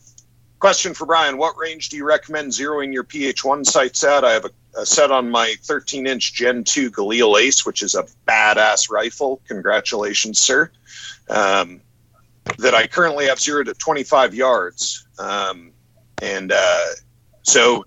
[0.66, 4.24] question for Brian: What range do you recommend zeroing your PH1 sights at?
[4.24, 8.05] I have a, a set on my 13-inch Gen 2 Galil Ace, which is a
[8.26, 9.40] badass rifle.
[9.47, 10.68] Congratulations, sir.
[11.30, 11.82] Um,
[12.59, 15.70] that I currently have zeroed at 25 yards, um,
[16.20, 16.86] and uh,
[17.44, 17.86] so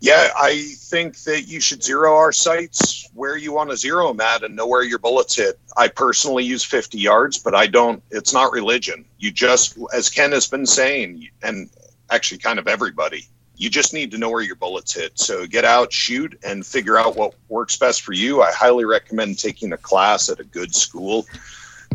[0.00, 4.20] yeah, I think that you should zero our sights where you want to zero them
[4.20, 5.60] at and know where your bullets hit.
[5.76, 9.04] I personally use 50 yards, but I don't, it's not religion.
[9.18, 11.68] You just, as Ken has been saying, and
[12.10, 15.18] actually kind of everybody, you just need to know where your bullets hit.
[15.18, 18.40] So get out, shoot, and figure out what works best for you.
[18.40, 21.26] I highly recommend taking a class at a good school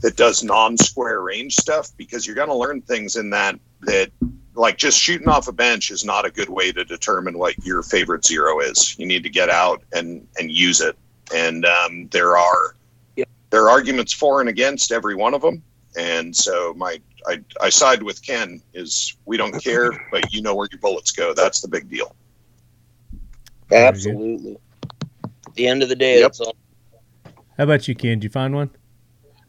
[0.02, 4.12] that does non-square range stuff because you're going to learn things in that that
[4.56, 7.84] like just shooting off a bench is not a good way to determine what your
[7.84, 8.98] favorite zero is.
[8.98, 10.96] You need to get out and and use it.
[11.34, 12.76] And um, there are
[13.50, 15.64] there are arguments for and against every one of them.
[15.98, 20.54] And so my I, I side with Ken is we don't care, but you know
[20.56, 21.34] where your bullets go.
[21.34, 22.16] That's the big deal.
[23.72, 24.58] Absolutely.
[25.24, 26.24] At the end of the day, Yep.
[26.24, 26.56] that's all.
[27.58, 28.20] How about you, Ken?
[28.20, 28.70] Did you find one?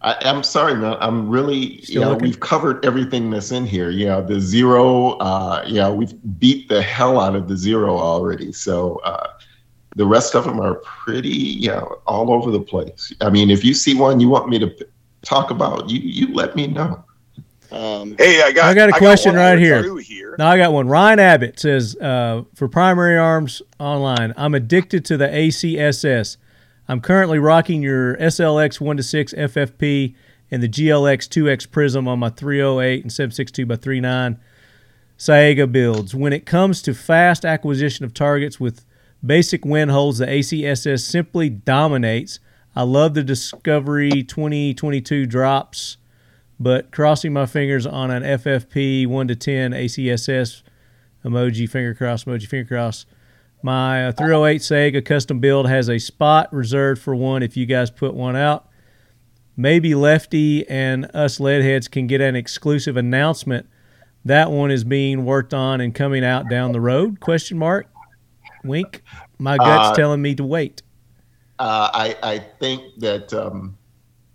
[0.06, 0.96] I, I'm sorry, man.
[1.00, 2.22] I'm really, Still yeah, looking?
[2.22, 3.90] we've covered everything that's in here.
[3.90, 8.52] Yeah, the zero, uh, yeah, we've beat the hell out of the zero already.
[8.52, 9.32] So, uh,
[9.96, 13.12] the rest of them are pretty, you know, all over the place.
[13.20, 14.84] I mean, if you see one you want me to p-
[15.22, 17.02] talk about, you you let me know.
[17.72, 19.98] Um, Hey, I got I got a question one right here.
[19.98, 20.36] Here.
[20.38, 20.86] Now I got one.
[20.86, 26.36] Ryan Abbott says uh, for Primary Arms Online, I'm addicted to the ACSS.
[26.88, 30.14] I'm currently rocking your SLX 1 to 6 FFP
[30.50, 34.38] and the GLX 2X Prism on my 308 and 762 by 39
[35.18, 36.14] Saiga builds.
[36.14, 38.84] When it comes to fast acquisition of targets with
[39.24, 42.38] basic wind holds, the ACSS simply dominates.
[42.76, 45.96] I love the Discovery 2022 drops,
[46.60, 50.62] but crossing my fingers on an FFP 1 to 10 ACSS
[51.24, 53.06] emoji, finger cross, emoji, finger cross.
[53.66, 57.90] My uh, 308 Saiga custom build has a spot reserved for one if you guys
[57.90, 58.68] put one out.
[59.56, 63.68] Maybe Lefty and us leadheads can get an exclusive announcement.
[64.24, 67.18] That one is being worked on and coming out down the road?
[67.18, 67.88] Question mark.
[68.62, 69.02] Wink.
[69.40, 70.82] My gut's Uh, telling me to wait.
[71.58, 73.76] Uh, I I think that um,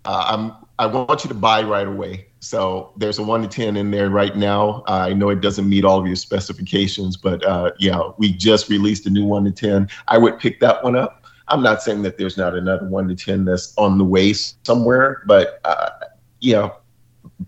[0.04, 2.26] uh, I'm I want you to buy right away.
[2.42, 4.82] So there's a one to ten in there right now.
[4.88, 9.06] I know it doesn't meet all of your specifications, but uh, yeah, we just released
[9.06, 9.88] a new one to ten.
[10.08, 11.24] I would pick that one up.
[11.46, 15.22] I'm not saying that there's not another one to ten that's on the way somewhere,
[15.24, 15.90] but uh,
[16.40, 16.70] yeah,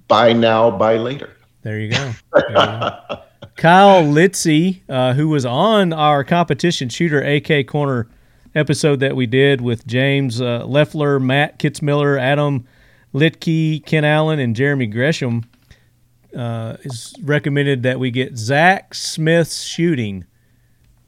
[0.06, 1.30] buy now, buy later.
[1.62, 2.12] There you go.
[2.32, 3.18] There you go.
[3.56, 8.08] Kyle Litzy, uh, who was on our competition shooter AK Corner
[8.54, 12.64] episode that we did with James uh, Leffler, Matt Kitzmiller, Adam
[13.14, 15.44] Litke, Ken Allen, and Jeremy Gresham,
[16.36, 20.24] uh, is recommended that we get Zach Smith's shooting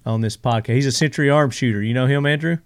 [0.04, 0.74] on this podcast.
[0.74, 1.82] He's a Century Arm shooter.
[1.82, 2.58] You know him, Andrew?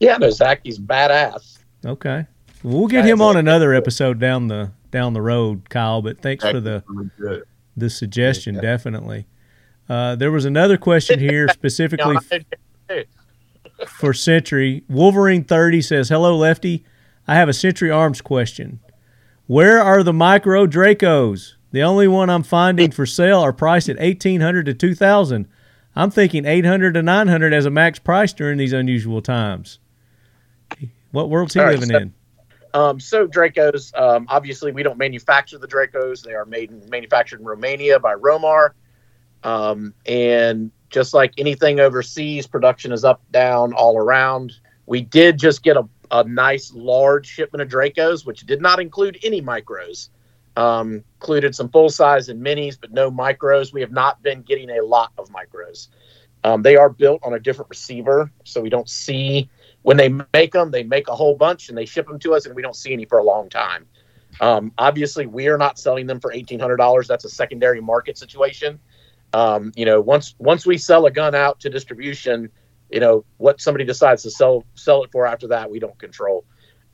[0.00, 1.58] Yeah, no, Zach, he's badass.
[1.84, 2.26] Okay.
[2.62, 6.02] We'll get him on another episode down the down the road, Kyle.
[6.02, 6.82] But thanks for the
[7.76, 9.26] the suggestion, definitely.
[9.88, 12.16] Uh, there was another question here specifically
[13.86, 14.82] for Century.
[14.88, 16.84] Wolverine 30 says, Hello, Lefty.
[17.28, 18.80] I have a Century Arms question.
[19.46, 21.54] Where are the micro Dracos?
[21.72, 25.48] The only one I'm finding for sale are priced at 1800 to 2000
[25.98, 29.78] I'm thinking 800 to 900 as a max price during these unusual times.
[31.10, 32.14] What world's he right, living so- in?
[32.74, 36.22] Um, so Dracos, um, obviously we don't manufacture the Dracos.
[36.22, 38.72] They are made in, manufactured in Romania by Romarm.
[39.42, 44.52] Um, and just like anything overseas, production is up, down, all around.
[44.84, 49.18] We did just get a, a nice large shipment of Dracos, which did not include
[49.22, 50.10] any micros.
[50.56, 53.74] Um, included some full size and minis, but no micros.
[53.74, 55.88] We have not been getting a lot of micros.
[56.44, 59.50] Um, they are built on a different receiver, so we don't see
[59.82, 60.70] when they make them.
[60.70, 62.92] They make a whole bunch and they ship them to us, and we don't see
[62.92, 63.86] any for a long time.
[64.40, 67.08] Um, obviously, we are not selling them for eighteen hundred dollars.
[67.08, 68.78] That's a secondary market situation.
[69.32, 72.50] Um, you know, once once we sell a gun out to distribution,
[72.90, 76.44] you know what somebody decides to sell sell it for after that, we don't control.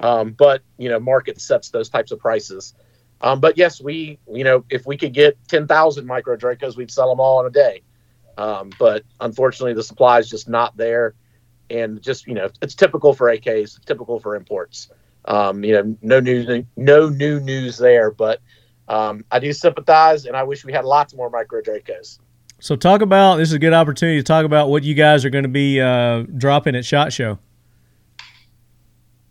[0.00, 2.74] Um, but you know, market sets those types of prices.
[3.20, 6.90] Um, but yes, we you know if we could get ten thousand micro Dracos, we'd
[6.90, 7.82] sell them all in a day.
[8.36, 11.14] Um, but unfortunately, the supply is just not there,
[11.70, 14.90] and just you know it's typical for AKs, typical for imports.
[15.24, 18.40] Um, you know, no news, no new news there, but
[18.88, 22.18] um, I do sympathize, and I wish we had lots more micro Dracos.
[22.62, 25.30] So talk about this is a good opportunity to talk about what you guys are
[25.30, 27.40] going to be uh, dropping at Shot Show.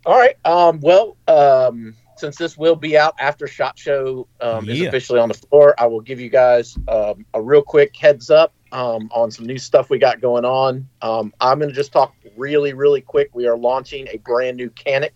[0.05, 0.35] All right.
[0.43, 5.29] Um, well, um, since this will be out after Shot Show um, is officially on
[5.29, 9.31] the floor, I will give you guys um, a real quick heads up um, on
[9.31, 10.89] some new stuff we got going on.
[11.01, 13.29] Um, I'm going to just talk really, really quick.
[13.33, 15.11] We are launching a brand new Canik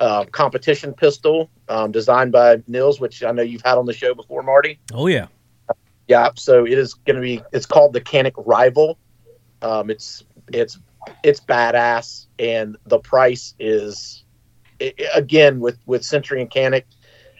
[0.00, 4.14] uh, competition pistol um, designed by Nils, which I know you've had on the show
[4.14, 4.78] before, Marty.
[4.92, 5.28] Oh yeah,
[6.08, 7.42] Yeah, so it is going to be.
[7.52, 8.98] It's called the Canik Rival.
[9.60, 10.78] Um, it's it's
[11.22, 14.24] it's badass, and the price is
[14.80, 16.84] i i- again with with Century and Canik.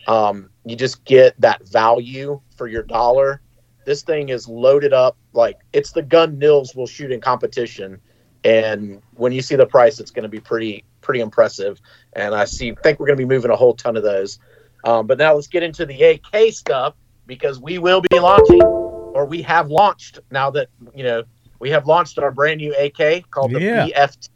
[0.07, 3.41] Um, you just get that value for your dollar.
[3.87, 7.99] This thing is loaded up like it's the gun Nils will shoot in competition,
[8.45, 11.81] and when you see the price, it's going to be pretty pretty impressive.
[12.13, 14.39] And I see think we're going to be moving a whole ton of those.
[14.85, 16.95] Um, but now let's get into the AK stuff
[17.29, 21.23] because we will be launching, or we have launched now that you know
[21.61, 23.87] we have launched our brand new AK called the Yeah.
[23.87, 24.31] BFT.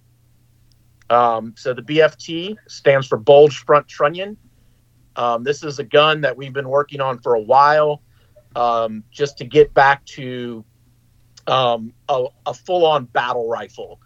[1.10, 4.36] Um, so the BFT stands for Bulge Front Trunnion.
[5.16, 8.02] Um, this is a gun that we've been working on for a while,
[8.56, 10.64] um, just to get back to
[11.46, 14.00] um, a, a full-on battle rifle.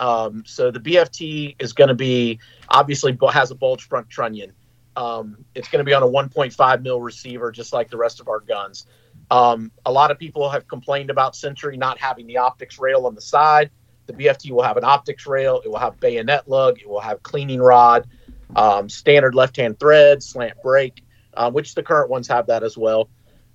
[0.00, 2.38] Um, so the BFT is going to be
[2.68, 4.52] obviously has a bulge front trunnion.
[5.00, 8.28] Um, it's going to be on a 1.5 mil receiver, just like the rest of
[8.28, 8.84] our guns.
[9.30, 13.14] Um, a lot of people have complained about Century not having the optics rail on
[13.14, 13.70] the side.
[14.06, 15.62] The BFT will have an optics rail.
[15.64, 16.80] It will have bayonet lug.
[16.80, 18.08] It will have cleaning rod,
[18.54, 21.02] um, standard left-hand thread, slant brake,
[21.32, 23.08] um, which the current ones have that as well.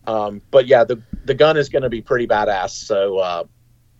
[0.08, 2.72] Um, but yeah, the the gun is going to be pretty badass.
[2.72, 3.44] So uh,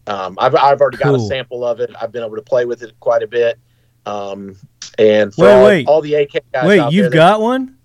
[0.08, 1.92] um, I've I've already got a sample of it.
[2.02, 3.60] I've been able to play with it quite a bit.
[4.08, 4.56] Um,
[4.98, 5.88] and for Wait, all, wait.
[5.88, 7.78] all the AK guys Wait, out you've there got one?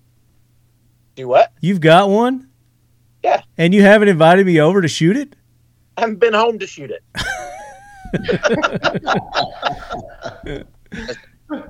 [1.15, 1.51] do what?
[1.61, 2.49] You've got one?
[3.23, 3.41] Yeah.
[3.57, 5.35] And you haven't invited me over to shoot it?
[5.97, 7.03] I haven't been home to shoot it.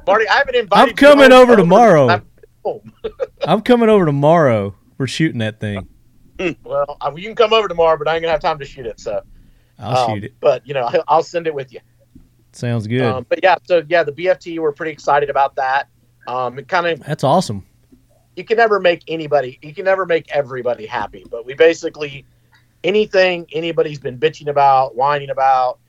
[0.08, 0.90] Marty, I haven't invited.
[0.90, 2.10] I'm coming over tomorrow.
[2.10, 2.26] I'm.
[3.44, 4.76] I'm coming over tomorrow.
[4.98, 5.88] We're shooting that thing.
[6.64, 9.00] Well, you can come over tomorrow, but I ain't gonna have time to shoot it.
[9.00, 9.22] So
[9.78, 10.34] I'll um, shoot it.
[10.40, 11.82] But you know, I'll send it with you.
[12.54, 13.02] Sounds good.
[13.02, 15.88] Um, but yeah, so yeah, the BFT, we're pretty excited about that.
[16.28, 17.66] Um, it kind of That's awesome.
[18.36, 21.26] you can never make anybody, you can never make everybody happy.
[21.30, 22.26] But we basically
[22.84, 25.80] anything anybody's been bitching about, whining about.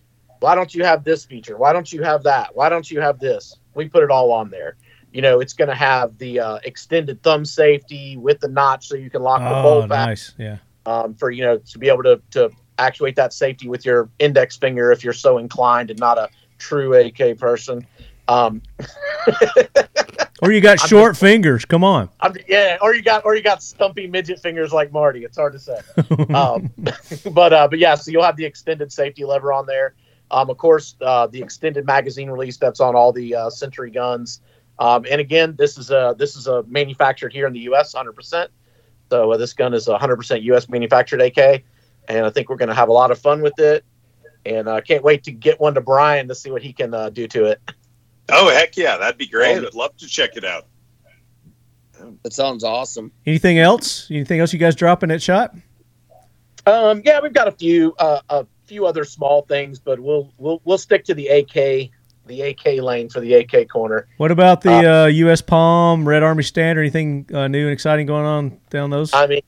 [0.41, 1.57] Why don't you have this feature?
[1.57, 2.55] Why don't you have that?
[2.57, 3.57] Why don't you have this?
[3.75, 4.77] We put it all on there.
[5.13, 8.97] You know, it's going to have the uh, extended thumb safety with the notch, so
[8.97, 10.33] you can lock the Oh, bolt back nice.
[10.39, 10.57] Yeah.
[10.87, 14.57] um, for you know to be able to to actuate that safety with your index
[14.57, 16.29] finger if you're so inclined and not a
[16.63, 17.87] true AK person.
[18.29, 18.63] Um,
[20.43, 21.65] Or you got short fingers.
[21.65, 22.11] Come on.
[22.21, 25.25] I'm, yeah, or you got or you got stumpy midget fingers like Marty.
[25.25, 25.79] It's hard to say.
[26.35, 26.71] um,
[27.33, 29.95] but uh, but yeah, so you'll have the extended safety lever on there.
[30.33, 34.41] Um, of course, uh, the extended magazine release that's on all the uh, Century guns.
[34.79, 37.95] Um, and again, this is a this is a manufactured here in the U.S.
[37.95, 38.13] 100.
[38.13, 38.51] percent
[39.11, 40.69] So uh, this gun is a 100 percent U.S.
[40.69, 41.63] manufactured AK,
[42.09, 43.85] and I think we're going to have a lot of fun with it.
[44.45, 46.93] And I uh, can't wait to get one to Brian to see what he can
[46.95, 47.61] uh, do to it.
[48.29, 49.59] Oh heck yeah, that'd be great.
[49.59, 50.67] I'd love to check it out.
[52.23, 53.13] That sounds awesome.
[53.27, 54.11] Anything else?
[54.11, 55.55] Anything else you guys dropping that shot?
[56.67, 60.61] Um, yeah, we've got a few uh, a few other small things, but we'll we'll
[60.65, 61.91] we'll stick to the AK
[62.27, 64.07] the AK lane for the AK corner.
[64.17, 65.43] What about the uh, U.S.
[65.43, 66.83] Palm, Red Army Standard?
[66.83, 69.13] Anything uh, new and exciting going on down those?
[69.13, 69.43] I mean,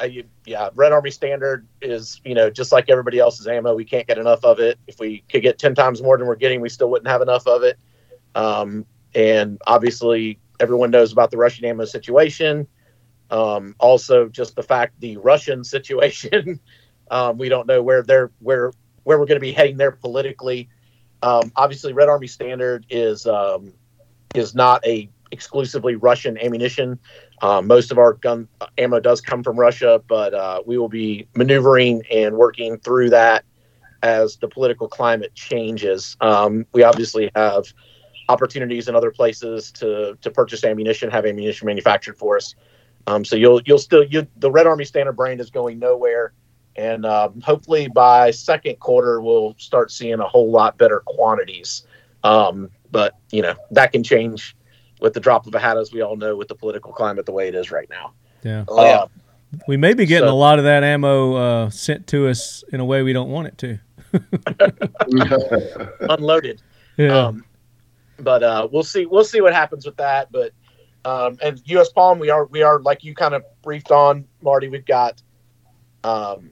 [0.00, 3.74] uh, you, yeah, Red Army Standard is you know just like everybody else's ammo.
[3.74, 4.78] We can't get enough of it.
[4.86, 7.46] If we could get ten times more than we're getting, we still wouldn't have enough
[7.46, 7.78] of it.
[8.34, 8.84] Um,
[9.14, 12.66] and obviously, everyone knows about the Russian ammo situation.
[13.30, 16.60] Um, also, just the fact the Russian situation.
[17.10, 18.72] um, we don't know where they're where
[19.04, 20.68] where we're going to be heading there politically.
[21.22, 23.72] Um, obviously, Red Army Standard is um,
[24.34, 26.98] is not a exclusively Russian ammunition.
[27.42, 28.48] Um, most of our gun
[28.78, 33.44] ammo does come from Russia, but uh, we will be maneuvering and working through that
[34.02, 36.16] as the political climate changes.
[36.20, 37.64] Um, we obviously have
[38.28, 42.54] opportunities in other places to to purchase ammunition, have ammunition manufactured for us.
[43.06, 46.32] Um, so you'll you'll still you the Red Army Standard brand is going nowhere,
[46.76, 51.86] and um, hopefully by second quarter we'll start seeing a whole lot better quantities.
[52.22, 54.56] Um, but you know that can change
[55.00, 57.32] with the drop of a hat, as we all know, with the political climate the
[57.32, 58.12] way it is right now.
[58.42, 58.64] yeah.
[58.68, 58.98] Oh, yeah.
[59.02, 59.10] Um,
[59.68, 62.80] We may be getting so- a lot of that ammo uh, sent to us in
[62.80, 63.78] a way we don't want it to.
[66.00, 66.62] unloaded.
[66.96, 67.26] Yeah.
[67.26, 67.44] Um,
[68.18, 69.06] but uh, we'll see.
[69.06, 70.30] We'll see what happens with that.
[70.30, 70.52] But
[71.04, 71.90] um, and U.S.
[71.90, 74.68] Palm, we are we are like you kind of briefed on, Marty.
[74.68, 75.20] We've got.
[76.04, 76.50] Um,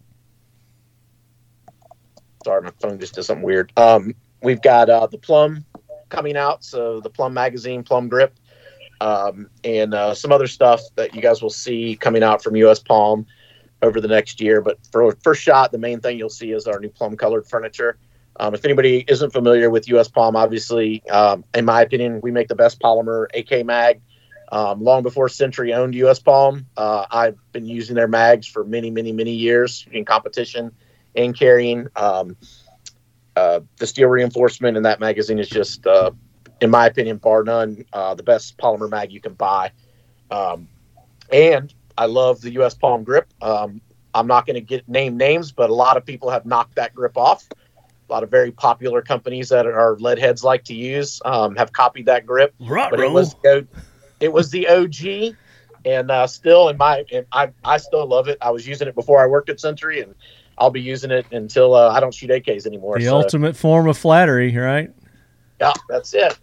[2.45, 3.73] sorry, my phone just did something weird.
[3.77, 5.65] Um, we've got uh, the Plum
[6.13, 8.39] coming out, so the Plum magazine, Plum grip,
[9.01, 12.79] um, and uh, some other stuff that you guys will see coming out from U.S.
[12.79, 13.27] Palm
[13.81, 14.61] over the next year.
[14.61, 17.99] But for first shot, the main thing you'll see is our new plum colored furniture.
[18.39, 22.49] Um, if anybody isn't familiar with US Palm, obviously, um, in my opinion, we make
[22.49, 24.01] the best polymer AK mag.
[24.53, 28.91] Um, long before Century owned US Palm, uh, I've been using their mags for many,
[28.91, 30.73] many, many years in competition
[31.17, 31.89] and carrying.
[31.97, 32.37] Um,
[33.37, 36.11] uh, the steel reinforcement in that magazine is just, uh,
[36.61, 39.73] in my opinion, bar none, uh, the best polymer mag you can buy.
[40.31, 40.69] Um,
[41.31, 43.27] and I love the US Palm grip.
[43.41, 43.81] Um,
[44.15, 46.95] I'm not going to get name names, but a lot of people have knocked that
[46.95, 47.47] grip off.
[48.09, 51.73] A lot of very popular companies that our lead heads like to use um, have
[51.73, 53.67] copied that grip, Right, but it was the
[54.21, 55.35] it was the OG,
[55.87, 58.37] and uh, still in my and I I still love it.
[58.43, 60.15] I was using it before I worked at Century, and
[60.59, 62.99] I'll be using it until uh, I don't shoot AKs anymore.
[62.99, 64.91] the so, ultimate form of flattery, right?
[65.63, 66.39] yeah, that's it.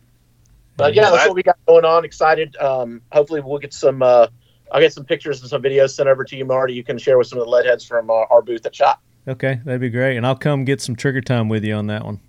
[0.77, 2.05] But yeah, that's what we got going on.
[2.05, 2.55] Excited.
[2.57, 4.01] Um, hopefully, we'll get some.
[4.01, 4.27] Uh,
[4.71, 6.73] I'll get some pictures and some videos sent over to you, Marty.
[6.73, 8.99] You can share with some of the lead heads from uh, our booth at Shot.
[9.27, 10.15] Okay, that'd be great.
[10.15, 12.21] And I'll come get some trigger time with you on that one.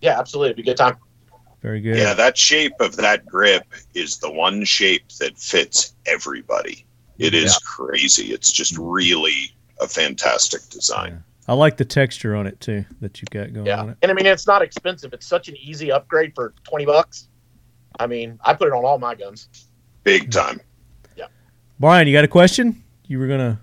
[0.00, 0.50] Yeah, absolutely.
[0.50, 0.96] It'd be a good time.
[1.62, 1.96] Very good.
[1.96, 3.64] Yeah, that shape of that grip
[3.94, 6.84] is the one shape that fits everybody.
[7.18, 8.32] It is crazy.
[8.32, 11.22] It's just really a fantastic design.
[11.48, 13.98] I like the texture on it too that you've got going Yeah, on it.
[14.02, 15.12] and I mean it's not expensive.
[15.12, 17.28] It's such an easy upgrade for twenty bucks.
[17.98, 19.48] I mean, I put it on all my guns.
[20.04, 20.60] Big time.
[21.16, 21.26] Yeah.
[21.80, 22.82] Brian, you got a question?
[23.06, 23.60] You were gonna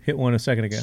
[0.00, 0.80] hit one a second ago.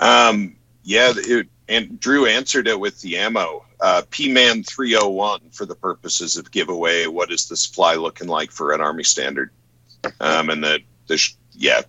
[0.00, 3.64] Um, yeah, it, and Drew answered it with the ammo.
[3.80, 7.06] Uh, P-Man 301 for the purposes of giveaway.
[7.06, 9.50] What is the supply looking like for an Army standard?
[10.20, 11.80] Um, and the, the sh- yeah,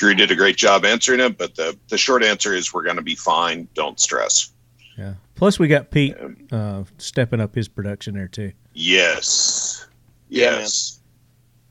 [0.00, 2.96] Drew did a great job answering it, but the, the short answer is we're going
[2.96, 3.68] to be fine.
[3.74, 4.50] Don't stress.
[4.96, 5.12] Yeah.
[5.34, 6.16] Plus, we got Pete
[6.50, 8.50] uh, stepping up his production there too.
[8.72, 9.86] Yes.
[10.30, 11.00] Yes.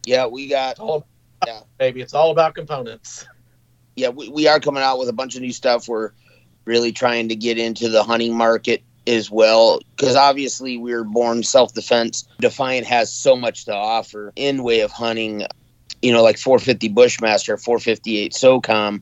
[0.05, 1.07] Yeah, we got all
[1.47, 1.61] Yeah.
[1.79, 2.01] baby.
[2.01, 3.25] It's all about components.
[3.95, 5.87] yeah, we, we are coming out with a bunch of new stuff.
[5.87, 6.11] We're
[6.65, 11.41] really trying to get into the hunting market as well because obviously we were born
[11.41, 12.27] self-defense.
[12.41, 15.47] Defiant has so much to offer in way of hunting.
[16.01, 19.01] You know, like 450 Bushmaster, 458 SOCOM,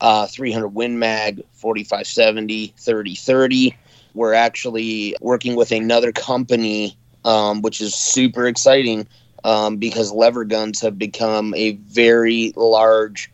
[0.00, 3.76] uh, 300 Win Mag, 4570, 3030.
[4.14, 9.06] We're actually working with another company, um, which is super exciting
[9.44, 13.30] um, because lever guns have become a very large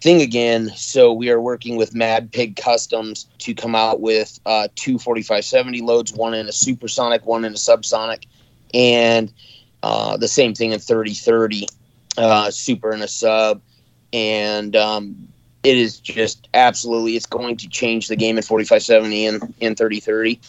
[0.00, 0.70] thing again.
[0.76, 5.82] So we are working with Mad Pig Customs to come out with uh, two 4570
[5.82, 8.24] loads, one in a supersonic, one in a subsonic,
[8.72, 9.32] and
[9.82, 11.66] uh, the same thing in 3030,
[12.16, 13.62] uh, super and a sub.
[14.12, 15.28] And um,
[15.62, 20.40] it is just absolutely, it's going to change the game in 4570 and in 3030.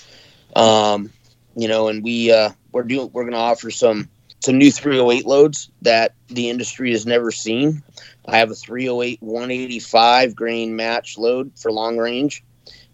[0.55, 1.11] Um,
[1.55, 4.09] you know, and we uh, we're doing we're going to offer some
[4.39, 7.83] some new 308 loads that the industry has never seen.
[8.25, 12.43] I have a 308 185 grain match load for long range.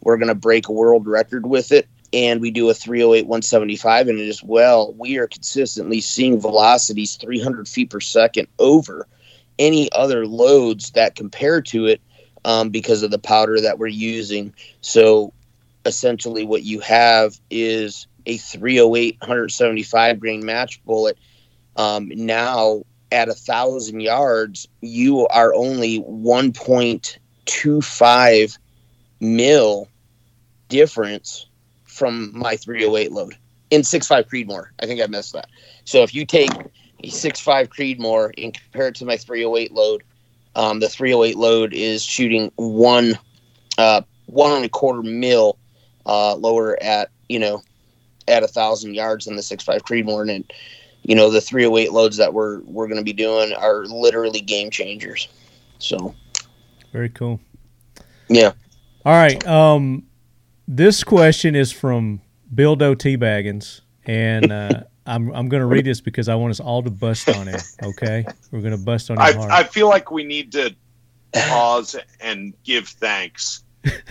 [0.01, 1.87] We're going to break a world record with it.
[2.13, 4.93] And we do a 308 175 and it as well.
[4.93, 9.07] We are consistently seeing velocities 300 feet per second over
[9.59, 11.99] any other loads that compare to it
[12.45, 14.53] um, because of the powder that we're using.
[14.81, 15.33] So
[15.85, 21.17] essentially, what you have is a 308 175 grain match bullet.
[21.75, 28.57] Um, now at a thousand yards, you are only 1.25
[29.19, 29.87] mil
[30.69, 31.46] difference
[31.97, 33.35] from my 308 load
[33.71, 34.67] in 6.5 Creedmoor.
[34.81, 35.49] I think I missed that.
[35.85, 40.03] So if you take a 6.5 Creedmoor and compare it to my 308 load,
[40.55, 43.17] um, the 308 load is shooting one,
[43.77, 45.57] uh, one and a quarter mil
[46.05, 47.61] uh, lower at you know
[48.27, 50.51] at a thousand yards than the 6.5 Creedmoor, and
[51.03, 54.69] you know the 308 loads that we're we're going to be doing are literally game
[54.69, 55.27] changers.
[55.79, 56.15] So
[56.91, 57.39] Very cool.
[58.29, 58.53] yeah,
[59.05, 59.45] All right.
[59.45, 60.07] Um,
[60.67, 62.21] this question is from
[62.53, 66.59] Bildo T Baggins, and uh, I'm I'm going to read this because I want us
[66.59, 67.59] all to bust on him.
[67.83, 69.51] Okay, we're going to bust on him I, hard.
[69.51, 70.75] I feel like we need to
[71.33, 73.63] pause and give thanks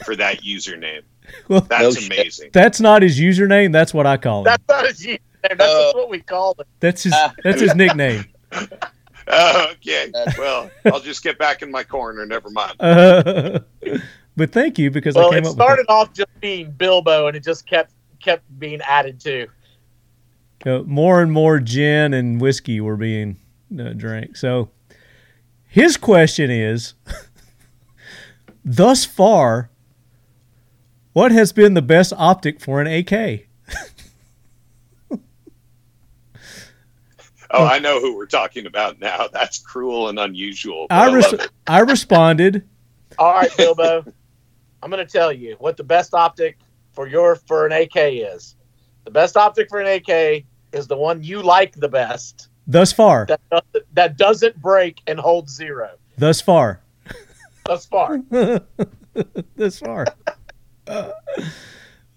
[0.05, 1.03] for that username.
[1.49, 2.07] Well, That's No shit.
[2.13, 2.51] amazing.
[2.53, 3.73] that's not his username.
[3.73, 4.45] That's what I call him.
[4.45, 5.19] That's not his username.
[5.59, 6.69] That's Uh, what we call it.
[6.79, 7.15] That's his.
[7.43, 8.27] That's his nickname.
[9.29, 10.13] Okay.
[10.39, 12.25] Well, I'll just get back in my corner.
[12.27, 12.77] Never mind.
[12.79, 13.59] Uh,
[14.37, 17.37] but thank you because Well, I came it up started off just being Bilbo, and
[17.37, 19.47] it just kept kept being added to.
[20.65, 20.67] with.
[20.67, 23.37] Uh, more and more gin and whiskey were being
[23.79, 24.37] uh, drank.
[24.37, 24.71] So
[25.69, 26.95] his question is,
[28.65, 29.71] thus far,
[31.13, 33.47] what has been the best optic for an AK?
[37.49, 39.29] Oh, I know who we're talking about now.
[39.33, 40.89] That's cruel and unusual.
[40.91, 41.49] I, I res- love.
[41.69, 42.69] I responded,
[43.19, 44.05] All right, Bilbo,
[44.83, 46.59] I'm going to tell you what the best optic
[46.93, 48.57] for your for an AK is.
[49.05, 52.49] The best optic for an AK is the one you like the best.
[52.67, 55.91] thus far, That doesn't, that doesn't break and holds zero.
[56.19, 56.81] thus far,
[57.67, 58.21] Thus far.
[59.57, 60.07] thus far.
[60.87, 61.11] Uh,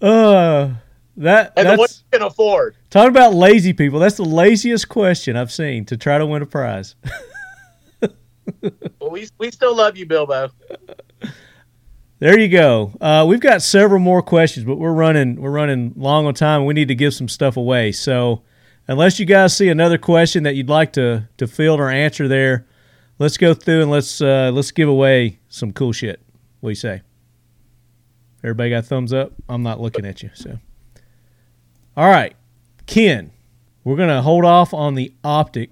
[0.02, 0.70] uh,
[1.16, 2.76] that And the one you can afford.
[2.90, 3.98] talking about lazy people.
[3.98, 6.94] That's the laziest question I've seen to try to win a prize.
[9.00, 10.50] Well, we, we still love you, Bilbo.
[12.20, 12.92] There you go.
[13.00, 16.66] Uh, we've got several more questions, but we're running we're running long on time.
[16.66, 17.92] We need to give some stuff away.
[17.92, 18.42] So,
[18.86, 22.66] unless you guys see another question that you'd like to to field or answer there,
[23.18, 26.20] let's go through and let's uh, let's give away some cool shit.
[26.60, 27.00] What do you say?
[28.44, 29.32] Everybody got thumbs up.
[29.48, 30.28] I'm not looking at you.
[30.34, 30.58] So,
[31.96, 32.36] all right,
[32.84, 33.30] Ken,
[33.82, 35.70] we're gonna hold off on the optic.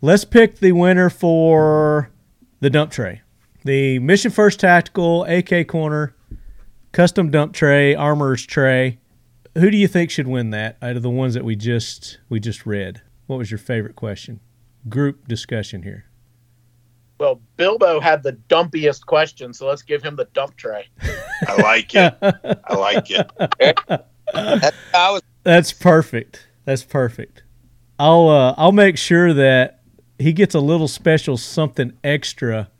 [0.00, 2.10] Let's pick the winner for
[2.58, 3.22] the dump tray
[3.64, 6.14] the Mission First Tactical AK Corner
[6.92, 8.98] custom dump tray, Armor's tray.
[9.56, 12.40] Who do you think should win that out of the ones that we just we
[12.40, 13.02] just read?
[13.26, 14.40] What was your favorite question?
[14.88, 16.06] Group discussion here.
[17.18, 20.88] Well, Bilbo had the dumpiest question, so let's give him the dump tray.
[21.46, 22.14] I like it.
[22.20, 23.30] I like it.
[23.38, 26.48] That, was That's perfect.
[26.64, 27.44] That's perfect.
[27.98, 29.80] I'll uh, I'll make sure that
[30.18, 32.70] he gets a little special something extra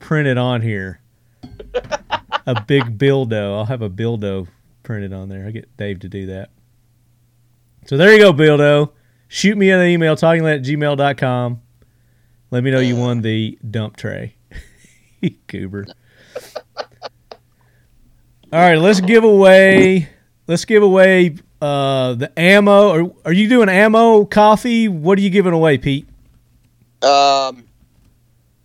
[0.00, 1.00] printed on here.
[2.46, 3.56] a big bildo.
[3.56, 4.48] I'll have a bildo
[4.82, 5.46] printed on there.
[5.46, 6.50] I'll get Dave to do that.
[7.86, 8.90] So there you go, bildo.
[9.28, 11.62] Shoot me an email, talkinglead at gmail.com.
[12.50, 14.34] Let me know you won the dump tray.
[15.46, 15.86] Goober.
[18.52, 20.08] All right, let's give away
[20.50, 22.90] let's give away uh, the ammo.
[22.90, 24.88] Are, are you doing ammo coffee?
[24.88, 26.08] What are you giving away, Pete?
[27.02, 27.64] Um,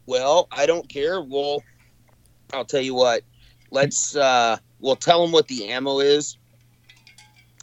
[0.05, 1.21] well, I don't care.
[1.21, 1.63] We'll,
[2.53, 3.23] I'll tell you what.
[3.71, 6.37] Let's, uh, we'll tell them what the ammo is,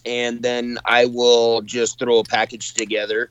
[0.05, 3.31] and then I will just throw a package together.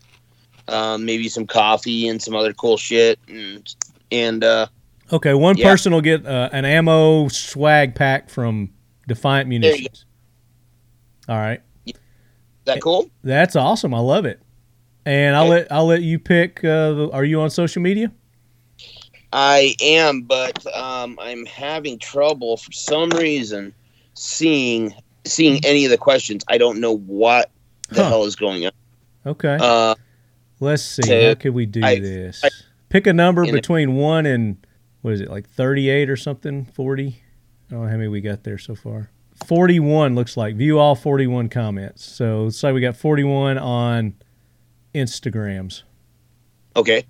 [0.68, 3.76] Um, maybe some coffee and some other cool shit, and
[4.12, 4.68] and uh,
[5.12, 5.70] Okay, one Yeah.
[5.70, 8.70] person will get uh, an ammo swag pack from
[9.08, 10.06] Defiant Munitions.
[11.28, 11.62] All right,
[12.66, 13.10] that cool.
[13.24, 13.94] that's awesome.
[13.94, 14.42] I love it.
[15.06, 15.50] And I'll Okay.
[15.52, 16.64] let I'll let you pick.
[16.64, 18.12] Uh, the, are you on social media?
[19.34, 23.74] I am, but um, I'm having trouble for some reason
[24.14, 24.94] seeing
[25.26, 26.44] seeing any of the questions.
[26.48, 27.52] I don't know what
[27.90, 28.10] the Huh.
[28.10, 28.72] hell is going on.
[29.26, 29.96] Okay, Uh,
[30.60, 31.04] let's see.
[31.04, 32.42] so How can we do I- this?
[32.44, 32.50] I-
[32.90, 34.58] Pick a number between one and
[35.02, 36.66] what is it like thirty eight or something?
[36.66, 37.22] Forty?
[37.70, 39.10] I don't know how many we got there so far.
[39.46, 40.56] Forty one looks like.
[40.58, 42.04] View all forty one comments.
[42.04, 44.16] So let's say we got forty one on
[44.94, 45.84] Instagrams.
[46.76, 47.04] Okay.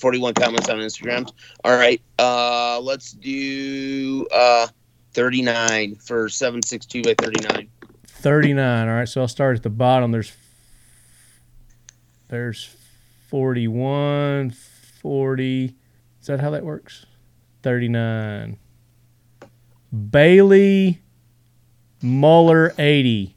[0.00, 1.30] 41 comments on Instagram.
[1.64, 2.00] All right.
[2.18, 4.66] Uh let's do uh
[5.14, 7.68] 39 for 762 by 39.
[8.24, 10.32] 39 all right so i'll start at the bottom there's
[12.28, 12.74] there's
[13.28, 15.74] 41 40
[16.20, 17.04] is that how that works
[17.62, 18.56] 39
[20.10, 21.02] bailey
[22.00, 23.33] muller 80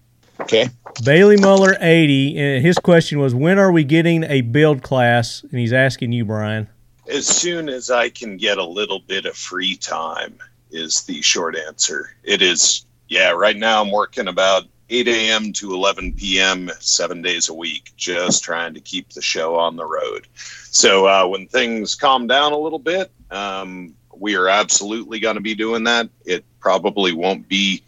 [0.47, 0.69] Okay.
[1.03, 5.59] bailey muller 80 and his question was when are we getting a build class and
[5.59, 6.69] he's asking you brian
[7.09, 10.39] As soon as I can get a little bit of free time,
[10.71, 12.09] is the short answer.
[12.23, 15.53] It is, yeah, right now I'm working about 8 a.m.
[15.53, 19.85] to 11 p.m., seven days a week, just trying to keep the show on the
[19.85, 20.27] road.
[20.35, 25.41] So uh, when things calm down a little bit, um, we are absolutely going to
[25.41, 26.09] be doing that.
[26.25, 27.83] It probably won't be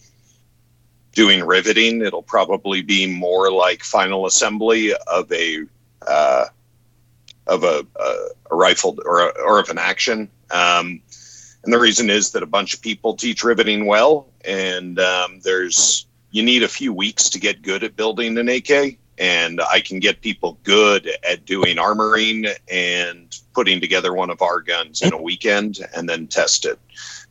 [1.13, 5.65] doing riveting, it'll probably be more like final assembly of a.
[6.05, 6.45] Uh,
[7.47, 8.15] of a, a,
[8.51, 10.29] a rifle or, a, or of an action.
[10.51, 11.01] Um,
[11.63, 16.05] and the reason is that a bunch of people teach riveting well, and um, there's
[16.31, 18.97] you need a few weeks to get good at building an AK.
[19.17, 24.61] And I can get people good at doing armoring and putting together one of our
[24.61, 26.79] guns in a weekend and then test it.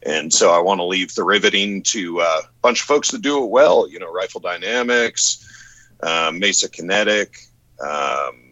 [0.04, 3.22] And so I want to leave the riveting to uh, a bunch of folks that
[3.22, 3.88] do it well.
[3.88, 5.44] You know, Rifle Dynamics,
[6.02, 7.38] uh, Mesa Kinetic.
[7.80, 8.44] Um,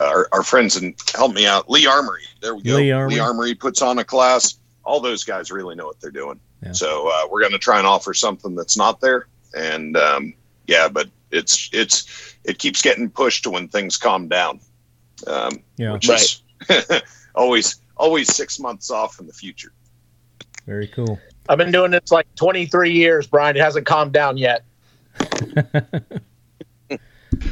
[0.00, 1.68] our, our friends and help me out.
[1.70, 2.22] Lee Armory.
[2.40, 2.76] There we go.
[2.76, 3.20] Lee Armory.
[3.20, 4.58] Armory puts on a class.
[4.84, 6.40] All those guys really know what they're doing.
[6.62, 6.72] Yeah.
[6.72, 9.26] So uh, we're going to try and offer something that's not there.
[9.54, 10.34] And um,
[10.66, 14.60] yeah, but it's it's it keeps getting pushed to when things calm down.
[15.26, 15.92] Um, Yeah.
[15.92, 16.42] which is
[17.34, 19.72] always always six months off in the future.
[20.66, 21.18] Very cool
[21.48, 23.56] I've been doing this like 23 years, Brian.
[23.56, 24.62] It hasn't calmed down yet.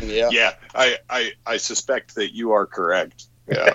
[0.03, 0.29] Yeah.
[0.31, 3.27] Yeah, I I, I suspect that you are correct.
[3.49, 3.75] Yeah.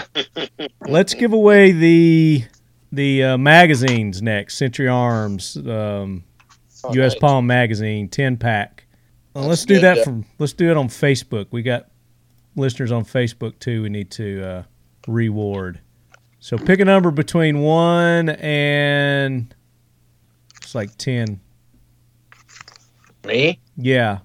[0.80, 2.44] let's give away the
[2.92, 6.24] the uh, magazines next century arms um,
[6.82, 7.12] All U.S.
[7.12, 7.20] right.
[7.20, 8.86] Palm Magazine, ten pack.
[9.34, 10.04] Well, let's do good, that yeah.
[10.04, 10.24] from.
[10.38, 11.46] Let's do it on Facebook.
[11.50, 11.88] We got
[12.56, 13.82] listeners on Facebook too.
[13.82, 14.62] We need to uh,
[15.06, 15.80] reward.
[16.46, 19.52] So pick a number between one and
[20.62, 21.40] it's like ten.
[23.24, 24.20] Me, Yeah,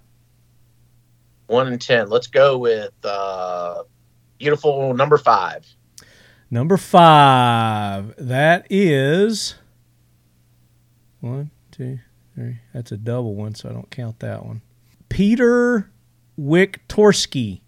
[1.48, 2.11] one and ten.
[2.11, 3.81] Let's go with uh,
[4.38, 5.65] beautiful number five.
[6.52, 8.14] number five.
[8.19, 9.56] That is
[11.22, 11.98] one, two,
[12.35, 12.60] three.
[12.72, 14.61] That's a double one, so I don't count that one.
[15.10, 15.89] Peter
[16.39, 17.61] Wiktorski.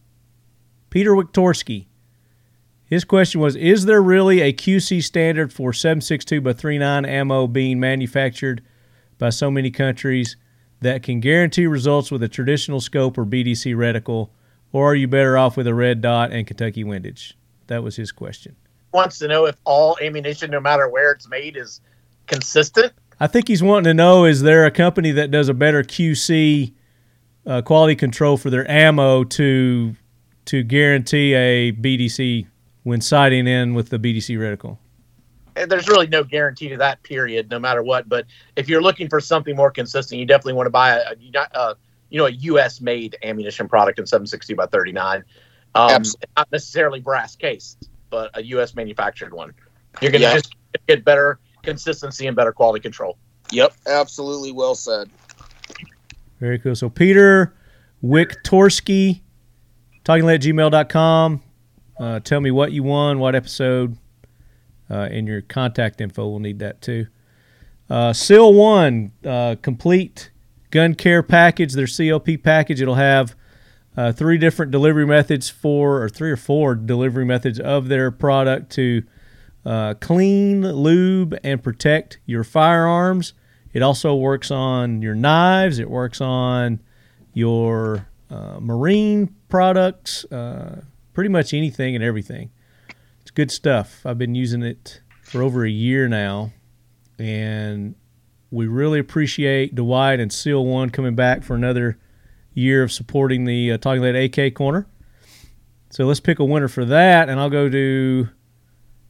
[0.91, 1.87] Peter Wiktorski.
[2.93, 7.79] His question was Is there really a QC standard for 762 by 39 ammo being
[7.79, 8.61] manufactured
[9.17, 10.37] by so many countries
[10.79, 14.29] that can guarantee results with a traditional scope or BDC reticle,
[14.71, 17.33] or are you better off with a red dot and Kentucky windage?
[17.65, 18.55] That was his question.
[18.93, 21.81] Wants to know if all ammunition, no matter where it's made, is
[22.27, 22.93] consistent.
[23.19, 26.71] I think he's wanting to know is there a company that does a better QC
[27.47, 29.95] uh, quality control for their ammo to
[30.45, 32.45] to guarantee a BDC
[32.83, 34.77] when sighting in with the BDC reticle?
[35.55, 38.09] and there's really no guarantee to that period, no matter what.
[38.09, 41.47] But if you're looking for something more consistent, you definitely want to buy a, a,
[41.59, 41.75] a
[42.09, 42.81] you know a U.S.
[42.81, 45.23] made ammunition product in 760 by 39.
[45.75, 46.27] Um, Absolutely.
[46.37, 48.73] not necessarily brass cased, but a U.S.
[48.73, 49.53] manufactured one.
[50.01, 50.33] You're going to Yeah.
[50.37, 50.55] just
[50.87, 53.17] get better consistency and better quality control.
[53.51, 55.09] Yep, absolutely well said.
[56.39, 56.75] Very cool.
[56.75, 57.53] So Peter
[58.03, 59.21] Wiktorski,
[60.03, 61.41] talkinglead@gmail.com.
[61.99, 63.97] Uh, tell me what you won, what episode,
[64.89, 66.27] uh, and your contact info.
[66.27, 67.07] We'll need that too.
[67.89, 70.31] Uh, Seal One, uh, complete
[70.71, 72.81] gun care package, their CLP package.
[72.81, 73.35] It'll have
[73.95, 78.71] uh, three different delivery methods for, or three or four delivery methods of their product
[78.71, 79.03] to
[79.65, 83.33] uh, clean, lube, and protect your firearms.
[83.71, 85.79] It also works on your knives.
[85.79, 86.79] It works on
[87.33, 90.25] your uh, marine products.
[90.25, 90.81] Uh,
[91.13, 92.51] pretty much anything and everything.
[93.21, 94.01] It's good stuff.
[94.05, 96.51] I've been using it for over a year now,
[97.17, 97.95] and
[98.51, 101.97] we really appreciate Dwight and Seal One coming back for another
[102.53, 104.87] year of supporting the uh, Talking Lead AK Corner.
[105.89, 108.29] So let's pick a winner for that, and I'll go to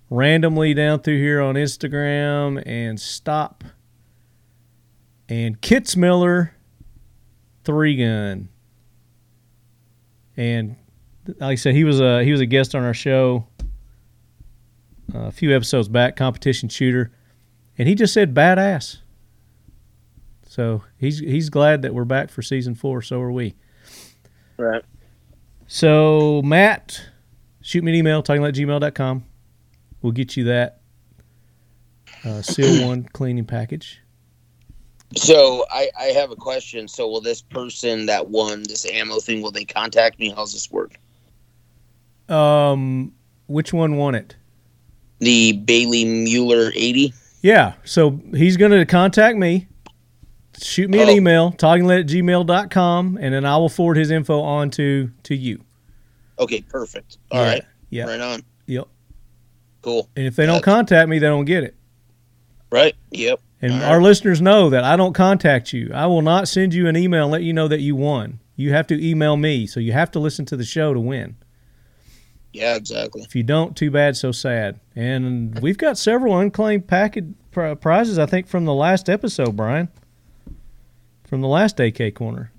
[0.09, 3.63] randomly down through here on Instagram and stop.
[5.27, 6.55] And Kits Miller,
[7.63, 8.49] three gun.
[10.35, 10.75] And
[11.27, 13.47] like I said, he was a he was a guest on our show
[15.13, 17.11] uh, a few episodes back, competition shooter,
[17.77, 18.97] and he just said badass.
[20.47, 23.01] So he's he's glad that we're back for season four.
[23.01, 23.55] So are we.
[24.57, 24.83] Right.
[25.67, 27.09] So Matt,
[27.61, 29.25] shoot me an email talkingleadgmail.com.
[30.01, 30.81] We'll get you that
[32.23, 33.99] uh, seal one cleaning package.
[35.15, 36.87] So I, I have a question.
[36.87, 40.33] So will this person that won this ammo thing will they contact me?
[40.35, 40.97] How's this work?
[42.33, 43.13] Um,
[43.47, 44.35] which one won it?
[45.19, 47.13] The Bailey Mueller 80.
[47.41, 49.67] Yeah, so he's going to contact me,
[50.61, 51.13] shoot me an Oh.
[51.13, 55.61] email, talkinglead at gmail.com, and then I will forward his info on to, to you.
[56.39, 57.17] Okay, perfect.
[57.31, 58.05] All Yeah, right, Yeah.
[58.05, 58.41] right on.
[58.67, 58.87] Yep.
[59.81, 60.09] Cool.
[60.15, 61.75] And if they don't contact me, they don't get it.
[62.71, 62.95] Right.
[63.11, 63.39] Yep.
[63.61, 63.87] And All right.
[63.91, 65.91] our listeners know that I don't contact you.
[65.93, 68.39] I will not send you an email and let you know that you won.
[68.55, 71.35] You have to email me, so you have to listen to the show to win.
[72.53, 73.23] Yeah, exactly.
[73.23, 74.79] If you don't, too bad, so sad.
[74.95, 79.89] And we've got several unclaimed package pri- prizes, I think, from the last episode, Brian.
[81.25, 82.51] From the last AK corner.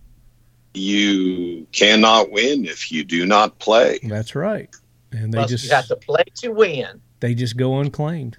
[0.75, 4.01] You cannot win if you do not play.
[4.03, 4.69] That's right.
[5.13, 7.01] And they Plus, just you have to play to win.
[7.21, 8.37] they just go unclaimed.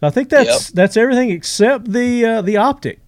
[0.00, 2.98] So I think that's that's everything except the uh, the optic.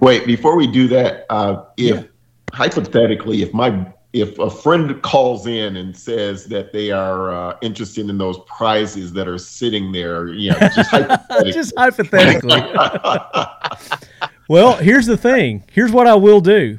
[0.00, 2.04] Wait, before we do that, uh, if
[2.52, 8.08] hypothetically, if my if a friend calls in and says that they are uh, interested
[8.08, 11.52] in those prizes that are sitting there, you know, just hypothetically.
[11.52, 12.62] just hypothetically.
[14.48, 15.64] well, here's the thing.
[15.72, 16.78] Here's what I will do.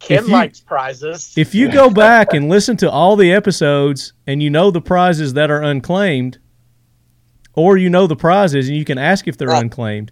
[0.00, 1.32] Ken If you- likes prizes.
[1.36, 5.32] If you go back and listen to all the episodes and you know the prizes
[5.34, 6.38] that are unclaimed,
[7.54, 9.60] or you know the prizes and you can ask if they're Oh.
[9.60, 10.10] unclaimed,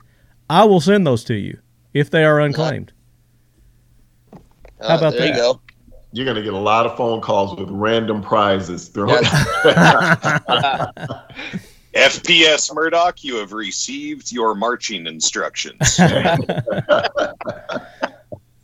[0.49, 1.59] I will send those to you
[1.93, 2.93] if they are unclaimed.
[4.81, 5.29] How about Uh, there that?
[5.29, 5.61] you go.
[6.13, 9.23] You're going to get a lot of phone calls with random prizes thrown.
[11.95, 15.99] FPS Murdoch, you have received your marching instructions.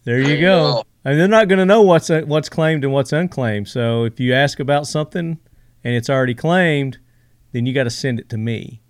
[0.08, 0.72] There you go.
[0.72, 0.84] go.
[1.04, 3.68] And they're not going to know what's uh, what's claimed and what's unclaimed.
[3.68, 5.38] So if you ask about something
[5.84, 6.96] and it's already claimed,
[7.52, 8.80] then you got to send it to me.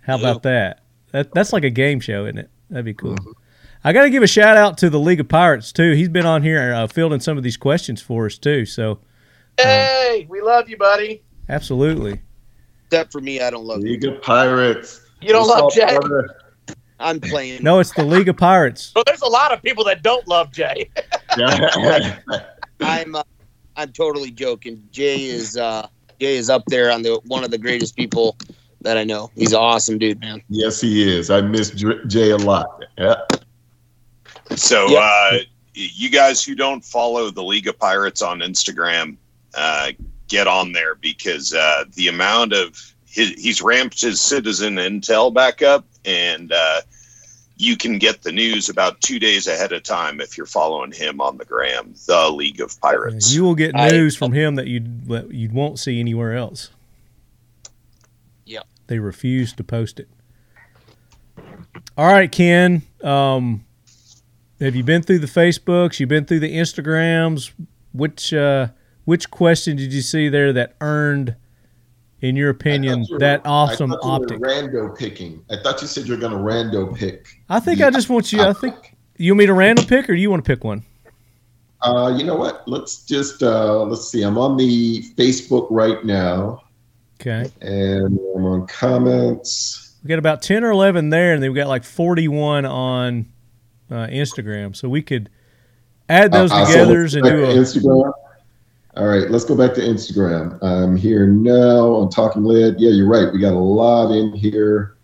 [0.00, 0.82] How about that?
[1.12, 2.50] That that's like a game show, isn't it?
[2.70, 3.16] That'd be cool.
[3.86, 5.92] I got to give a shout out to the League of Pirates too.
[5.92, 8.64] He's been on here uh, fielding some of these questions for us too.
[8.64, 8.98] So
[9.58, 11.22] hey, we love you, buddy.
[11.50, 12.22] absolutely.
[12.86, 15.00] Except for me, I don't love League of Pirates.
[15.20, 15.96] You don't love What's up, Jay.
[15.98, 16.34] brother?
[16.98, 17.62] I'm playing.
[17.62, 18.92] No, it's the League of Pirates.
[18.94, 20.88] Well, there's a lot of people that don't love Jay.
[22.80, 23.22] I'm uh,
[23.76, 24.82] I'm totally joking.
[24.92, 25.88] Jay is uh,
[26.20, 28.36] Jay is up there on the one of the greatest people
[28.80, 29.30] that I know.
[29.34, 30.42] He's an awesome dude, man.
[30.48, 31.30] yes, he is.
[31.30, 31.70] I miss
[32.06, 32.82] Jay a lot.
[32.96, 33.16] Yeah.
[34.56, 35.02] So, Yep.
[35.02, 35.38] uh,
[35.74, 39.16] you guys who don't follow the League of Pirates on Instagram,
[39.54, 39.92] uh,
[40.28, 45.62] get on there because uh, the amount of his, he's ramped his citizen intel back
[45.62, 46.80] up, and uh,
[47.56, 51.20] you can get the news about two days ahead of time if you're following him
[51.20, 51.94] on the gram.
[52.06, 53.32] The League of Pirates.
[53.34, 54.82] You will get I- news from him that you
[55.30, 56.70] you won't see anywhere else.
[58.46, 58.66] Yep.
[58.88, 60.08] They refuse to post it.
[61.96, 62.82] All right, Ken.
[63.02, 63.63] Um,
[64.60, 66.00] have you been through the Facebooks?
[66.00, 67.52] You've been through the Instagrams.
[67.92, 68.68] Which uh,
[69.04, 71.36] which question did you see there that earned
[72.20, 74.72] in your opinion, you were- that awesome I thought you were optic?
[74.72, 75.44] rando picking.
[75.50, 77.26] I thought you said you were going to rando pick.
[77.50, 78.40] I think I just want you.
[78.40, 78.94] I think optic.
[79.18, 80.82] you want me to random pick, or do you want to pick one?
[81.82, 82.66] Uh, you know what?
[82.66, 84.22] Let's just uh, let's see.
[84.22, 86.62] I'm on the Facebook right now,
[87.20, 89.94] Okay, and I'm on comments.
[90.02, 93.26] we got about ten or eleven there, and then we got like forty-one on
[93.90, 94.74] uh, Instagram.
[94.74, 95.30] So we could
[96.08, 97.48] add those Uh, together and do a.
[97.48, 98.12] Instagram.
[98.96, 100.62] All right, let's go back to Instagram.
[100.62, 102.76] I'm here now on Talking Lead.
[102.78, 103.32] Yeah, you're right.
[103.32, 104.94] We got a lot in here.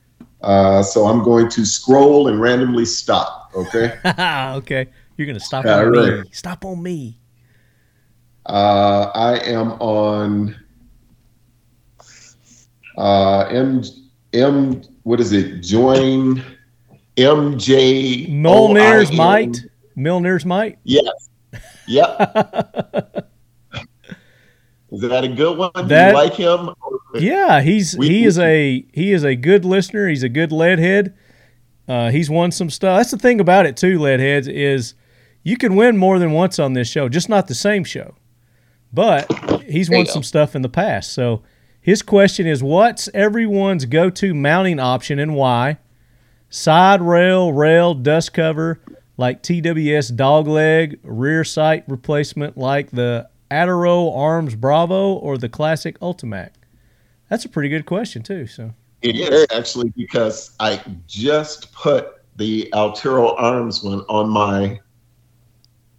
[0.42, 3.50] Uh, so I'm going to scroll and randomly stop.
[3.54, 3.98] Okay.
[4.56, 4.86] okay,
[5.16, 6.30] you're gonna stop All on me.
[6.32, 7.18] Stop on me.
[8.46, 10.56] Uh, I am on
[12.96, 13.82] uh, M
[14.32, 14.82] M.
[15.02, 15.62] What is it?
[15.62, 16.42] Join
[17.20, 19.16] MJ Milner's OIN.
[19.16, 19.56] might.
[19.96, 20.78] Milner's might.
[20.84, 21.28] Yes.
[21.86, 22.18] Yep.
[24.92, 25.70] is that a good one?
[25.74, 26.70] Do That- you like him?
[27.14, 30.08] Yeah, he's We- he we- is a he is a good listener.
[30.08, 31.12] He's a good leadhead.
[31.88, 32.98] Uh, he's won some stuff.
[32.98, 34.94] That's the thing about it too, leadheads is
[35.42, 38.14] you can win more than once on this show, just not the same show.
[38.92, 39.30] But
[39.64, 41.12] he's won some stuff in the past.
[41.12, 41.42] So
[41.80, 45.78] his question is, what's everyone's go-to mounting option and why?
[46.50, 48.80] Side rail, rail, dust cover
[49.16, 56.50] like TWS dogleg, rear sight replacement like the Adaro Arms Bravo or the classic UltiMAK.
[57.28, 58.46] That's a pretty good question too.
[58.46, 58.72] So
[59.02, 64.80] It is actually because I just put the Altero Arms one on my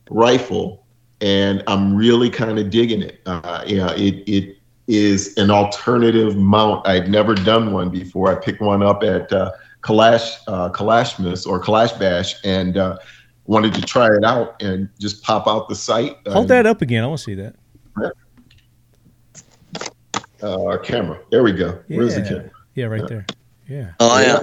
[0.10, 0.84] rifle,
[1.22, 3.22] and I'm really kind of digging it.
[3.26, 4.58] Uh, yeah, it it
[4.88, 6.86] is an alternative mount.
[6.88, 8.36] I'd never done one before.
[8.36, 12.98] I picked one up at uh, Kalash uh, Kalashmas or Kalash Bash, and uh,
[13.46, 16.18] wanted to try it out and just pop out the sight.
[16.28, 17.04] hold that up again.
[17.04, 17.56] I want to see that.
[20.44, 21.20] Uh, our camera.
[21.30, 21.80] There we go.
[21.88, 22.28] Where's the Yeah.
[22.28, 22.52] camera?
[22.76, 23.26] Yeah, right there.
[23.68, 23.92] Yeah.
[24.00, 24.40] Oh yeah.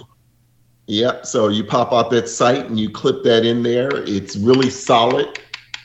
[0.90, 3.90] Yeah, so you pop out that sight and you clip that in there.
[3.92, 5.38] It's really solid.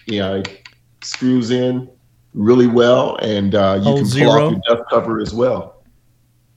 [0.05, 0.61] You know, it
[1.03, 1.89] screws in
[2.33, 4.29] really well, and uh, you Hold can pull zero.
[4.47, 5.72] off your dust cover as well.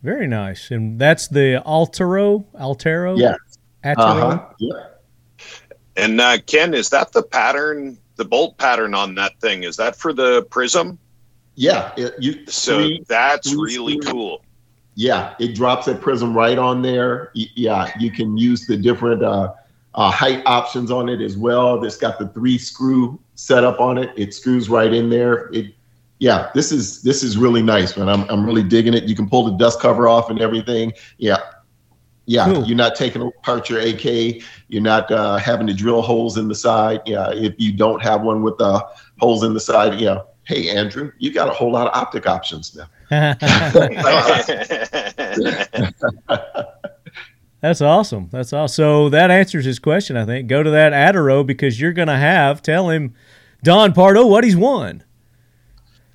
[0.07, 0.71] Very nice.
[0.71, 2.47] And that's the Altero.
[2.55, 3.17] Altero.
[3.17, 3.35] Yeah.
[3.85, 3.97] Atero.
[3.99, 4.45] Uh-huh.
[4.61, 4.87] Yeah.
[5.97, 9.65] And uh, Ken, is that the pattern, the bolt pattern on that thing?
[9.65, 10.97] Is that for the prism?
[11.57, 11.91] Yeah.
[11.97, 14.13] It, you, So three- that's three really screws.
[14.13, 14.43] cool.
[14.95, 17.33] Yeah, it drops that prism right on there.
[17.35, 19.53] Y- Yeah, you can use the different uh,
[19.97, 21.83] uh, height options on it as well.
[21.85, 24.11] It's got the three screw setup on it.
[24.17, 25.51] It screws right in there.
[25.53, 25.75] It,
[26.19, 28.09] yeah, this is this is really nice, man.
[28.09, 29.05] I'm I'm really digging it.
[29.05, 30.93] You can pull the dust cover off and everything.
[31.19, 31.39] Yeah,
[32.25, 32.47] yeah.
[32.47, 32.65] Cool.
[32.67, 34.43] You're not taking apart your AK.
[34.69, 37.03] You're not uh, having to drill holes in the side.
[37.05, 38.83] Yeah, if you don't have one with uh,
[39.21, 40.23] holes in the side, yeah.
[40.45, 42.89] Hey, Andrew, you got a whole lot of optic options now.
[47.61, 48.29] That's awesome.
[48.31, 48.69] That's awesome.
[48.69, 50.49] So that answers his question, I think.
[50.49, 53.15] Go to that Adaro because you're going to have, tell him,
[53.65, 55.03] Don Pardo, what he's won.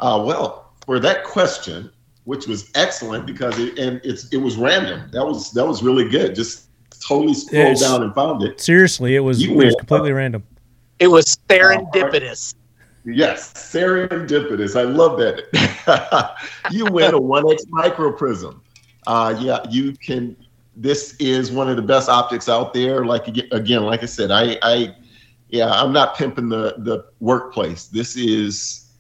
[0.02, 1.92] Uh, well, for that question,
[2.26, 5.10] which was excellent because it and it's it was random.
[5.12, 6.36] That was that was really good.
[6.36, 6.68] Just
[7.00, 8.60] totally scrolled It's- down and found it.
[8.60, 10.44] Seriously, it was, You it was completely random.
[11.00, 12.56] It was serendipitous.
[13.04, 14.80] Yes, serendipitous.
[14.80, 16.36] I love that.
[16.72, 18.62] you win a 1x micro prism.
[19.08, 20.36] Uh, yeah, you can.
[20.76, 23.04] This is one of the best optics out there.
[23.04, 24.96] Like again, like I said, I, I,
[25.50, 27.88] yeah, I'm not pimping the the workplace.
[27.88, 28.91] This is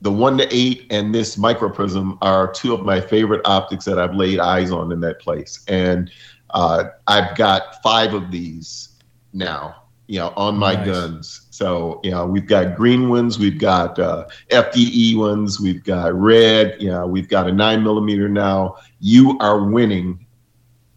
[0.00, 3.98] the one to eight and this micro prism are two of my favorite optics that
[3.98, 5.64] I've laid eyes on in that place.
[5.68, 6.10] And
[6.50, 8.90] uh, I've got five of these
[9.32, 9.74] now,
[10.06, 10.86] you know, on my Nice.
[10.86, 11.46] guns.
[11.50, 16.76] So, you know, we've got green ones, we've got uh, FDE ones, we've got red,
[16.78, 18.76] you know, we've got a nine millimeter now.
[19.00, 20.26] You are winning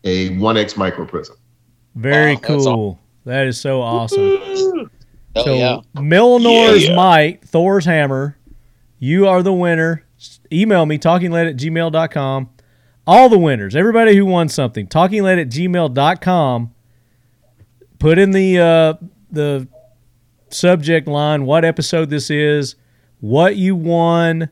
[0.04, 1.38] a 1X micro prism.
[1.96, 3.00] Very Wow, that's cool.
[3.26, 4.90] That is so awesome.
[5.36, 5.80] Hell so yeah.
[6.02, 6.96] Milnor's Yeah.
[6.96, 8.38] Might, Thor's Hammer,
[9.00, 10.06] you are the winner.
[10.52, 12.50] Email me, talkinglead at gmail.com.
[13.08, 16.74] All the winners, everybody who won something, talkinglead at gmail.com.
[17.98, 18.94] Put in the uh,
[19.32, 19.68] the
[20.50, 22.76] subject line what episode this is,
[23.20, 24.50] what you won,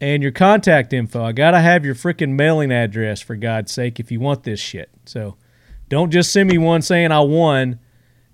[0.00, 1.22] and your contact info.
[1.22, 4.60] I got to have your freaking mailing address, for God's sake, if you want this
[4.60, 4.90] shit.
[5.06, 5.36] So
[5.88, 7.78] don't just send me one saying I won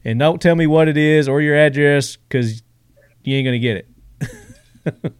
[0.05, 2.63] and don't tell me what it is or your address because
[3.23, 5.13] you ain't gonna get it.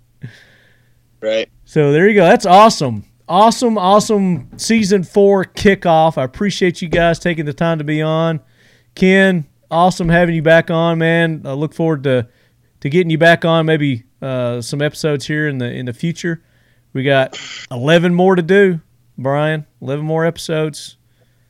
[1.21, 1.49] Right.
[1.65, 2.25] So there you go.
[2.25, 6.19] That's awesome, awesome, awesome season four kickoff.
[6.19, 8.41] I appreciate you guys taking the time to be on.
[8.95, 11.43] Ken, awesome having you back on, man.
[11.45, 12.29] I look forward to
[12.81, 13.67] to getting you back on.
[13.67, 16.43] Maybe uh, some episodes here in the in the future.
[16.93, 17.39] We got
[17.71, 18.81] eleven more to do.
[19.19, 19.67] Brian.
[19.83, 20.97] Eleven more episodes.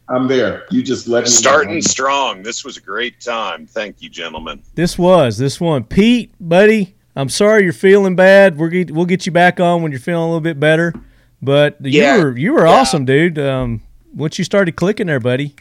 [0.09, 0.65] I'm there.
[0.73, 1.31] You just let me know.
[1.31, 2.43] Starting strong.
[2.43, 3.65] This was a great time.
[3.65, 4.61] Thank you, gentlemen.
[4.75, 6.97] This was this one, Pete, buddy.
[7.21, 8.57] I'm sorry you're feeling bad.
[8.57, 10.95] We're get, we'll get you back on when you're feeling a little bit better.
[11.43, 12.17] But Yeah.
[12.17, 12.73] you were you were Yeah.
[12.73, 13.39] awesome, dude.
[13.39, 13.83] Um,
[14.15, 15.55] once you started clicking there, buddy.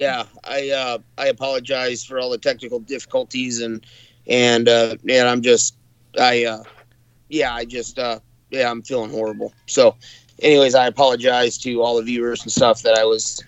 [0.00, 3.84] Yeah, I uh, I apologize for all the technical difficulties and
[4.26, 5.76] and uh, and I'm just
[6.18, 6.62] I uh,
[7.28, 8.18] yeah I just uh,
[8.50, 9.52] yeah I'm feeling horrible.
[9.66, 9.94] So,
[10.40, 13.42] anyways, I apologize to all the viewers and stuff that I was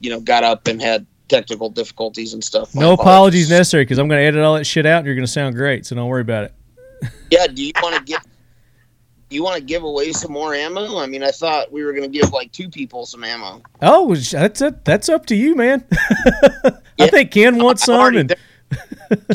[0.00, 2.74] you know got up and had technical difficulties and stuff.
[2.74, 5.26] No apologies necessary because I'm going to edit all that shit out and you're going
[5.26, 5.86] to sound great.
[5.86, 6.54] So don't worry about it.
[7.30, 8.20] Yeah, do you want to give?
[9.28, 10.98] Do you want to give away some more ammo?
[10.98, 13.60] I mean, I thought we were going to give like two people some ammo.
[13.82, 14.84] Oh, that's it.
[14.86, 15.84] That's up to you, man.
[16.98, 17.96] I think Ken wants some.
[17.98, 18.34] Marty, And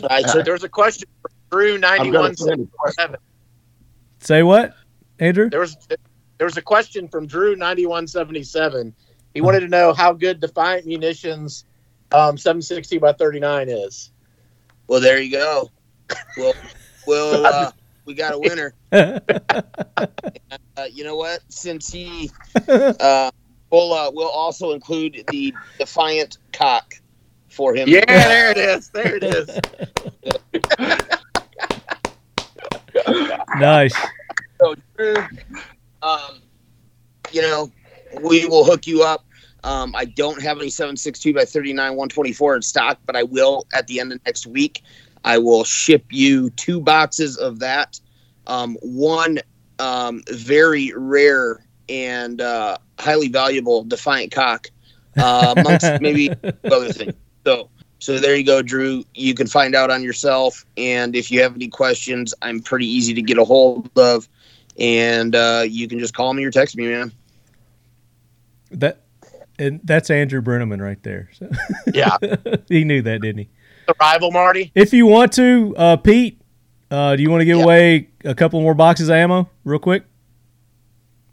[0.09, 2.95] I there- there's a question from Drew I'm ninety gonna one send a question.
[3.03, 3.15] seven.
[4.19, 4.73] say what,
[5.19, 5.49] Andrew?
[5.49, 5.77] There was
[6.39, 8.93] there was a question from Drew ninety one seventy seven.
[9.35, 11.65] He wanted to know how good Defiant Munitions
[12.13, 14.11] um, seven sixty by thirty nine is.
[14.87, 15.71] Well, there you go.
[16.37, 16.53] Well,
[17.07, 17.71] well, uh,
[18.05, 18.73] we got a winner.
[20.75, 21.39] Uh, you know what?
[21.49, 22.31] Since he,
[22.67, 23.29] uh,
[23.71, 26.95] we'll uh, we'll also include the defiant cock
[27.47, 27.87] for him.
[27.87, 28.89] Yeah, there it is.
[28.89, 29.49] There it is.
[33.57, 33.95] nice.
[34.59, 35.15] So, Drew,
[36.01, 36.41] um,
[37.31, 37.71] you know,
[38.21, 39.23] we will hook you up.
[39.63, 43.87] Um, I don't have any 762 by 39 124 in stock, but I will at
[43.87, 44.83] the end of next week.
[45.23, 47.99] I will ship you two boxes of that.
[48.47, 49.39] Um, one
[49.79, 54.67] um, very rare and uh, highly valuable Defiant cock,
[55.17, 56.29] uh, amongst maybe
[56.65, 57.13] other things.
[57.45, 57.69] So,
[57.99, 59.03] so there you go, Drew.
[59.13, 60.65] You can find out on yourself.
[60.77, 64.27] And if you have any questions, I'm pretty easy to get a hold of.
[64.77, 67.11] And uh, you can just call me or text me, man.
[68.71, 69.02] That
[69.59, 71.29] and that's Andrew Brenneman right there.
[71.33, 71.49] So
[71.93, 72.17] Yeah,
[72.69, 73.49] he knew that, didn't he?
[73.87, 74.71] the rival Marty.
[74.75, 76.39] If you want to, uh, Pete,
[76.89, 77.63] uh, do you want to give Yeah.
[77.63, 80.05] away a couple more boxes of ammo real quick?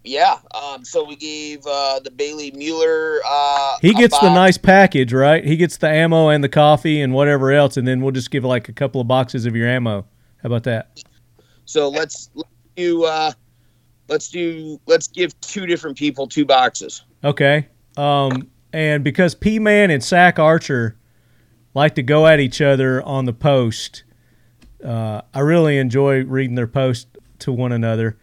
[0.02, 0.38] Yeah.
[0.54, 3.20] Um, so we gave uh, the Bailey Mueller.
[3.26, 5.44] Uh, He gets the nice package, right?
[5.44, 8.44] He gets the ammo and the coffee and whatever else, and then we'll just give
[8.44, 10.06] like a couple of boxes of your ammo.
[10.42, 11.02] How about that?
[11.66, 13.32] So let's let's do uh,
[14.08, 17.02] let's do let's give two different people two boxes.
[17.22, 17.68] Okay.
[18.00, 20.96] Um, and because P Man and Sack Archer
[21.74, 24.04] like to go at each other on the post,
[24.82, 27.08] uh, I really enjoy reading their post
[27.40, 28.16] to one another.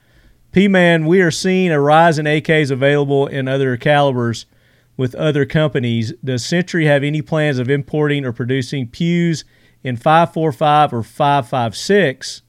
[0.52, 4.48] P Man, we are seeing a rise in AKs available in other calibers
[4.96, 6.12] with other companies.
[6.24, 9.46] Does Century have any plans of importing or producing pews
[9.84, 12.42] in 545 or 556?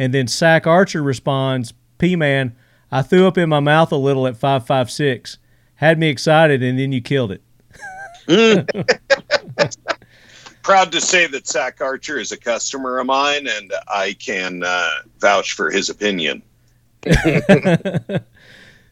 [0.00, 2.56] And then Sack Archer responds, P Man,
[2.90, 5.38] I threw up in my mouth a little at 556.
[5.76, 7.42] Had me excited, and then you killed it.
[10.62, 14.90] Proud to say that Zach Archer is a customer of mine, and I can uh,
[15.20, 16.42] vouch for his opinion.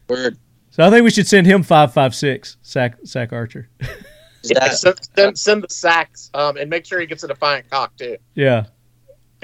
[0.07, 0.37] Word.
[0.71, 3.69] So I think we should send him 556, Sack, Sack Archer.
[3.79, 7.69] Is Yeah, send, send, send the sacks um, and make sure he gets a Defiant
[7.69, 8.17] cock too.
[8.35, 8.65] Yeah.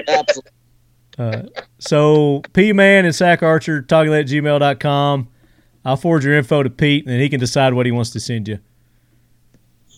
[0.07, 0.51] absolutely.
[1.18, 1.43] Uh,
[1.80, 5.27] so P Man and Sack Archer, talking at gmail.com.
[5.84, 8.20] I'll forward your info to Pete, and then he can decide what he wants to
[8.20, 8.60] send you.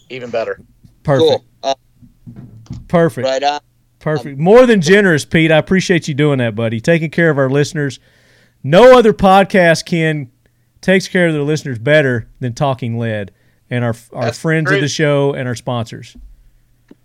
[0.10, 0.60] Even better.
[1.04, 1.30] Perfect.
[1.30, 1.46] Cool.
[1.64, 1.76] Uh,
[2.88, 3.28] Perfect.
[3.28, 3.60] right on.
[4.00, 4.38] Perfect.
[4.38, 5.52] More than generous, Pete.
[5.52, 6.80] I appreciate you doing that, buddy.
[6.80, 8.00] Taking care of our listeners.
[8.64, 10.30] No other podcast can
[10.82, 13.32] takes care of their listeners better than Talking Lead
[13.70, 16.16] and our our That's friends of the show and our sponsors.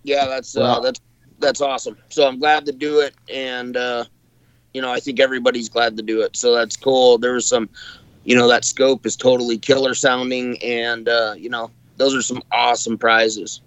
[0.02, 1.00] Yeah, that's uh, that's
[1.38, 1.96] that's awesome.
[2.10, 4.04] So I'm glad to do it, and uh,
[4.74, 6.36] you know I think everybody's glad to do it.
[6.36, 7.16] So that's cool.
[7.16, 7.68] There was some,
[8.28, 12.42] you know, that scope is totally killer sounding, and uh, you know those are some
[12.52, 13.62] awesome prizes.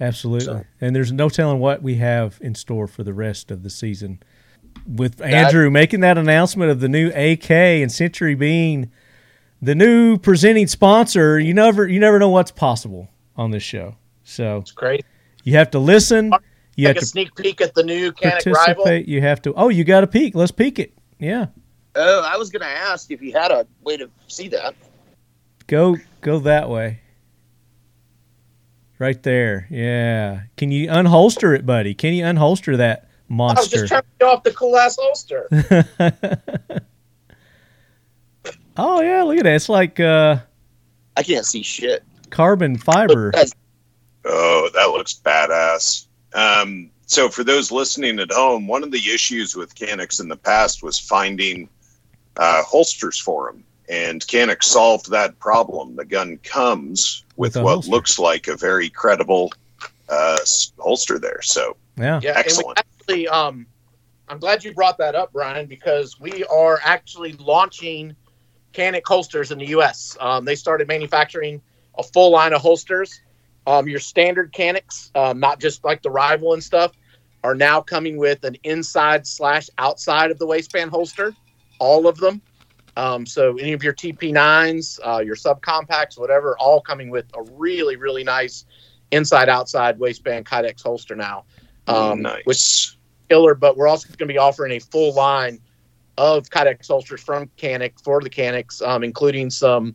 [0.00, 0.46] Absolutely.
[0.46, 3.70] So- And there's no telling what we have in store for the rest of the
[3.70, 4.20] season.
[4.88, 8.90] With Andrew making that announcement of the new AK and Century being
[9.62, 13.94] the new presenting sponsor, you never you never know what's possible on this show.
[14.24, 15.04] So It's great.
[15.44, 16.32] you have to listen.
[16.76, 18.54] You Take have a to sneak peek at the new Canik rival.
[18.84, 19.06] participate.
[19.08, 19.54] You have to.
[19.54, 20.34] Oh, you got to peek.
[20.34, 20.92] Let's peek it.
[21.20, 21.46] Yeah,
[21.96, 24.74] Oh, I was gonna ask if you had a way to see that.
[25.66, 27.00] go go that way.
[28.98, 29.66] Right there.
[29.70, 30.42] Yeah.
[30.56, 31.94] Can you unholster it, buddy?
[31.94, 33.58] Can you unholster that monster?
[33.58, 35.48] I was just trying to get off the cool ass holster.
[38.76, 39.54] oh yeah, look at that.
[39.54, 40.38] It's like uh,
[41.16, 42.02] I can't see shit.
[42.30, 43.32] carbon fiber.
[44.24, 46.06] Oh, that looks badass.
[46.32, 50.36] Um, so, for those listening at home, one of the issues with Caniks in the
[50.36, 51.68] past was finding
[52.36, 53.64] uh, holsters for them.
[53.88, 55.96] And Canik solved that problem.
[55.96, 57.90] The gun comes with, With what holster.
[57.90, 59.52] looks like a very credible
[60.08, 60.38] uh,
[60.78, 61.42] holster there.
[61.42, 62.20] So Yeah.
[62.22, 62.78] Yeah, Excellent.
[62.78, 63.66] Actually, um,
[64.28, 68.16] I'm glad you brought that up, Brian, because we are actually launching
[68.72, 70.16] Canik holsters in the U.S.
[70.18, 71.60] Um, they started manufacturing
[71.98, 73.20] a full line of holsters.
[73.66, 76.92] Um, your standard Caniks, um, not just like the rival and stuff,
[77.44, 81.34] are now coming with an inside slash outside of the waistband holster.
[81.78, 82.40] All of them.
[82.96, 87.96] Um, so any of your TP9s, uh, your subcompacts, whatever, all coming with a really,
[87.96, 88.64] really nice
[89.10, 91.44] inside outside waistband Kydex holster now.
[91.86, 92.42] Um, nice.
[92.44, 92.96] Which
[93.28, 95.60] killer, but we're also going to be offering a full line
[96.16, 99.94] of Kydex holsters from Canik for the Caniks, um, including some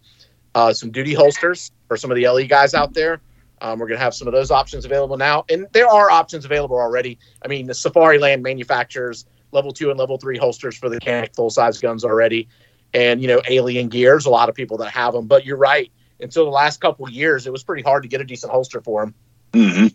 [0.55, 3.21] uh, some duty holsters for some of the LE guys out there.
[3.61, 6.45] Um, we're going to have some of those options available now, and there are options
[6.45, 7.17] available already.
[7.43, 11.49] I mean, the Safariland manufactures level two and level three holsters for the Canik full
[11.49, 12.47] size guns already,
[12.93, 15.27] and you know, Alien Gears, a lot of people that have them.
[15.27, 15.91] But you're right.
[16.21, 18.81] Until the last couple of years, it was pretty hard to get a decent holster
[18.81, 19.13] for them.
[19.53, 19.87] hmm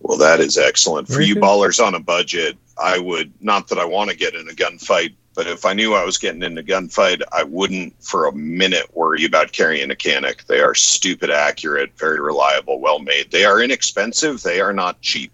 [0.00, 1.08] Well, that is excellent.
[1.08, 4.48] For you ballers on a budget, I would not that I want to get in
[4.48, 8.26] a gunfight, but if I knew I was getting in a gunfight, I wouldn't for
[8.26, 10.44] a minute worry about carrying a Canik.
[10.46, 13.30] They are stupid accurate, very reliable, well made.
[13.30, 14.42] They are inexpensive.
[14.42, 15.30] They are not cheap.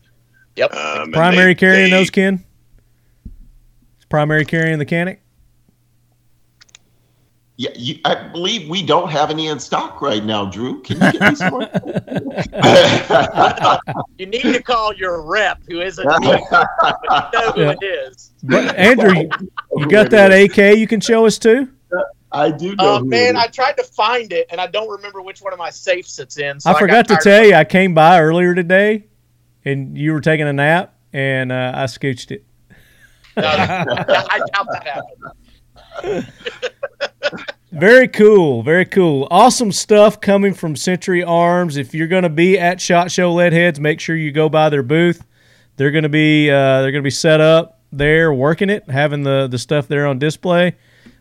[0.57, 0.75] Yep.
[0.75, 2.45] Um, Primary they- carrying they- those, Ken?
[4.11, 5.19] Is primary carrying the Canik?
[7.57, 10.83] Yeah, you, I believe we don't have any in stock right now, Drew.
[10.83, 11.69] Can you get me some more?
[14.19, 17.75] You need to call your rep, who isn't me, but you know who Yeah.
[17.81, 18.33] it is.
[18.43, 19.31] But Andrew, you,
[19.77, 21.69] you got that AK you can show us too?
[22.33, 22.97] I do know.
[22.97, 25.71] Uh, man, I tried to find it, and I don't remember which one of my
[25.71, 26.61] safes it's in.
[26.61, 29.07] So I forgot to tell tired you, I came by earlier today,
[29.65, 32.45] and you were taking a nap, and uh, I scooched it.
[33.45, 35.03] Of- No, I doubt that
[36.03, 36.33] happened.
[37.73, 39.29] Very cool, very cool.
[39.31, 41.77] Awesome stuff coming from Century Arms.
[41.77, 44.83] If you're going to be at Shot Show Leadheads, make sure you go by their
[44.83, 45.25] booth.
[45.77, 49.23] They're going to be uh, they're going to be set up there, working it, having
[49.23, 50.75] the the stuff there on display.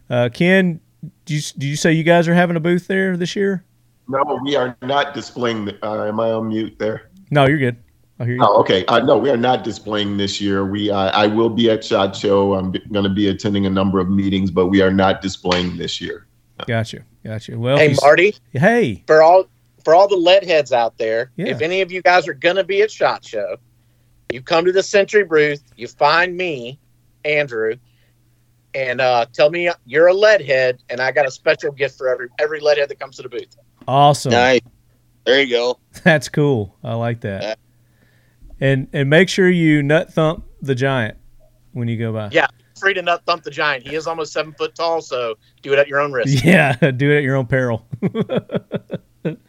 [0.09, 0.79] Uh, Ken,
[1.25, 3.63] do you, do you say you guys are having a booth there this year?
[4.07, 5.65] No, we are not displaying.
[5.65, 7.11] The, uh, am I on mute there?
[7.29, 7.77] No, you're good.
[8.19, 8.41] I hear you.
[8.43, 8.85] Oh, okay.
[8.87, 10.65] Uh, no, we are not displaying this year.
[10.65, 12.53] We, uh, I will be at Shot Show.
[12.55, 16.01] I'm going to be attending a number of meetings, but we are not displaying this
[16.01, 16.27] year.
[16.67, 17.57] Gotcha, gotcha.
[17.57, 19.45] Well, Hey, Marty, hey, for all
[19.85, 21.47] for all the lead heads out there, Yeah.
[21.47, 23.55] if any of you guys are gonna be at Shot Show,
[24.33, 26.77] you come to the Century booth, you find me,
[27.23, 27.75] Andrew,
[28.75, 32.09] and uh, tell me you're a lead head, and I got a special gift for
[32.09, 33.55] every every lead head that comes to the booth.
[33.87, 34.33] awesome.
[34.33, 34.59] Nice.
[35.25, 35.79] There you go.
[36.03, 36.75] That's cool.
[36.83, 37.41] I like that.
[37.41, 37.55] Yeah.
[38.61, 41.17] And and make sure you nut thump the giant
[41.73, 42.29] when you go by.
[42.31, 42.47] Yeah.
[42.79, 43.85] Free to nut thump the giant.
[43.85, 46.43] He is almost seven foot tall, so do it at your own risk.
[46.45, 47.85] Yeah, do it at your own peril.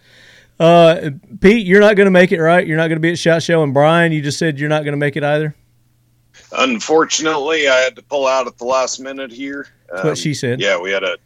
[0.58, 1.10] uh,
[1.40, 2.66] Pete, you're not going to make it, right?
[2.66, 3.62] You're not going to be at Shot Show.
[3.62, 5.54] And Brian, you just said you're not going to make it either.
[6.52, 9.68] Unfortunately, I had to pull out at the last minute here.
[9.88, 10.60] That's what Um, she said.
[10.60, 11.16] Yeah, we had a,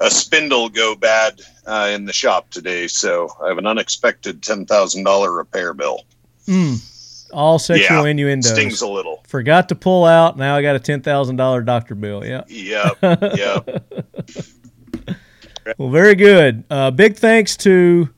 [0.00, 4.64] a spindle go bad uh, in the shop today, so I have an unexpected ten
[4.64, 6.04] thousand dollar repair bill.
[6.46, 6.82] Mm.
[7.32, 8.50] All sexual Yeah, innuendos.
[8.52, 9.22] Stings a little.
[9.28, 10.36] Forgot to pull out.
[10.36, 12.24] Now I got a ten thousand dollar doctor bill.
[12.24, 12.42] Yeah.
[12.48, 13.84] Yep, yep.
[15.78, 16.64] Well, very good.
[16.70, 18.08] Uh, big thanks to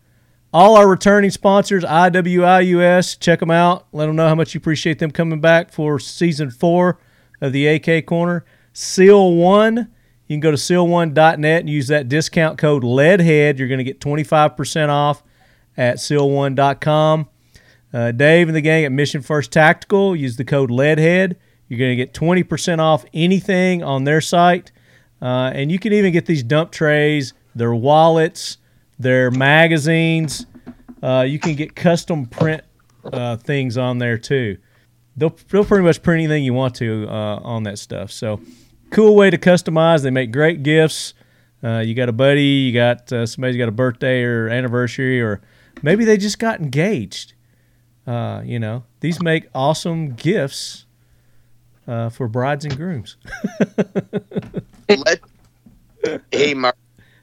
[0.55, 3.19] all our returning sponsors, IWIUS.
[3.19, 3.89] Check them out.
[3.93, 6.99] Let them know how much you appreciate them coming back for season four
[7.41, 8.45] of the AK Corner.
[8.73, 9.77] Seal One.
[10.29, 13.59] You can go to seal1.net and use that discount code LEADHEAD.
[13.59, 15.23] You're going to get 25% off
[15.77, 17.29] at seal1.com.
[17.93, 21.37] Uh, Dave and the gang at Mission First Tactical use the code LEADHEAD.
[21.69, 24.73] You're going to get 20% off anything on their site.
[25.21, 28.59] Uh, and you can even get these dump trays, their wallets,
[28.99, 30.47] their magazines.
[31.03, 32.63] Uh, you can get custom print
[33.13, 34.59] uh, things on there too.
[35.17, 38.11] They'll, they'll pretty much print anything you want to uh, on that stuff.
[38.11, 38.41] So,
[38.91, 40.03] cool way to customize.
[40.03, 41.15] They make great gifts.
[41.63, 45.41] Uh, you got a buddy, you got somebody's got a birthday or anniversary, or
[45.83, 47.35] maybe they just got engaged.
[48.07, 50.87] Uh, you know, these make awesome gifts
[51.87, 53.17] uh, for brides and grooms.
[54.89, 55.21] Let,
[56.31, 56.77] hey, Mark.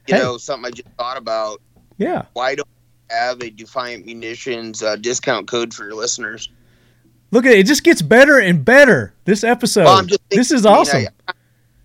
[0.06, 0.22] You Hey.
[0.22, 1.60] know something I just thought about.
[1.98, 2.24] yeah.
[2.32, 2.66] Why don't
[3.10, 6.48] we have a Defiant Munitions uh, discount code for your listeners?
[7.30, 7.58] Look at it.
[7.60, 9.12] It just gets better and better.
[9.24, 9.84] This episode.
[9.84, 11.04] Well, thinking- this is I mean, awesome.
[11.28, 11.32] I,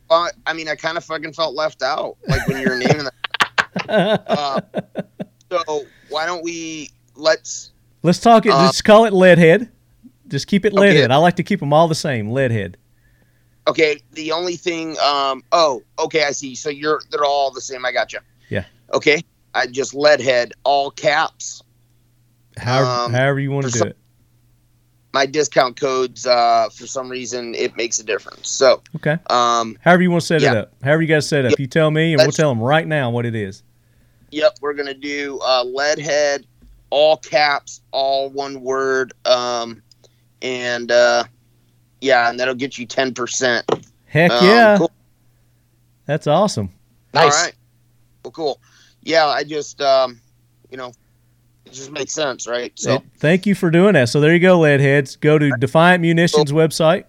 [0.09, 3.05] well, I mean, I kind of fucking felt left out, like when you were naming
[3.87, 4.23] that.
[4.27, 4.61] Uh,
[5.51, 7.71] so why don't we let's
[8.05, 8.51] Let's talk it.
[8.51, 9.69] uh, just call it Leadhead.
[10.27, 10.93] Just keep it Okay.
[10.95, 11.11] Leadhead.
[11.11, 12.29] I like to keep them all the same.
[12.29, 12.75] Leadhead.
[13.67, 14.95] Okay, the only thing.
[14.99, 15.43] Um.
[15.51, 16.23] Oh, okay.
[16.23, 16.53] I see.
[16.53, 17.83] So you're they're all the same.
[17.83, 18.19] I got you.
[18.49, 18.65] Yeah.
[18.93, 19.23] Okay.
[19.55, 21.63] I just leadhead all caps.
[22.57, 23.97] However, Um, however you want to do some- it.
[25.13, 26.27] My discount codes.
[26.27, 28.49] Uh, for some reason, it makes a difference.
[28.49, 29.17] So, Okay.
[29.29, 30.73] um, However you want to set it up.
[30.83, 31.59] However you guys set it up.
[31.59, 33.63] You tell me, and we'll tell them right now what it is.
[34.31, 36.43] Yep, we're gonna do uh, leadhead,
[36.95, 39.81] all caps, all one word, um,
[40.41, 41.25] and uh,
[41.99, 43.69] yeah, and that'll get you ten percent.
[44.05, 44.91] Heck Um, yeah, cool.
[46.05, 46.71] that's awesome.
[47.13, 47.23] Nice.
[47.35, 47.53] All right,
[48.23, 48.61] well, cool.
[49.03, 50.21] Yeah, I just um,
[50.71, 50.93] you know,
[51.65, 52.71] it just makes sense, right?
[52.75, 54.07] So It- thank you for doing that.
[54.07, 55.17] So there you go, lead heads.
[55.17, 57.03] Go to Defiant Munitions website.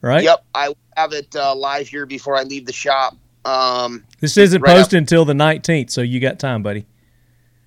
[0.00, 0.22] Right.
[0.24, 3.16] yep, I have it uh, live here before I leave the shop.
[3.44, 4.76] Um, This isn't Right up.
[4.78, 6.86] posted until the nineteenth, so you got time, buddy.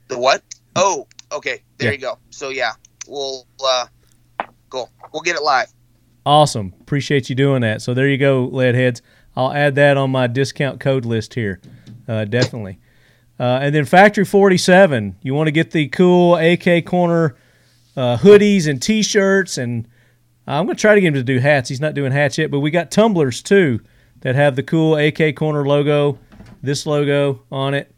[0.08, 0.42] the what?
[0.78, 1.96] Oh, okay, there Yeah.
[1.96, 2.18] you go.
[2.30, 2.72] So yeah,
[3.08, 3.88] we'll uh,
[4.70, 4.90] cool.
[5.12, 5.68] We'll get it live.
[6.26, 6.74] Awesome.
[6.82, 7.82] Appreciate you doing that.
[7.82, 9.02] So there you go, lead heads.
[9.36, 11.62] I'll add that on my discount code list here.
[12.08, 12.80] Uh, definitely.
[13.40, 17.36] Uh, and then Factory 47, you want to get the cool AK Corner
[17.96, 19.58] uh, hoodies and t shirts.
[19.58, 19.88] And
[20.48, 21.70] I'm going to try to get him to do hats.
[21.70, 23.80] He's not doing hats yet, but we got tumblers too
[24.22, 26.18] that have the cool AK Corner logo,
[26.64, 27.94] this logo on it.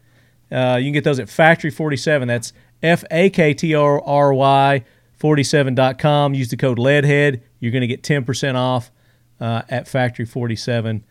[0.51, 2.27] Uh, you can get those at Factory 47.
[2.27, 2.51] That's
[2.81, 4.84] F A K T R R Y
[5.19, 6.34] 47.com.
[6.34, 7.41] Use the code LEADHEAD.
[7.60, 8.91] You're going to get 10% off
[9.39, 11.03] uh, at Factory 47.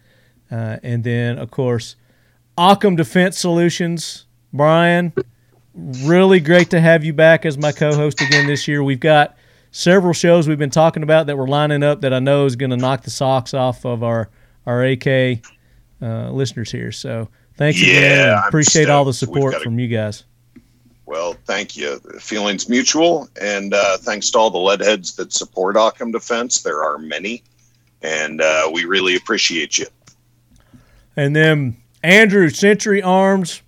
[0.51, 1.97] Uh, and then, of course,
[2.57, 4.25] Occam Defense Solutions.
[4.53, 5.13] Brian,
[5.75, 8.83] really great to have you back as my co host again this year.
[8.83, 9.37] We've got
[9.71, 12.71] several shows we've been talking about that we're lining up that I know is going
[12.71, 14.31] to knock the socks off of our,
[14.65, 15.43] our AK
[16.01, 16.93] uh, listeners here.
[16.93, 18.19] So thanks again.
[18.21, 20.25] Yeah, I'm appreciate all the support from you guys.
[21.09, 22.01] Well, thank you.
[22.21, 26.61] Feeling's mutual, and uh, thanks to all the lead heads that support Occam Defense.
[26.61, 27.43] There are many,
[28.03, 29.87] and uh, we really appreciate you.
[31.17, 33.63] And then Andrew Century Arms,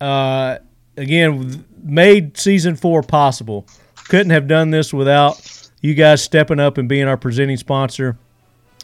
[0.00, 0.58] uh,
[0.96, 3.64] again, made season four possible.
[4.08, 8.18] Couldn't have done this without you guys stepping up and being our presenting sponsor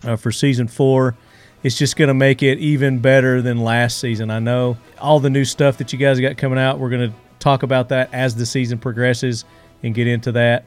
[0.04, 1.16] uh, for season four.
[1.64, 4.30] It's just going to make it even better than last season.
[4.30, 6.78] I know all the new stuff that you guys got coming out.
[6.78, 9.44] We're going to talk about that as the season progresses
[9.82, 10.64] and get into that.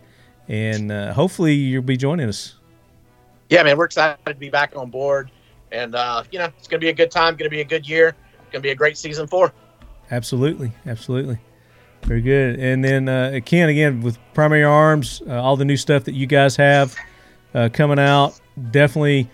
[0.48, 2.56] And uh, hopefully you'll be joining us.
[3.50, 5.30] Yeah, man, we're excited to be back on board,
[5.74, 8.16] and uh, you know it's gonna be a good time, gonna be a good year,
[8.50, 9.52] gonna be a great season four.
[10.10, 11.38] Absolutely, absolutely,
[12.04, 12.60] very good.
[12.60, 16.28] And then uh, Ken, again with Primary Arms, uh, all the new stuff that you
[16.28, 16.96] guys have
[17.54, 18.40] uh, coming out,
[18.72, 19.30] definitely.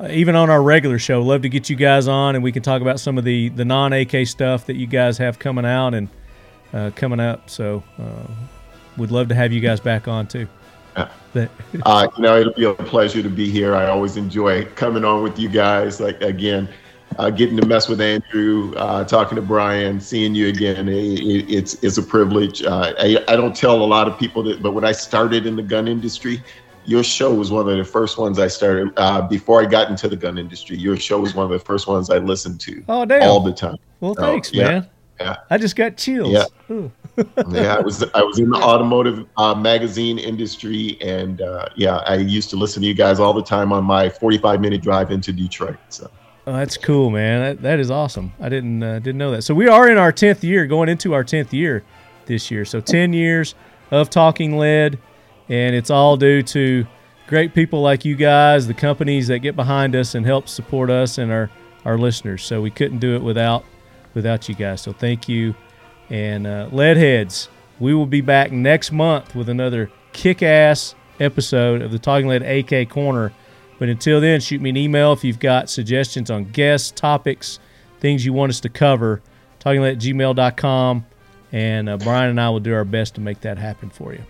[0.00, 2.64] Uh, even on our regular show, love to get you guys on, and we can
[2.64, 5.94] talk about some of the the non AK stuff that you guys have coming out
[5.94, 6.08] and
[6.72, 7.48] uh, coming up.
[7.50, 8.32] So, uh,
[8.96, 10.46] would love to have you guys back on too.
[11.86, 13.76] Uh, you know, it'll be a pleasure to be here.
[13.76, 16.00] I always enjoy coming on with you guys.
[16.00, 16.68] Like again,
[17.18, 20.88] uh, getting to mess with Andrew, uh, talking to Brian, seeing you again.
[20.88, 22.62] It, it, it's it's a privilege.
[22.62, 25.56] Uh, I, I don't tell a lot of people that, but when I started in
[25.56, 26.42] the gun industry,
[26.84, 30.08] your show was one of the first ones I started uh, before I got into
[30.08, 30.76] the gun industry.
[30.76, 33.22] Your show was one of the first ones I listened to oh damn!
[33.22, 33.76] all the time.
[34.00, 34.90] well, Oh, thanks, yeah, man.
[35.20, 35.36] Yeah.
[35.50, 36.32] I just got chills.
[36.68, 36.88] Yeah.
[37.50, 42.14] Yeah, I was I was in the automotive uh, magazine industry, and uh, yeah, I
[42.14, 45.30] used to listen to you guys all the time on my 45 minute drive into
[45.30, 45.76] Detroit.
[45.90, 46.10] So
[46.46, 47.40] Oh, that's cool, man.
[47.40, 48.32] That, that is awesome.
[48.40, 49.42] I didn't uh, didn't know that.
[49.42, 51.84] So we are in our tenth year, going into our tenth year
[52.26, 52.64] this year.
[52.64, 53.54] So ten years
[53.90, 54.98] of talking lead,
[55.48, 56.86] and it's all due to
[57.26, 61.18] great people like you guys, the companies that get behind us and help support us
[61.18, 61.50] and our
[61.84, 62.42] our listeners.
[62.42, 63.64] So we couldn't do it without
[64.14, 64.80] without you guys.
[64.80, 65.54] So thank you.
[66.08, 71.98] And uh, Leadheads, we will be back next month with another kick-ass episode of the
[71.98, 73.32] Talking Lead AK Corner.
[73.78, 77.58] But until then, shoot me an email if you've got suggestions on guests, topics,
[78.00, 79.22] things you want us to cover.
[79.60, 81.06] Talkinglead at gmail.com.
[81.52, 84.24] And uh, Brian and I will do our best to make that happen for you.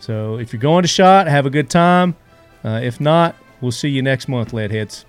[0.00, 2.16] So if you're going to shot, have a good time.
[2.64, 5.04] Uh, if not, we'll see you next month, Leadheads.